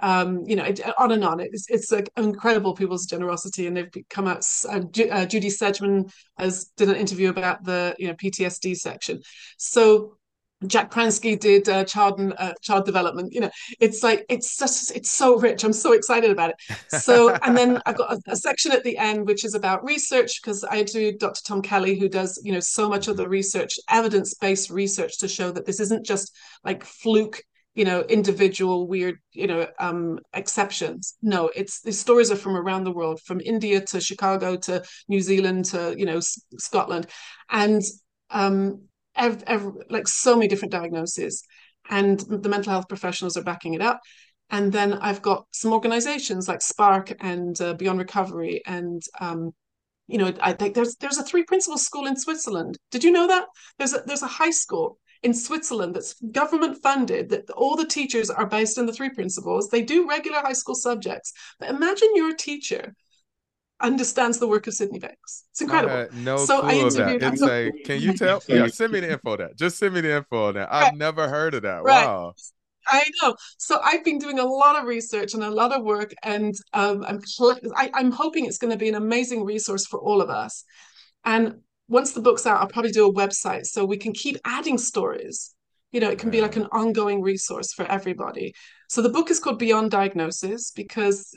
Um, 0.01 0.45
you 0.47 0.55
know, 0.55 0.65
it, 0.65 0.81
on 0.99 1.11
and 1.11 1.25
on. 1.25 1.41
It's, 1.41 1.69
it's 1.69 1.91
like 1.91 2.11
incredible 2.17 2.75
people's 2.75 3.07
generosity, 3.07 3.67
and 3.67 3.77
they've 3.77 3.91
come 4.09 4.29
out. 4.29 4.47
Uh, 4.69 4.83
uh, 5.11 5.27
Judy 5.27 5.49
Sedgeman 5.49 6.13
has 6.39 6.67
did 6.77 6.89
an 6.89 6.95
interview 6.95 7.31
about 7.31 7.65
the 7.65 7.97
you 7.99 8.07
know 8.07 8.15
PTSD 8.15 8.77
section. 8.77 9.21
So 9.57 10.18
Jack 10.67 10.91
Pransky 10.91 11.39
did 11.39 11.69
uh, 11.69 11.85
child 11.85 12.19
and 12.19 12.35
uh, 12.37 12.53
child 12.61 12.85
development. 12.85 13.33
You 13.33 13.43
know, 13.43 13.51
it's 13.79 14.03
like 14.03 14.27
it's 14.29 14.59
just 14.59 14.95
it's 14.97 15.11
so 15.11 15.39
rich. 15.39 15.63
I'm 15.63 15.73
so 15.73 15.93
excited 15.93 16.31
about 16.31 16.51
it. 16.51 16.57
So, 17.01 17.31
and 17.43 17.57
then 17.57 17.81
I've 17.87 17.97
got 17.97 18.13
a, 18.13 18.21
a 18.33 18.37
section 18.37 18.73
at 18.73 18.83
the 18.83 18.99
end 18.99 19.27
which 19.27 19.45
is 19.45 19.55
about 19.55 19.85
research 19.85 20.43
because 20.43 20.65
I 20.69 20.83
do 20.83 21.17
Dr. 21.17 21.41
Tom 21.45 21.63
Kelley, 21.63 21.99
who 21.99 22.09
does 22.09 22.41
you 22.45 22.53
know 22.53 22.61
so 22.61 22.89
much 22.89 23.09
of 23.09 23.17
the 23.17 23.29
research, 23.29 23.79
evidence 23.89 24.35
based 24.35 24.71
research 24.71 25.19
to 25.19 25.29
show 25.29 25.51
that 25.53 25.65
this 25.65 25.81
isn't 25.81 26.05
just 26.05 26.35
like 26.65 26.85
fluke 26.85 27.43
you 27.75 27.85
know 27.85 28.01
individual 28.09 28.89
weird 28.89 29.19
you 29.33 29.47
know 29.47 29.65
um 29.79 30.19
exceptions 30.35 31.17
no 31.23 31.49
it's 31.55 31.81
the 31.83 31.93
stories 31.93 32.29
are 32.33 32.37
from 32.37 32.57
around 32.57 32.83
the 32.83 32.91
world 32.91 33.21
from 33.21 33.41
india 33.41 33.81
to 33.81 34.01
chicago 34.01 34.57
to 34.57 34.83
new 35.07 35.21
zealand 35.21 35.65
to 35.65 35.95
you 35.97 36.05
know 36.05 36.17
S- 36.17 36.43
scotland 36.59 37.07
and 37.51 37.83
um 38.31 38.88
every, 39.19 39.43
every, 39.47 39.73
like 39.91 40.09
so 40.09 40.35
many 40.35 40.49
different 40.49 40.73
diagnoses, 40.73 41.43
and 41.91 42.21
the 42.21 42.49
mental 42.49 42.73
health 42.73 42.89
professionals 42.89 43.37
are 43.37 43.43
backing 43.43 43.75
it 43.75 43.83
up. 43.83 44.01
And 44.51 44.73
then 44.73 44.95
I've 44.95 45.21
got 45.21 45.47
some 45.51 45.73
organizations 45.73 46.49
like 46.49 46.63
Spark 46.63 47.13
and 47.21 47.61
uh, 47.61 47.75
Beyond 47.75 47.99
Recovery, 47.99 48.63
and 48.67 49.03
um, 49.21 49.53
you 50.07 50.17
know, 50.19 50.33
I 50.41 50.55
think 50.55 50.75
there's 50.75 50.97
there's 50.97 51.19
a 51.19 51.25
three 51.25 51.45
principles 51.45 51.85
school 51.85 52.07
in 52.07 52.17
Switzerland. 52.17 52.79
Did 52.91 53.05
you 53.05 53.13
know 53.13 53.27
that 53.27 53.47
there's 53.79 53.93
a 53.93 54.03
there's 54.07 54.23
a 54.23 54.27
high 54.27 54.51
school 54.51 54.99
in 55.23 55.35
Switzerland 55.35 55.95
that's 55.95 56.15
government 56.33 56.79
funded 56.83 57.29
that 57.31 57.51
all 57.51 57.77
the 57.77 57.87
teachers 57.87 58.31
are 58.31 58.47
based 58.47 58.79
in 58.79 58.87
the 58.87 58.93
three 58.93 59.11
principles. 59.11 59.69
They 59.69 59.83
do 59.83 60.09
regular 60.09 60.39
high 60.39 60.53
school 60.53 60.77
subjects, 60.77 61.33
but 61.59 61.71
imagine 61.71 62.09
you're 62.15 62.31
a 62.31 62.37
teacher 62.37 62.95
understands 63.81 64.39
the 64.39 64.49
work 64.49 64.67
of 64.67 64.75
Sydney 64.75 64.99
Banks. 64.99 65.45
It's 65.51 65.61
incredible. 65.61 66.15
no 66.19 66.37
so 66.37 66.61
clue 66.61 66.69
I 66.69 66.75
interviewed. 66.75 67.23
That. 67.23 67.33
It's 67.35 67.43
a, 67.43 67.73
can 67.85 68.01
you 68.01 68.13
tell? 68.15 68.43
Yeah, 68.49 68.67
send 68.69 68.93
me 68.93 69.01
the 69.01 69.13
info 69.13 69.37
that. 69.37 69.57
Just 69.57 69.79
send 69.79 69.95
me 69.95 70.01
the 70.01 70.17
info 70.17 70.49
on 70.49 70.55
that. 70.55 70.73
I've 70.73 70.97
never 70.97 71.29
heard 71.29 71.55
of 71.55 71.63
that. 71.63 71.83
Right. 71.83 72.07
Wow. 72.07 72.35
I 72.91 73.05
know. 73.23 73.35
So 73.59 73.81
I've 73.83 74.05
been 74.05 74.19
doing 74.19 74.39
a 74.39 74.47
lot 74.47 74.77
of 74.77 74.85
research 74.85 75.35
and 75.35 75.43
a 75.43 75.51
lot 75.51 75.73
of 75.73 75.85
work, 75.85 76.15
and 76.23 76.55
um, 76.73 77.05
I'm 77.07 77.21
I, 77.77 77.91
I'm 77.95 78.11
hoping 78.11 78.47
it's 78.47 78.59
going 78.59 78.73
to 78.73 78.79
be 78.79 78.89
an 78.89 78.95
amazing 78.95 79.45
resource 79.45 79.87
for 79.87 80.01
all 80.01 80.21
of 80.21 80.31
us. 80.31 80.65
And 81.25 81.61
once 81.89 82.13
the 82.13 82.21
book's 82.21 82.47
out, 82.47 82.61
I'll 82.61 82.69
probably 82.69 82.93
do 82.93 83.07
a 83.07 83.13
website 83.13 83.67
so 83.67 83.85
we 83.85 83.97
can 83.97 84.13
keep 84.13 84.37
adding 84.45 84.79
stories. 84.79 85.55
You 85.93 86.01
know, 86.01 86.11
it 86.11 86.19
can 86.19 86.29
yeah. 86.29 86.39
be 86.39 86.41
like 86.43 86.57
an 86.57 86.67
ongoing 86.73 87.23
resource 87.23 87.73
for 87.73 87.85
everybody. 87.87 88.55
So 88.89 89.01
the 89.03 89.09
book 89.09 89.31
is 89.31 89.41
called 89.41 89.59
Beyond 89.59 89.91
Diagnosis 89.91 90.71
because 90.71 91.35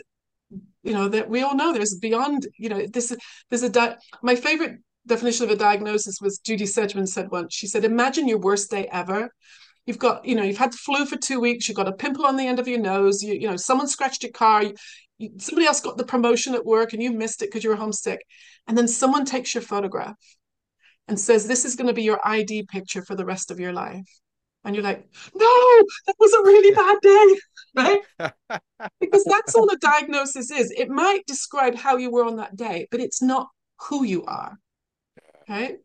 you 0.83 0.93
know 0.93 1.07
that 1.07 1.29
we 1.29 1.41
all 1.41 1.55
know 1.55 1.73
there's 1.73 1.95
beyond 1.95 2.47
you 2.57 2.69
know 2.69 2.85
this 2.87 3.11
is 3.11 3.17
there's 3.49 3.63
a 3.63 3.69
di- 3.69 3.95
my 4.21 4.35
favorite 4.35 4.79
definition 5.07 5.45
of 5.45 5.51
a 5.51 5.55
diagnosis 5.55 6.19
was 6.21 6.39
judy 6.39 6.65
sedgeman 6.65 7.07
said 7.07 7.31
once 7.31 7.53
she 7.53 7.67
said 7.67 7.83
imagine 7.85 8.27
your 8.27 8.39
worst 8.39 8.69
day 8.69 8.87
ever. 8.91 9.30
You've 9.88 9.97
got 9.97 10.26
you 10.26 10.36
know 10.36 10.43
you've 10.43 10.59
had 10.59 10.73
the 10.73 10.78
flu 10.78 11.05
for 11.07 11.17
two 11.17 11.39
weeks 11.39 11.67
you've 11.67 11.78
got 11.78 11.88
a 11.88 11.91
pimple 11.93 12.26
on 12.26 12.38
the 12.38 12.45
end 12.45 12.59
of 12.59 12.67
your 12.67 12.80
nose 12.80 13.23
you, 13.23 13.34
you 13.34 13.47
know 13.47 13.57
someone 13.57 13.88
scratched 13.88 14.21
your 14.21 14.32
car 14.32 14.61
you, 14.63 14.76
you, 15.17 15.32
somebody 15.39 15.65
else 15.65 15.82
got 15.82 15.97
the 15.97 16.05
promotion 16.05 16.53
at 16.53 16.65
work 16.65 16.93
and 16.93 17.01
you 17.01 17.11
missed 17.11 17.41
it 17.41 17.47
because 17.47 17.63
you 17.63 17.69
were 17.71 17.76
homesick. 17.76 18.21
And 18.67 18.78
then 18.78 18.88
someone 18.88 19.26
takes 19.26 19.53
your 19.55 19.63
photograph 19.63 20.15
and 21.07 21.19
says 21.19 21.47
this 21.47 21.65
is 21.65 21.76
going 21.76 21.88
to 21.88 21.93
be 21.93 22.03
your 22.03 22.19
id 22.26 22.67
picture 22.67 23.03
for 23.03 23.15
the 23.15 23.26
rest 23.26 23.51
of 23.51 23.59
your 23.59 23.73
life 23.73 24.07
and 24.64 24.76
you're 24.76 24.84
like, 24.84 25.07
no, 25.34 25.84
that 26.07 26.16
was 26.20 26.34
a 26.34 26.43
really 26.43 26.76
bad 26.76 26.97
day, 27.01 28.01
right? 28.20 28.62
because 28.99 29.24
that's 29.24 29.55
all 29.55 29.70
a 29.70 29.78
diagnosis 29.78 30.51
is. 30.51 30.72
It 30.72 30.89
might 30.89 31.26
describe 31.26 31.76
how 31.76 31.97
you 31.97 32.12
were 32.12 32.26
on 32.26 32.38
that 32.38 32.55
day, 32.55 32.88
but 32.91 32.99
it's 32.99 33.22
not 33.22 33.49
who 33.89 34.03
you 34.03 34.24
are, 34.26 34.57
right? 35.49 35.78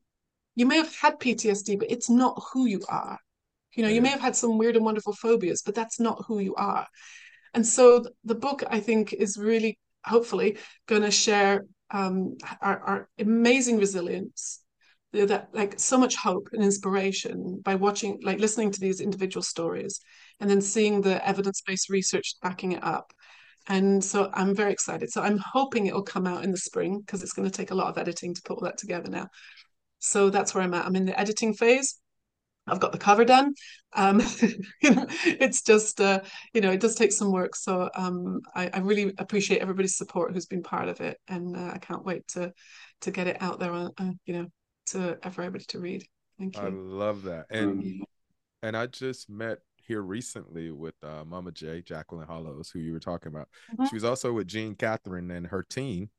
You 0.54 0.66
may 0.66 0.76
have 0.76 0.94
had 0.94 1.20
PTSD, 1.20 1.78
but 1.78 1.90
it's 1.90 2.10
not 2.10 2.42
who 2.52 2.66
you 2.66 2.82
are. 2.88 3.18
You 3.74 3.82
know, 3.82 3.90
you 3.90 4.00
may 4.00 4.08
have 4.08 4.20
had 4.20 4.36
some 4.36 4.56
weird 4.56 4.76
and 4.76 4.84
wonderful 4.84 5.12
phobias, 5.14 5.62
but 5.62 5.74
that's 5.74 6.00
not 6.00 6.24
who 6.26 6.38
you 6.38 6.54
are. 6.54 6.86
And 7.52 7.66
so 7.66 8.04
the 8.24 8.34
book, 8.34 8.62
I 8.68 8.80
think, 8.80 9.12
is 9.12 9.38
really 9.38 9.78
hopefully 10.04 10.58
going 10.86 11.02
to 11.02 11.10
share 11.10 11.66
um, 11.90 12.36
our, 12.60 12.78
our 12.78 13.08
amazing 13.18 13.78
resilience, 13.78 14.62
that 15.24 15.48
like 15.54 15.78
so 15.78 15.96
much 15.96 16.16
hope 16.16 16.48
and 16.52 16.62
inspiration 16.62 17.60
by 17.64 17.74
watching 17.74 18.18
like 18.22 18.38
listening 18.38 18.70
to 18.72 18.80
these 18.80 19.00
individual 19.00 19.42
stories 19.42 20.00
and 20.40 20.50
then 20.50 20.60
seeing 20.60 21.00
the 21.00 21.26
evidence-based 21.26 21.88
research 21.88 22.34
backing 22.42 22.72
it 22.72 22.84
up. 22.84 23.12
And 23.68 24.04
so 24.04 24.30
i'm 24.34 24.54
very 24.54 24.72
excited. 24.72 25.10
So 25.10 25.22
i'm 25.22 25.38
hoping 25.38 25.86
it'll 25.86 26.02
come 26.02 26.26
out 26.26 26.44
in 26.44 26.50
the 26.50 26.58
spring 26.58 27.00
because 27.00 27.22
it's 27.22 27.32
going 27.32 27.48
to 27.48 27.56
take 27.56 27.70
a 27.70 27.74
lot 27.74 27.88
of 27.88 27.96
editing 27.96 28.34
to 28.34 28.42
put 28.42 28.58
all 28.58 28.64
that 28.64 28.78
together 28.78 29.08
now. 29.10 29.28
So 30.00 30.28
that's 30.28 30.54
where 30.54 30.64
i'm 30.64 30.74
at. 30.74 30.84
I'm 30.84 30.96
in 30.96 31.06
the 31.06 31.18
editing 31.18 31.54
phase. 31.54 31.98
I've 32.68 32.80
got 32.80 32.92
the 32.92 32.98
cover 32.98 33.24
done. 33.24 33.54
Um, 33.94 34.20
you 34.82 34.90
know, 34.90 35.06
it's 35.24 35.62
just 35.62 36.00
uh, 36.00 36.20
you 36.52 36.60
know, 36.60 36.72
it 36.72 36.80
does 36.80 36.96
take 36.96 37.12
some 37.12 37.30
work. 37.30 37.54
So 37.54 37.88
um, 37.94 38.40
I, 38.54 38.70
I, 38.72 38.78
really 38.80 39.14
appreciate 39.18 39.60
everybody's 39.60 39.96
support 39.96 40.32
who's 40.32 40.46
been 40.46 40.64
part 40.64 40.88
of 40.88 41.00
it, 41.00 41.18
and 41.28 41.56
uh, 41.56 41.70
I 41.74 41.78
can't 41.78 42.04
wait 42.04 42.26
to 42.28 42.52
to 43.02 43.10
get 43.10 43.26
it 43.26 43.40
out 43.40 43.60
there, 43.60 43.72
uh, 43.72 43.90
you 44.24 44.34
know, 44.34 44.46
to 44.86 45.18
everybody 45.22 45.64
to 45.66 45.78
read. 45.78 46.04
Thank 46.38 46.56
you. 46.56 46.62
I 46.62 46.68
love 46.68 47.22
that, 47.22 47.46
and 47.50 47.82
yeah. 47.82 48.04
and 48.62 48.76
I 48.76 48.86
just 48.86 49.30
met 49.30 49.58
here 49.76 50.02
recently 50.02 50.70
with 50.70 50.94
uh, 51.02 51.24
Mama 51.24 51.52
J, 51.52 51.80
Jacqueline 51.82 52.26
Hollows, 52.26 52.70
who 52.70 52.80
you 52.80 52.92
were 52.92 53.00
talking 53.00 53.28
about. 53.28 53.48
Mm-hmm. 53.72 53.86
She 53.86 53.94
was 53.94 54.04
also 54.04 54.32
with 54.32 54.48
Jean 54.48 54.74
Catherine 54.74 55.30
and 55.30 55.46
her 55.46 55.62
team. 55.62 56.10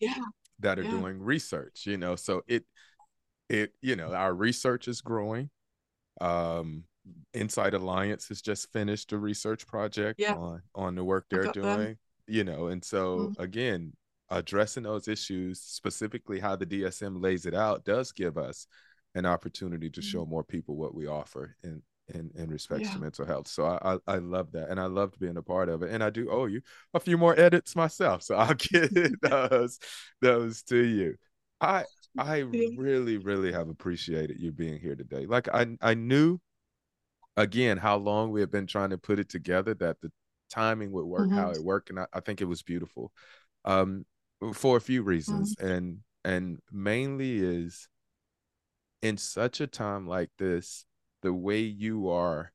Yeah. 0.00 0.14
That 0.60 0.78
are 0.78 0.84
yeah. 0.84 0.90
doing 0.90 1.18
research, 1.20 1.86
you 1.86 1.96
know. 1.96 2.14
So 2.16 2.42
it 2.46 2.64
it 3.48 3.72
you 3.82 3.96
know 3.96 4.12
our 4.12 4.32
research 4.32 4.86
is 4.86 5.00
growing 5.00 5.50
um, 6.20 6.84
Insight 7.32 7.74
Alliance 7.74 8.28
has 8.28 8.40
just 8.40 8.72
finished 8.72 9.12
a 9.12 9.18
research 9.18 9.66
project 9.66 10.20
yeah. 10.20 10.34
on 10.34 10.62
on 10.74 10.94
the 10.94 11.04
work 11.04 11.26
they're 11.30 11.52
doing. 11.52 11.78
Them. 11.78 11.98
You 12.26 12.44
know, 12.44 12.68
and 12.68 12.82
so 12.82 13.18
mm-hmm. 13.18 13.42
again, 13.42 13.92
addressing 14.30 14.82
those 14.82 15.08
issues, 15.08 15.60
specifically 15.60 16.40
how 16.40 16.56
the 16.56 16.66
DSM 16.66 17.22
lays 17.22 17.46
it 17.46 17.54
out, 17.54 17.84
does 17.84 18.12
give 18.12 18.38
us 18.38 18.66
an 19.14 19.26
opportunity 19.26 19.90
to 19.90 20.00
mm-hmm. 20.00 20.08
show 20.08 20.26
more 20.26 20.44
people 20.44 20.76
what 20.76 20.94
we 20.94 21.06
offer 21.06 21.56
in 21.62 21.82
in, 22.08 22.30
in 22.34 22.50
respect 22.50 22.82
yeah. 22.82 22.92
to 22.92 22.98
mental 22.98 23.24
health. 23.24 23.48
So 23.48 23.64
I, 23.64 23.94
I, 23.94 23.98
I 24.06 24.16
love 24.18 24.52
that, 24.52 24.68
and 24.68 24.78
I 24.78 24.86
loved 24.86 25.18
being 25.18 25.36
a 25.36 25.42
part 25.42 25.68
of 25.68 25.82
it. 25.82 25.90
And 25.90 26.04
I 26.04 26.10
do 26.10 26.28
owe 26.30 26.46
you 26.46 26.60
a 26.92 27.00
few 27.00 27.16
more 27.16 27.38
edits 27.38 27.74
myself, 27.74 28.22
so 28.22 28.36
I'll 28.36 28.54
get 28.58 28.90
those 29.22 29.78
those 30.20 30.62
to 30.64 30.76
you. 30.76 31.16
I 31.60 31.84
I 32.18 32.38
really, 32.76 33.18
really 33.18 33.52
have 33.52 33.68
appreciated 33.68 34.38
you 34.38 34.52
being 34.52 34.78
here 34.78 34.96
today. 34.96 35.26
Like 35.26 35.48
I, 35.52 35.66
I 35.80 35.94
knew 35.94 36.38
again 37.36 37.78
how 37.78 37.96
long 37.96 38.30
we 38.30 38.40
had 38.40 38.50
been 38.50 38.66
trying 38.66 38.90
to 38.90 38.98
put 38.98 39.18
it 39.18 39.28
together 39.28 39.74
that 39.74 40.00
the 40.00 40.12
timing 40.50 40.92
would 40.92 41.06
work, 41.06 41.28
mm-hmm. 41.28 41.38
how 41.38 41.50
it 41.50 41.62
worked, 41.62 41.90
and 41.90 42.00
I, 42.00 42.06
I, 42.12 42.20
think 42.20 42.40
it 42.40 42.44
was 42.44 42.62
beautiful. 42.62 43.12
Um, 43.64 44.04
for 44.52 44.76
a 44.76 44.80
few 44.80 45.02
reasons, 45.02 45.54
mm-hmm. 45.56 45.70
and 45.70 45.98
and 46.24 46.58
mainly 46.72 47.38
is 47.38 47.88
in 49.02 49.16
such 49.16 49.60
a 49.60 49.66
time 49.66 50.06
like 50.06 50.30
this, 50.38 50.86
the 51.22 51.32
way 51.32 51.60
you 51.60 52.08
are 52.10 52.52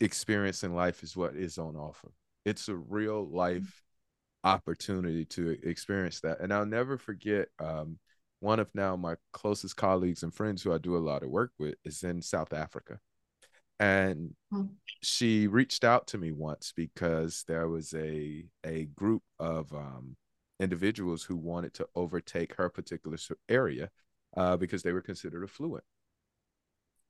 experiencing 0.00 0.74
life 0.74 1.02
is 1.02 1.16
what 1.16 1.34
is 1.34 1.58
on 1.58 1.76
offer. 1.76 2.12
It's 2.44 2.68
a 2.68 2.76
real 2.76 3.24
mm-hmm. 3.24 3.36
life 3.36 3.82
opportunity 4.44 5.24
to 5.26 5.58
experience 5.62 6.20
that, 6.20 6.40
and 6.40 6.52
I'll 6.52 6.66
never 6.66 6.98
forget. 6.98 7.48
Um, 7.58 7.98
one 8.40 8.60
of 8.60 8.72
now 8.72 8.94
my 8.94 9.16
closest 9.32 9.76
colleagues 9.76 10.22
and 10.22 10.32
friends 10.32 10.62
who 10.62 10.72
I 10.72 10.78
do 10.78 10.96
a 10.96 10.98
lot 10.98 11.24
of 11.24 11.28
work 11.28 11.50
with 11.58 11.74
is 11.84 12.04
in 12.04 12.22
South 12.22 12.52
Africa. 12.52 13.00
And 13.80 14.34
hmm. 14.50 14.66
she 15.02 15.46
reached 15.46 15.84
out 15.84 16.08
to 16.08 16.18
me 16.18 16.32
once 16.32 16.72
because 16.74 17.44
there 17.46 17.68
was 17.68 17.94
a 17.94 18.44
a 18.64 18.86
group 18.86 19.22
of 19.38 19.72
um, 19.72 20.16
individuals 20.60 21.22
who 21.22 21.36
wanted 21.36 21.74
to 21.74 21.88
overtake 21.94 22.54
her 22.56 22.68
particular 22.68 23.16
area 23.48 23.90
uh, 24.36 24.56
because 24.56 24.82
they 24.82 24.92
were 24.92 25.00
considered 25.00 25.44
affluent. 25.44 25.84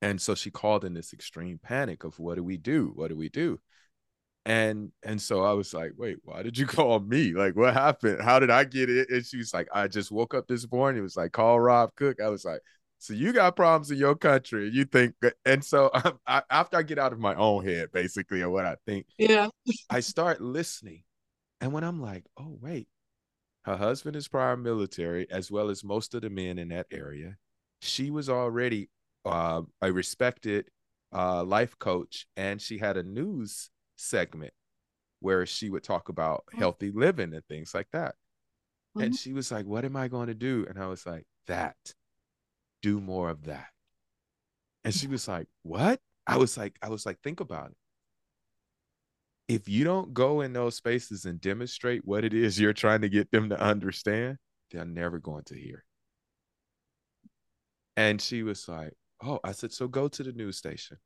And 0.00 0.20
so 0.20 0.34
she 0.34 0.50
called 0.50 0.84
in 0.84 0.94
this 0.94 1.12
extreme 1.12 1.58
panic 1.58 2.04
of 2.04 2.18
what 2.18 2.36
do 2.36 2.44
we 2.44 2.56
do? 2.56 2.92
What 2.94 3.08
do 3.08 3.16
we 3.16 3.28
do? 3.28 3.60
And 4.46 4.92
and 5.02 5.20
so 5.20 5.42
I 5.44 5.52
was 5.52 5.74
like, 5.74 5.92
wait, 5.96 6.18
why 6.22 6.42
did 6.42 6.56
you 6.56 6.66
call 6.78 7.00
me? 7.00 7.32
Like, 7.32 7.56
what 7.56 7.74
happened? 7.74 8.22
How 8.22 8.38
did 8.38 8.50
I 8.50 8.64
get 8.64 8.88
it? 8.88 9.10
And 9.10 9.24
she 9.24 9.36
was 9.36 9.52
like, 9.52 9.68
I 9.72 9.88
just 9.88 10.10
woke 10.12 10.34
up 10.34 10.46
this 10.46 10.70
morning. 10.70 11.00
It 11.00 11.02
was 11.02 11.16
like, 11.16 11.32
call 11.32 11.58
Rob 11.60 11.94
Cook. 11.96 12.20
I 12.20 12.28
was 12.28 12.44
like, 12.44 12.60
so 12.98 13.14
you 13.14 13.32
got 13.32 13.56
problems 13.56 13.90
in 13.90 13.98
your 13.98 14.16
country. 14.16 14.68
You 14.70 14.84
think, 14.84 15.14
and 15.44 15.64
so 15.64 15.90
I, 16.26 16.42
after 16.50 16.76
I 16.76 16.82
get 16.82 16.98
out 16.98 17.12
of 17.12 17.20
my 17.20 17.34
own 17.34 17.64
head, 17.64 17.92
basically, 17.92 18.40
of 18.40 18.50
what 18.50 18.66
I 18.66 18.76
think, 18.86 19.06
yeah, 19.18 19.48
I 19.88 20.00
start 20.00 20.40
listening. 20.40 21.04
And 21.60 21.72
when 21.72 21.84
I'm 21.84 22.00
like, 22.00 22.24
oh, 22.36 22.58
wait, 22.60 22.88
her 23.68 23.76
husband 23.76 24.16
is 24.16 24.28
prior 24.28 24.56
military, 24.56 25.30
as 25.30 25.50
well 25.50 25.68
as 25.68 25.84
most 25.84 26.14
of 26.14 26.22
the 26.22 26.30
men 26.30 26.58
in 26.58 26.68
that 26.68 26.86
area. 26.90 27.36
She 27.82 28.10
was 28.10 28.28
already 28.28 28.88
uh, 29.24 29.62
a 29.82 29.92
respected 29.92 30.70
uh, 31.12 31.44
life 31.44 31.78
coach, 31.78 32.26
and 32.36 32.62
she 32.62 32.78
had 32.78 32.96
a 32.96 33.02
news 33.02 33.70
segment 33.96 34.54
where 35.20 35.44
she 35.44 35.68
would 35.68 35.82
talk 35.82 36.08
about 36.08 36.44
oh. 36.54 36.58
healthy 36.58 36.90
living 36.90 37.34
and 37.34 37.44
things 37.46 37.74
like 37.74 37.88
that. 37.92 38.14
Mm-hmm. 38.96 39.02
And 39.02 39.16
she 39.16 39.32
was 39.34 39.52
like, 39.52 39.66
What 39.66 39.84
am 39.84 39.96
I 39.96 40.08
going 40.08 40.28
to 40.28 40.34
do? 40.34 40.64
And 40.68 40.82
I 40.82 40.86
was 40.86 41.04
like, 41.04 41.26
That. 41.46 41.76
Do 42.80 43.00
more 43.00 43.28
of 43.28 43.44
that. 43.46 43.66
And 44.84 44.94
she 44.94 45.08
was 45.08 45.28
like, 45.28 45.48
What? 45.62 46.00
I 46.28 46.36
was 46.36 46.56
like, 46.56 46.78
I 46.82 46.90
was 46.90 47.06
like, 47.06 47.18
think 47.22 47.40
about 47.40 47.70
it. 47.70 47.76
If 49.48 49.68
you 49.68 49.82
don't 49.84 50.12
go 50.12 50.42
in 50.42 50.52
those 50.52 50.76
spaces 50.76 51.24
and 51.24 51.40
demonstrate 51.40 52.04
what 52.04 52.24
it 52.24 52.34
is 52.34 52.60
you're 52.60 52.74
trying 52.74 53.00
to 53.00 53.08
get 53.08 53.30
them 53.30 53.48
to 53.48 53.58
understand, 53.60 54.36
they're 54.70 54.84
never 54.84 55.18
going 55.18 55.44
to 55.44 55.54
hear. 55.54 55.84
And 57.96 58.20
she 58.20 58.42
was 58.42 58.68
like, 58.68 58.92
Oh, 59.24 59.40
I 59.42 59.52
said, 59.52 59.72
so 59.72 59.88
go 59.88 60.06
to 60.06 60.22
the 60.22 60.32
news 60.32 60.58
station 60.58 60.98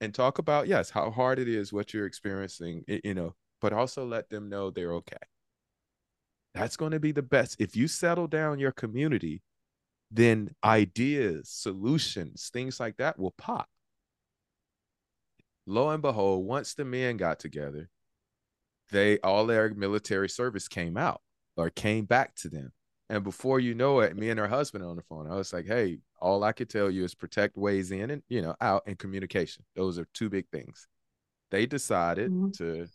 and 0.00 0.14
talk 0.14 0.38
about 0.38 0.68
yes 0.68 0.90
how 0.90 1.10
hard 1.10 1.38
it 1.38 1.48
is 1.48 1.72
what 1.72 1.94
you're 1.94 2.06
experiencing 2.06 2.84
you 2.86 3.14
know 3.14 3.34
but 3.60 3.72
also 3.72 4.04
let 4.04 4.28
them 4.28 4.48
know 4.48 4.70
they're 4.70 4.92
okay. 4.92 5.16
That's 6.54 6.76
going 6.76 6.92
to 6.92 7.00
be 7.00 7.12
the 7.12 7.22
best. 7.22 7.56
If 7.58 7.74
you 7.74 7.88
settle 7.88 8.26
down 8.26 8.58
your 8.58 8.72
community 8.72 9.42
then 10.10 10.50
ideas 10.62 11.48
solutions 11.50 12.50
things 12.52 12.78
like 12.78 12.96
that 12.98 13.18
will 13.18 13.34
pop 13.38 13.68
lo 15.66 15.90
and 15.90 16.02
behold 16.02 16.46
once 16.46 16.74
the 16.74 16.84
men 16.84 17.16
got 17.16 17.38
together 17.38 17.88
they 18.92 19.18
all 19.20 19.46
their 19.46 19.74
military 19.74 20.28
service 20.28 20.68
came 20.68 20.96
out 20.96 21.20
or 21.56 21.70
came 21.70 22.04
back 22.04 22.34
to 22.36 22.48
them 22.48 22.72
and 23.08 23.22
before 23.22 23.60
you 23.60 23.74
know 23.74 24.00
it, 24.00 24.16
me 24.16 24.30
and 24.30 24.40
her 24.40 24.48
husband 24.48 24.84
on 24.84 24.96
the 24.96 25.02
phone. 25.02 25.30
I 25.30 25.36
was 25.36 25.52
like, 25.52 25.66
hey, 25.66 25.98
all 26.20 26.42
I 26.42 26.52
could 26.52 26.68
tell 26.68 26.90
you 26.90 27.04
is 27.04 27.14
protect 27.14 27.56
ways 27.56 27.92
in 27.92 28.10
and 28.10 28.22
you 28.28 28.42
know 28.42 28.56
out 28.60 28.82
and 28.86 28.98
communication. 28.98 29.64
Those 29.76 29.98
are 29.98 30.08
two 30.12 30.28
big 30.28 30.48
things. 30.50 30.88
They 31.50 31.66
decided 31.66 32.32
mm-hmm. 32.32 32.50
to 32.58 32.86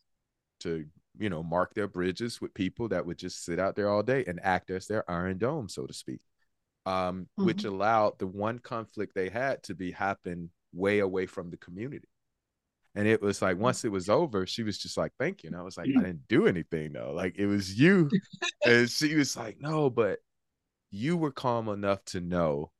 to 0.61 0.86
you 1.17 1.30
know 1.30 1.43
mark 1.43 1.74
their 1.74 1.88
bridges 1.88 2.41
with 2.41 2.53
people 2.53 2.89
that 2.89 3.05
would 3.05 3.17
just 3.17 3.45
sit 3.45 3.59
out 3.59 3.76
there 3.76 3.89
all 3.89 4.03
day 4.03 4.26
and 4.28 4.39
act 4.43 4.69
as 4.69 4.88
their 4.88 5.09
iron 5.09 5.38
dome, 5.38 5.69
so 5.69 5.86
to 5.86 5.93
speak. 5.93 6.22
Um, 6.86 7.28
mm-hmm. 7.39 7.45
which 7.45 7.63
allowed 7.63 8.17
the 8.17 8.28
one 8.28 8.57
conflict 8.57 9.13
they 9.13 9.30
had 9.30 9.61
to 9.63 9.76
be 9.76 9.91
happen 9.91 10.49
way 10.74 10.99
away 10.99 11.28
from 11.28 11.51
the 11.51 11.57
community. 11.57 12.07
And 12.94 13.08
it 13.08 13.22
was 13.22 13.42
like 13.42 13.58
once 13.58 13.86
it 13.86 13.92
was 13.92 14.10
over, 14.10 14.46
she 14.46 14.64
was 14.64 14.78
just 14.78 14.98
like, 14.98 15.14
"Thank 15.18 15.44
you." 15.44 15.48
And 15.48 15.56
I 15.56 15.62
was 15.62 15.78
like, 15.78 15.88
"I 15.98 16.02
didn't 16.02 16.28
do 16.28 16.48
anything 16.48 16.92
though. 16.92 17.14
Like 17.16 17.38
it 17.38 17.48
was 17.48 17.80
you." 17.80 18.10
and 18.66 18.89
she 18.89 19.16
was 19.16 19.38
like, 19.38 19.62
"No, 19.62 19.89
but 19.89 20.20
you 20.92 21.16
were 21.16 21.32
calm 21.32 21.70
enough 21.70 22.04
to 22.06 22.20
know 22.20 22.72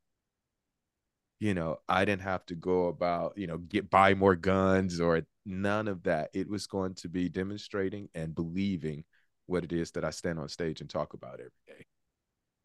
you 1.42 1.54
know 1.54 1.78
i 1.88 2.04
didn't 2.04 2.22
have 2.22 2.46
to 2.46 2.54
go 2.54 2.86
about 2.86 3.36
you 3.36 3.48
know 3.48 3.58
get 3.58 3.90
buy 3.90 4.14
more 4.14 4.36
guns 4.36 5.00
or 5.00 5.22
none 5.44 5.88
of 5.88 6.00
that 6.04 6.30
it 6.34 6.48
was 6.48 6.68
going 6.68 6.94
to 6.94 7.08
be 7.08 7.28
demonstrating 7.28 8.08
and 8.14 8.32
believing 8.32 9.02
what 9.46 9.64
it 9.64 9.72
is 9.72 9.90
that 9.90 10.04
i 10.04 10.10
stand 10.10 10.38
on 10.38 10.48
stage 10.48 10.80
and 10.80 10.88
talk 10.88 11.14
about 11.14 11.40
every 11.40 11.50
day 11.66 11.84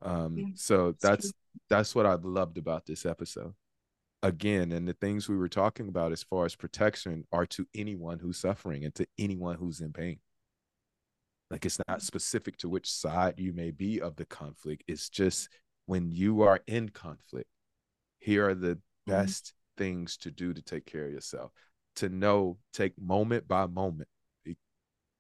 um 0.04 0.38
yeah, 0.38 0.46
so 0.54 0.94
that's 1.02 1.34
that's 1.70 1.96
what 1.96 2.06
i've 2.06 2.24
loved 2.24 2.60
about 2.60 2.86
this 2.86 3.04
episode 3.04 3.54
again 4.28 4.74
and 4.74 4.86
the 4.86 4.94
things 4.94 5.30
we 5.30 5.38
were 5.38 5.48
talking 5.48 5.88
about 5.88 6.12
as 6.12 6.22
far 6.22 6.46
as 6.46 6.54
protection 6.54 7.24
are 7.32 7.46
to 7.46 7.66
anyone 7.74 8.20
who's 8.20 8.38
suffering 8.38 8.84
and 8.84 8.94
to 8.94 9.08
anyone 9.18 9.56
who's 9.56 9.80
in 9.80 9.94
pain 9.94 10.20
like 11.50 11.66
it's 11.66 11.80
not 11.88 12.02
specific 12.02 12.58
to 12.58 12.68
which 12.68 12.92
side 12.92 13.36
you 13.38 13.54
may 13.54 13.72
be 13.72 14.02
of 14.02 14.18
the 14.18 14.26
conflict 14.26 14.84
it's 14.86 15.10
just 15.10 15.48
when 15.86 16.12
you 16.12 16.42
are 16.42 16.60
in 16.68 16.90
conflict 16.90 17.50
here 18.20 18.50
are 18.50 18.56
the 18.56 18.76
mm-hmm. 18.76 19.12
best 19.12 19.46
mm-hmm. 19.46 19.84
things 19.84 20.18
to 20.18 20.30
do 20.30 20.54
to 20.54 20.62
take 20.62 20.86
care 20.86 21.06
of 21.06 21.14
yourself 21.14 21.52
to 21.96 22.10
know 22.10 22.58
take 22.74 22.94
moment 23.00 23.48
by 23.48 23.66
moment 23.66 24.10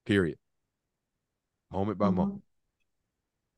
period 0.06 0.38
moment 1.72 1.98
by 1.98 2.08
mm-hmm. 2.08 2.16
moment 2.16 2.44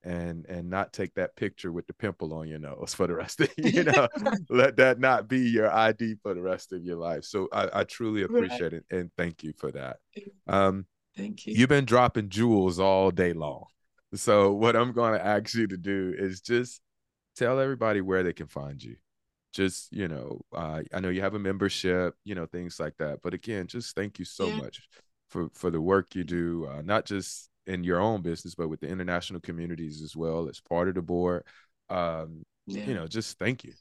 and 0.03 0.45
and 0.47 0.69
not 0.69 0.93
take 0.93 1.13
that 1.15 1.35
picture 1.35 1.71
with 1.71 1.85
the 1.87 1.93
pimple 1.93 2.33
on 2.33 2.47
your 2.47 2.59
nose 2.59 2.93
for 2.93 3.07
the 3.07 3.13
rest 3.13 3.41
of 3.41 3.49
you 3.57 3.83
know? 3.83 4.07
Let 4.49 4.77
that 4.77 4.99
not 4.99 5.27
be 5.27 5.39
your 5.49 5.71
id 5.71 6.15
for 6.21 6.33
the 6.33 6.41
rest 6.41 6.71
of 6.73 6.83
your 6.83 6.97
life. 6.97 7.23
So 7.25 7.49
i, 7.51 7.81
I 7.81 7.83
truly 7.83 8.23
appreciate 8.23 8.73
right. 8.73 8.73
it 8.73 8.85
and 8.89 9.11
thank 9.17 9.43
you 9.43 9.53
for 9.57 9.71
that. 9.71 9.97
Um 10.47 10.85
thank 11.17 11.45
you. 11.45 11.53
you've 11.55 11.69
been 11.69 11.85
dropping 11.85 12.29
jewels 12.29 12.79
all 12.79 13.11
day 13.11 13.33
long. 13.33 13.65
So 14.13 14.53
what 14.53 14.75
i'm 14.75 14.93
going 14.93 15.13
to 15.13 15.25
ask 15.25 15.53
you 15.53 15.67
to 15.67 15.77
do 15.77 16.13
is 16.17 16.41
just 16.41 16.81
tell 17.35 17.59
everybody 17.59 18.01
where 18.01 18.23
they 18.23 18.33
can 18.33 18.47
find 18.47 18.81
you. 18.81 18.95
Just 19.51 19.91
you 19.91 20.07
know 20.07 20.41
uh, 20.55 20.81
i 20.93 20.99
know 20.99 21.09
you 21.09 21.21
have 21.21 21.33
a 21.33 21.39
membership 21.39 22.13
you 22.23 22.35
know 22.35 22.45
things 22.45 22.79
like 22.79 22.95
that 22.99 23.19
but 23.23 23.33
again 23.33 23.65
just 23.65 23.95
thank 23.95 24.19
you 24.19 24.25
so 24.25 24.47
yeah. 24.47 24.57
much 24.57 24.79
for 25.27 25.49
for 25.55 25.71
the 25.71 25.81
work 25.81 26.13
you 26.13 26.23
do 26.23 26.67
uh, 26.71 26.83
not 26.83 27.05
just 27.05 27.48
in 27.69 27.83
your 27.83 27.99
own 27.99 28.21
business 28.21 28.55
but 28.55 28.67
with 28.67 28.79
the 28.79 28.87
international 28.87 29.39
communities 29.39 30.01
as 30.01 30.15
well 30.15 30.49
as 30.49 30.59
part 30.59 30.87
of 30.87 30.95
the 30.95 31.01
board 31.01 31.43
um, 31.89 32.43
yeah. 32.67 32.85
you 32.85 32.93
know 32.93 33.07
just 33.07 33.37
thank 33.37 33.63
you. 33.63 33.73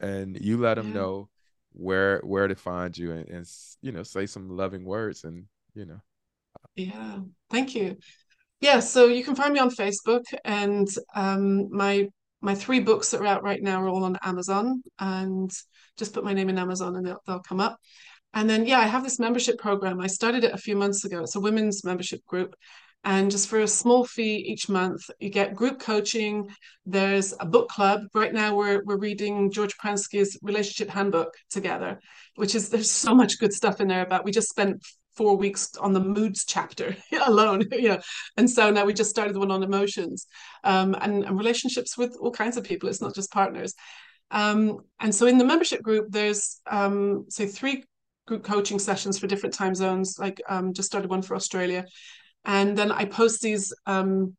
And 0.00 0.38
you 0.40 0.58
let 0.58 0.74
them 0.74 0.88
yeah. 0.88 0.94
know 0.94 1.28
where 1.72 2.20
where 2.20 2.48
to 2.48 2.54
find 2.54 2.96
you 2.96 3.12
and, 3.12 3.28
and 3.28 3.46
you 3.82 3.92
know 3.92 4.02
say 4.02 4.26
some 4.26 4.48
loving 4.48 4.84
words 4.84 5.24
and 5.24 5.44
you 5.74 5.86
know. 5.86 6.00
Yeah 6.76 7.18
thank 7.50 7.74
you. 7.74 7.96
Yeah 8.60 8.80
so 8.80 9.06
you 9.06 9.24
can 9.24 9.34
find 9.34 9.52
me 9.52 9.60
on 9.60 9.70
facebook 9.70 10.24
and 10.44 10.88
um 11.14 11.68
my 11.70 12.08
my 12.40 12.54
three 12.54 12.80
books 12.80 13.10
that 13.10 13.20
are 13.20 13.26
out 13.26 13.42
right 13.42 13.62
now 13.62 13.82
are 13.82 13.88
all 13.88 14.04
on 14.04 14.16
amazon 14.22 14.82
and 15.00 15.50
just 15.96 16.14
put 16.14 16.24
my 16.24 16.32
name 16.32 16.48
in 16.48 16.58
amazon 16.58 16.94
and 16.94 17.06
they'll, 17.06 17.22
they'll 17.26 17.40
come 17.40 17.60
up. 17.60 17.78
And 18.34 18.48
then 18.48 18.66
yeah 18.66 18.78
i 18.78 18.86
have 18.86 19.04
this 19.04 19.18
membership 19.18 19.58
program. 19.58 20.00
I 20.00 20.06
started 20.06 20.44
it 20.44 20.54
a 20.54 20.58
few 20.58 20.76
months 20.76 21.04
ago. 21.04 21.22
It's 21.22 21.36
a 21.36 21.40
women's 21.40 21.84
membership 21.84 22.24
group 22.26 22.54
and 23.04 23.30
just 23.30 23.48
for 23.48 23.60
a 23.60 23.68
small 23.68 24.04
fee 24.04 24.36
each 24.36 24.68
month, 24.68 25.08
you 25.20 25.30
get 25.30 25.54
group 25.54 25.78
coaching. 25.78 26.48
There's 26.84 27.32
a 27.38 27.46
book 27.46 27.68
club. 27.68 28.02
Right 28.12 28.32
now, 28.32 28.56
we're, 28.56 28.82
we're 28.84 28.98
reading 28.98 29.50
George 29.50 29.76
Pransky's 29.78 30.36
Relationship 30.42 30.92
Handbook 30.92 31.32
together, 31.48 32.00
which 32.34 32.54
is 32.54 32.68
there's 32.68 32.90
so 32.90 33.14
much 33.14 33.38
good 33.38 33.52
stuff 33.52 33.80
in 33.80 33.88
there 33.88 34.02
about. 34.02 34.24
We 34.24 34.32
just 34.32 34.48
spent 34.48 34.84
four 35.16 35.36
weeks 35.36 35.76
on 35.76 35.92
the 35.92 36.00
moods 36.00 36.44
chapter 36.44 36.96
alone, 37.26 37.64
know, 37.72 38.00
and 38.36 38.48
so 38.48 38.70
now 38.70 38.84
we 38.84 38.94
just 38.94 39.10
started 39.10 39.34
the 39.34 39.40
one 39.40 39.50
on 39.50 39.62
emotions 39.62 40.26
um, 40.64 40.94
and, 41.00 41.24
and 41.24 41.38
relationships 41.38 41.98
with 41.98 42.16
all 42.20 42.30
kinds 42.30 42.56
of 42.56 42.64
people. 42.64 42.88
It's 42.88 43.02
not 43.02 43.14
just 43.14 43.32
partners. 43.32 43.74
Um, 44.30 44.80
and 45.00 45.14
so 45.14 45.26
in 45.26 45.38
the 45.38 45.44
membership 45.44 45.82
group, 45.82 46.06
there's 46.10 46.60
um, 46.70 47.26
say 47.28 47.46
three 47.46 47.84
group 48.26 48.44
coaching 48.44 48.78
sessions 48.78 49.18
for 49.18 49.26
different 49.26 49.54
time 49.54 49.74
zones. 49.74 50.16
Like 50.18 50.40
um, 50.48 50.72
just 50.72 50.86
started 50.86 51.10
one 51.10 51.22
for 51.22 51.34
Australia, 51.34 51.86
and 52.44 52.76
then 52.76 52.90
I 52.90 53.04
post 53.04 53.42
these 53.42 53.72
um, 53.86 54.36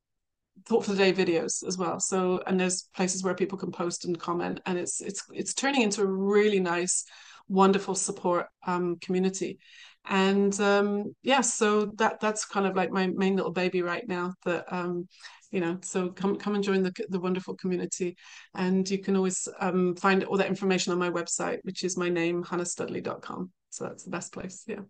thought 0.66 0.86
for 0.86 0.92
the 0.92 0.98
day 0.98 1.14
videos 1.14 1.66
as 1.68 1.78
well. 1.78 2.00
So 2.00 2.42
and 2.46 2.60
there's 2.60 2.84
places 2.96 3.24
where 3.24 3.36
people 3.36 3.58
can 3.58 3.72
post 3.72 4.06
and 4.06 4.20
comment, 4.20 4.62
and 4.66 4.78
it's 4.78 5.02
it's 5.02 5.24
it's 5.34 5.54
turning 5.54 5.82
into 5.82 6.02
a 6.02 6.06
really 6.06 6.60
nice, 6.60 7.06
wonderful 7.48 7.96
support 7.96 8.48
um, 8.66 8.98
community. 9.02 9.60
And 10.06 10.58
um, 10.60 11.16
yeah, 11.24 11.42
so 11.42 11.88
that 11.98 12.20
that's 12.20 12.46
kind 12.46 12.66
of 12.66 12.76
like 12.76 12.92
my 12.92 13.08
main 13.08 13.36
little 13.36 13.52
baby 13.52 13.82
right 13.82 14.08
now. 14.08 14.34
That 14.46 14.72
um, 14.72 15.08
you 15.52 15.60
know, 15.60 15.80
so 15.82 16.10
come 16.10 16.38
come 16.38 16.56
and 16.56 16.64
join 16.64 16.84
the 16.84 16.94
the 17.10 17.20
wonderful 17.20 17.56
community, 17.56 18.16
and 18.56 18.90
you 18.90 19.00
can 19.00 19.16
always 19.16 19.48
um, 19.60 19.96
find 19.96 20.24
all 20.24 20.38
that 20.38 20.48
information 20.48 20.94
on 20.94 21.00
my 21.00 21.10
website, 21.10 21.60
which 21.64 21.84
is 21.84 21.98
my 21.98 22.10
name 22.10 22.44
chanastudley.com. 22.44 23.52
So 23.70 23.86
that's 23.86 24.04
the 24.04 24.12
best 24.12 24.34
place. 24.34 24.64
Yeah. 24.68 24.82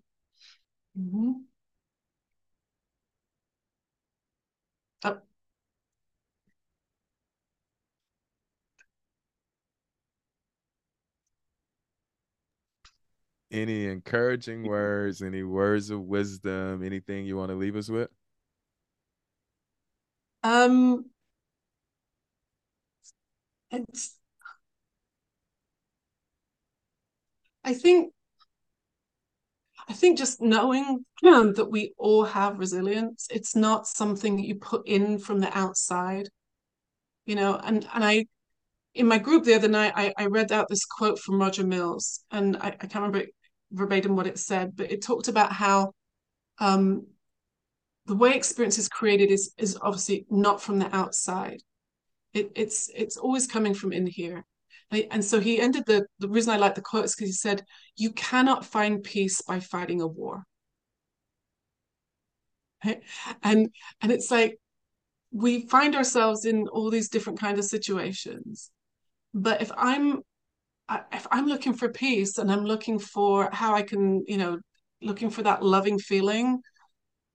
Mm-hmm. 0.97 1.31
Oh. 5.03 5.21
Any 13.51 13.87
encouraging 13.87 14.63
words, 14.63 15.21
any 15.21 15.43
words 15.43 15.89
of 15.89 16.01
wisdom, 16.01 16.83
anything 16.83 17.25
you 17.25 17.35
want 17.37 17.49
to 17.49 17.55
leave 17.55 17.75
us 17.75 17.89
with? 17.89 18.09
Um, 20.43 21.05
it's, 23.71 24.17
I 27.63 27.73
think 27.73 28.13
I 29.89 29.93
think 29.93 30.19
just 30.19 30.39
knowing 30.39 31.03
that 31.23 31.67
we 31.69 31.93
all 31.97 32.23
have 32.23 32.59
resilience, 32.59 33.27
it's 33.31 33.55
not 33.55 33.87
something 33.87 34.35
that 34.35 34.45
you 34.45 34.55
put 34.55 34.87
in 34.87 35.17
from 35.17 35.39
the 35.39 35.57
outside, 35.57 36.29
you 37.25 37.35
know. 37.35 37.55
And 37.55 37.87
and 37.93 38.05
I, 38.05 38.25
in 38.93 39.07
my 39.07 39.17
group 39.17 39.45
the 39.45 39.55
other 39.55 39.67
night, 39.67 39.93
I, 39.95 40.13
I 40.15 40.27
read 40.27 40.51
out 40.51 40.69
this 40.69 40.85
quote 40.85 41.17
from 41.17 41.41
Roger 41.41 41.65
Mills, 41.65 42.23
and 42.29 42.55
I, 42.57 42.67
I 42.67 42.87
can't 42.87 43.03
remember 43.03 43.25
verbatim 43.71 44.15
what 44.15 44.27
it 44.27 44.37
said, 44.37 44.75
but 44.75 44.91
it 44.91 45.01
talked 45.01 45.27
about 45.27 45.51
how 45.51 45.93
um, 46.59 47.07
the 48.05 48.15
way 48.15 48.35
experience 48.35 48.77
is 48.77 48.89
created 48.89 49.31
is 49.31 49.53
is 49.57 49.75
obviously 49.81 50.27
not 50.29 50.61
from 50.61 50.77
the 50.77 50.95
outside. 50.95 51.61
It, 52.33 52.51
it's 52.55 52.91
it's 52.95 53.17
always 53.17 53.47
coming 53.47 53.73
from 53.73 53.91
in 53.91 54.05
here. 54.05 54.45
And 54.91 55.23
so 55.23 55.39
he 55.39 55.59
ended 55.59 55.85
the 55.85 56.07
the 56.19 56.29
reason 56.29 56.53
I 56.53 56.57
like 56.57 56.75
the 56.75 56.81
quote 56.81 57.05
is 57.05 57.15
because 57.15 57.29
he 57.29 57.33
said, 57.33 57.65
"You 57.95 58.11
cannot 58.11 58.65
find 58.65 59.03
peace 59.03 59.41
by 59.41 59.59
fighting 59.59 60.01
a 60.01 60.07
war." 60.07 60.45
Right? 62.85 63.01
And 63.43 63.69
and 64.01 64.11
it's 64.11 64.31
like 64.31 64.57
we 65.31 65.67
find 65.67 65.95
ourselves 65.95 66.45
in 66.45 66.67
all 66.69 66.89
these 66.89 67.09
different 67.09 67.39
kind 67.39 67.59
of 67.59 67.65
situations, 67.65 68.71
but 69.33 69.61
if 69.61 69.71
I'm 69.77 70.21
if 71.13 71.27
I'm 71.31 71.47
looking 71.47 71.73
for 71.73 71.89
peace 71.89 72.37
and 72.37 72.51
I'm 72.51 72.65
looking 72.65 72.99
for 72.99 73.49
how 73.53 73.75
I 73.75 73.83
can, 73.83 74.23
you 74.27 74.37
know, 74.37 74.59
looking 75.01 75.29
for 75.29 75.43
that 75.43 75.63
loving 75.63 75.99
feeling, 75.99 76.61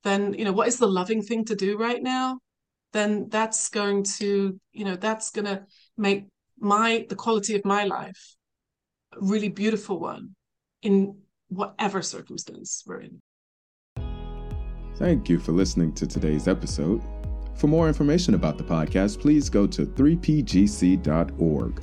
then 0.04 0.34
you 0.34 0.44
know 0.44 0.52
what 0.52 0.68
is 0.68 0.78
the 0.78 0.88
loving 0.88 1.22
thing 1.22 1.44
to 1.46 1.56
do 1.56 1.78
right 1.78 2.02
now? 2.02 2.38
Then 2.92 3.28
that's 3.30 3.68
going 3.70 4.04
to, 4.18 4.60
you 4.72 4.84
know, 4.84 4.96
that's 4.96 5.30
going 5.30 5.46
to 5.46 5.64
make 5.96 6.26
my 6.58 7.06
the 7.08 7.16
quality 7.16 7.54
of 7.54 7.64
my 7.64 7.84
life 7.84 8.36
a 9.14 9.24
really 9.24 9.48
beautiful 9.48 9.98
one 9.98 10.34
in 10.82 11.16
whatever 11.48 12.02
circumstance 12.02 12.82
we're 12.86 13.00
in. 13.00 13.20
Thank 14.96 15.28
you 15.28 15.38
for 15.38 15.52
listening 15.52 15.92
to 15.94 16.06
today's 16.06 16.48
episode. 16.48 17.02
For 17.56 17.66
more 17.66 17.88
information 17.88 18.34
about 18.34 18.58
the 18.58 18.64
podcast, 18.64 19.20
please 19.20 19.48
go 19.48 19.66
to 19.66 19.86
3pgc.org. 19.86 21.82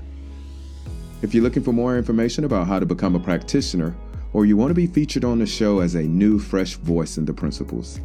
If 1.22 1.34
you're 1.34 1.44
looking 1.44 1.64
for 1.64 1.74
more 1.74 1.98
information 1.98 2.46
about 2.46 2.68
how 2.68 2.80
to 2.80 2.86
become 2.86 3.16
a 3.16 3.20
practitioner, 3.20 3.96
or 4.34 4.46
you 4.46 4.56
want 4.56 4.72
to 4.72 4.76
be 4.76 4.88
featured 4.88 5.26
on 5.26 5.40
the 5.40 5.46
show 5.46 5.80
as 5.80 5.96
a 5.96 6.04
new, 6.04 6.40
fresh 6.40 6.76
voice 6.76 7.18
in 7.18 7.26
the 7.26 7.34
principles, 7.34 8.00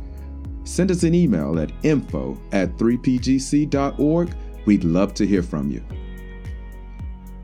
send 0.65 0.91
us 0.91 1.03
an 1.03 1.15
email 1.15 1.59
at 1.59 1.73
info 1.83 2.41
at 2.53 2.77
3pgc.org. 2.77 4.35
We'd 4.67 4.85
love 4.85 5.15
to 5.15 5.27
hear 5.27 5.43
from 5.43 5.71
you 5.71 5.83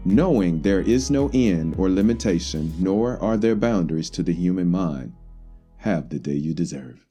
knowing 0.05 0.62
there 0.62 0.80
is 0.80 1.11
no 1.11 1.30
end 1.32 1.74
or 1.78 1.88
limitation, 1.88 2.72
nor 2.78 3.18
are 3.22 3.36
there 3.36 3.55
boundaries 3.55 4.11
to 4.11 4.22
the 4.22 4.32
human 4.32 4.70
mind. 4.70 5.12
Have 5.78 6.09
the 6.09 6.18
day 6.18 6.34
you 6.34 6.55
deserve. 6.55 7.07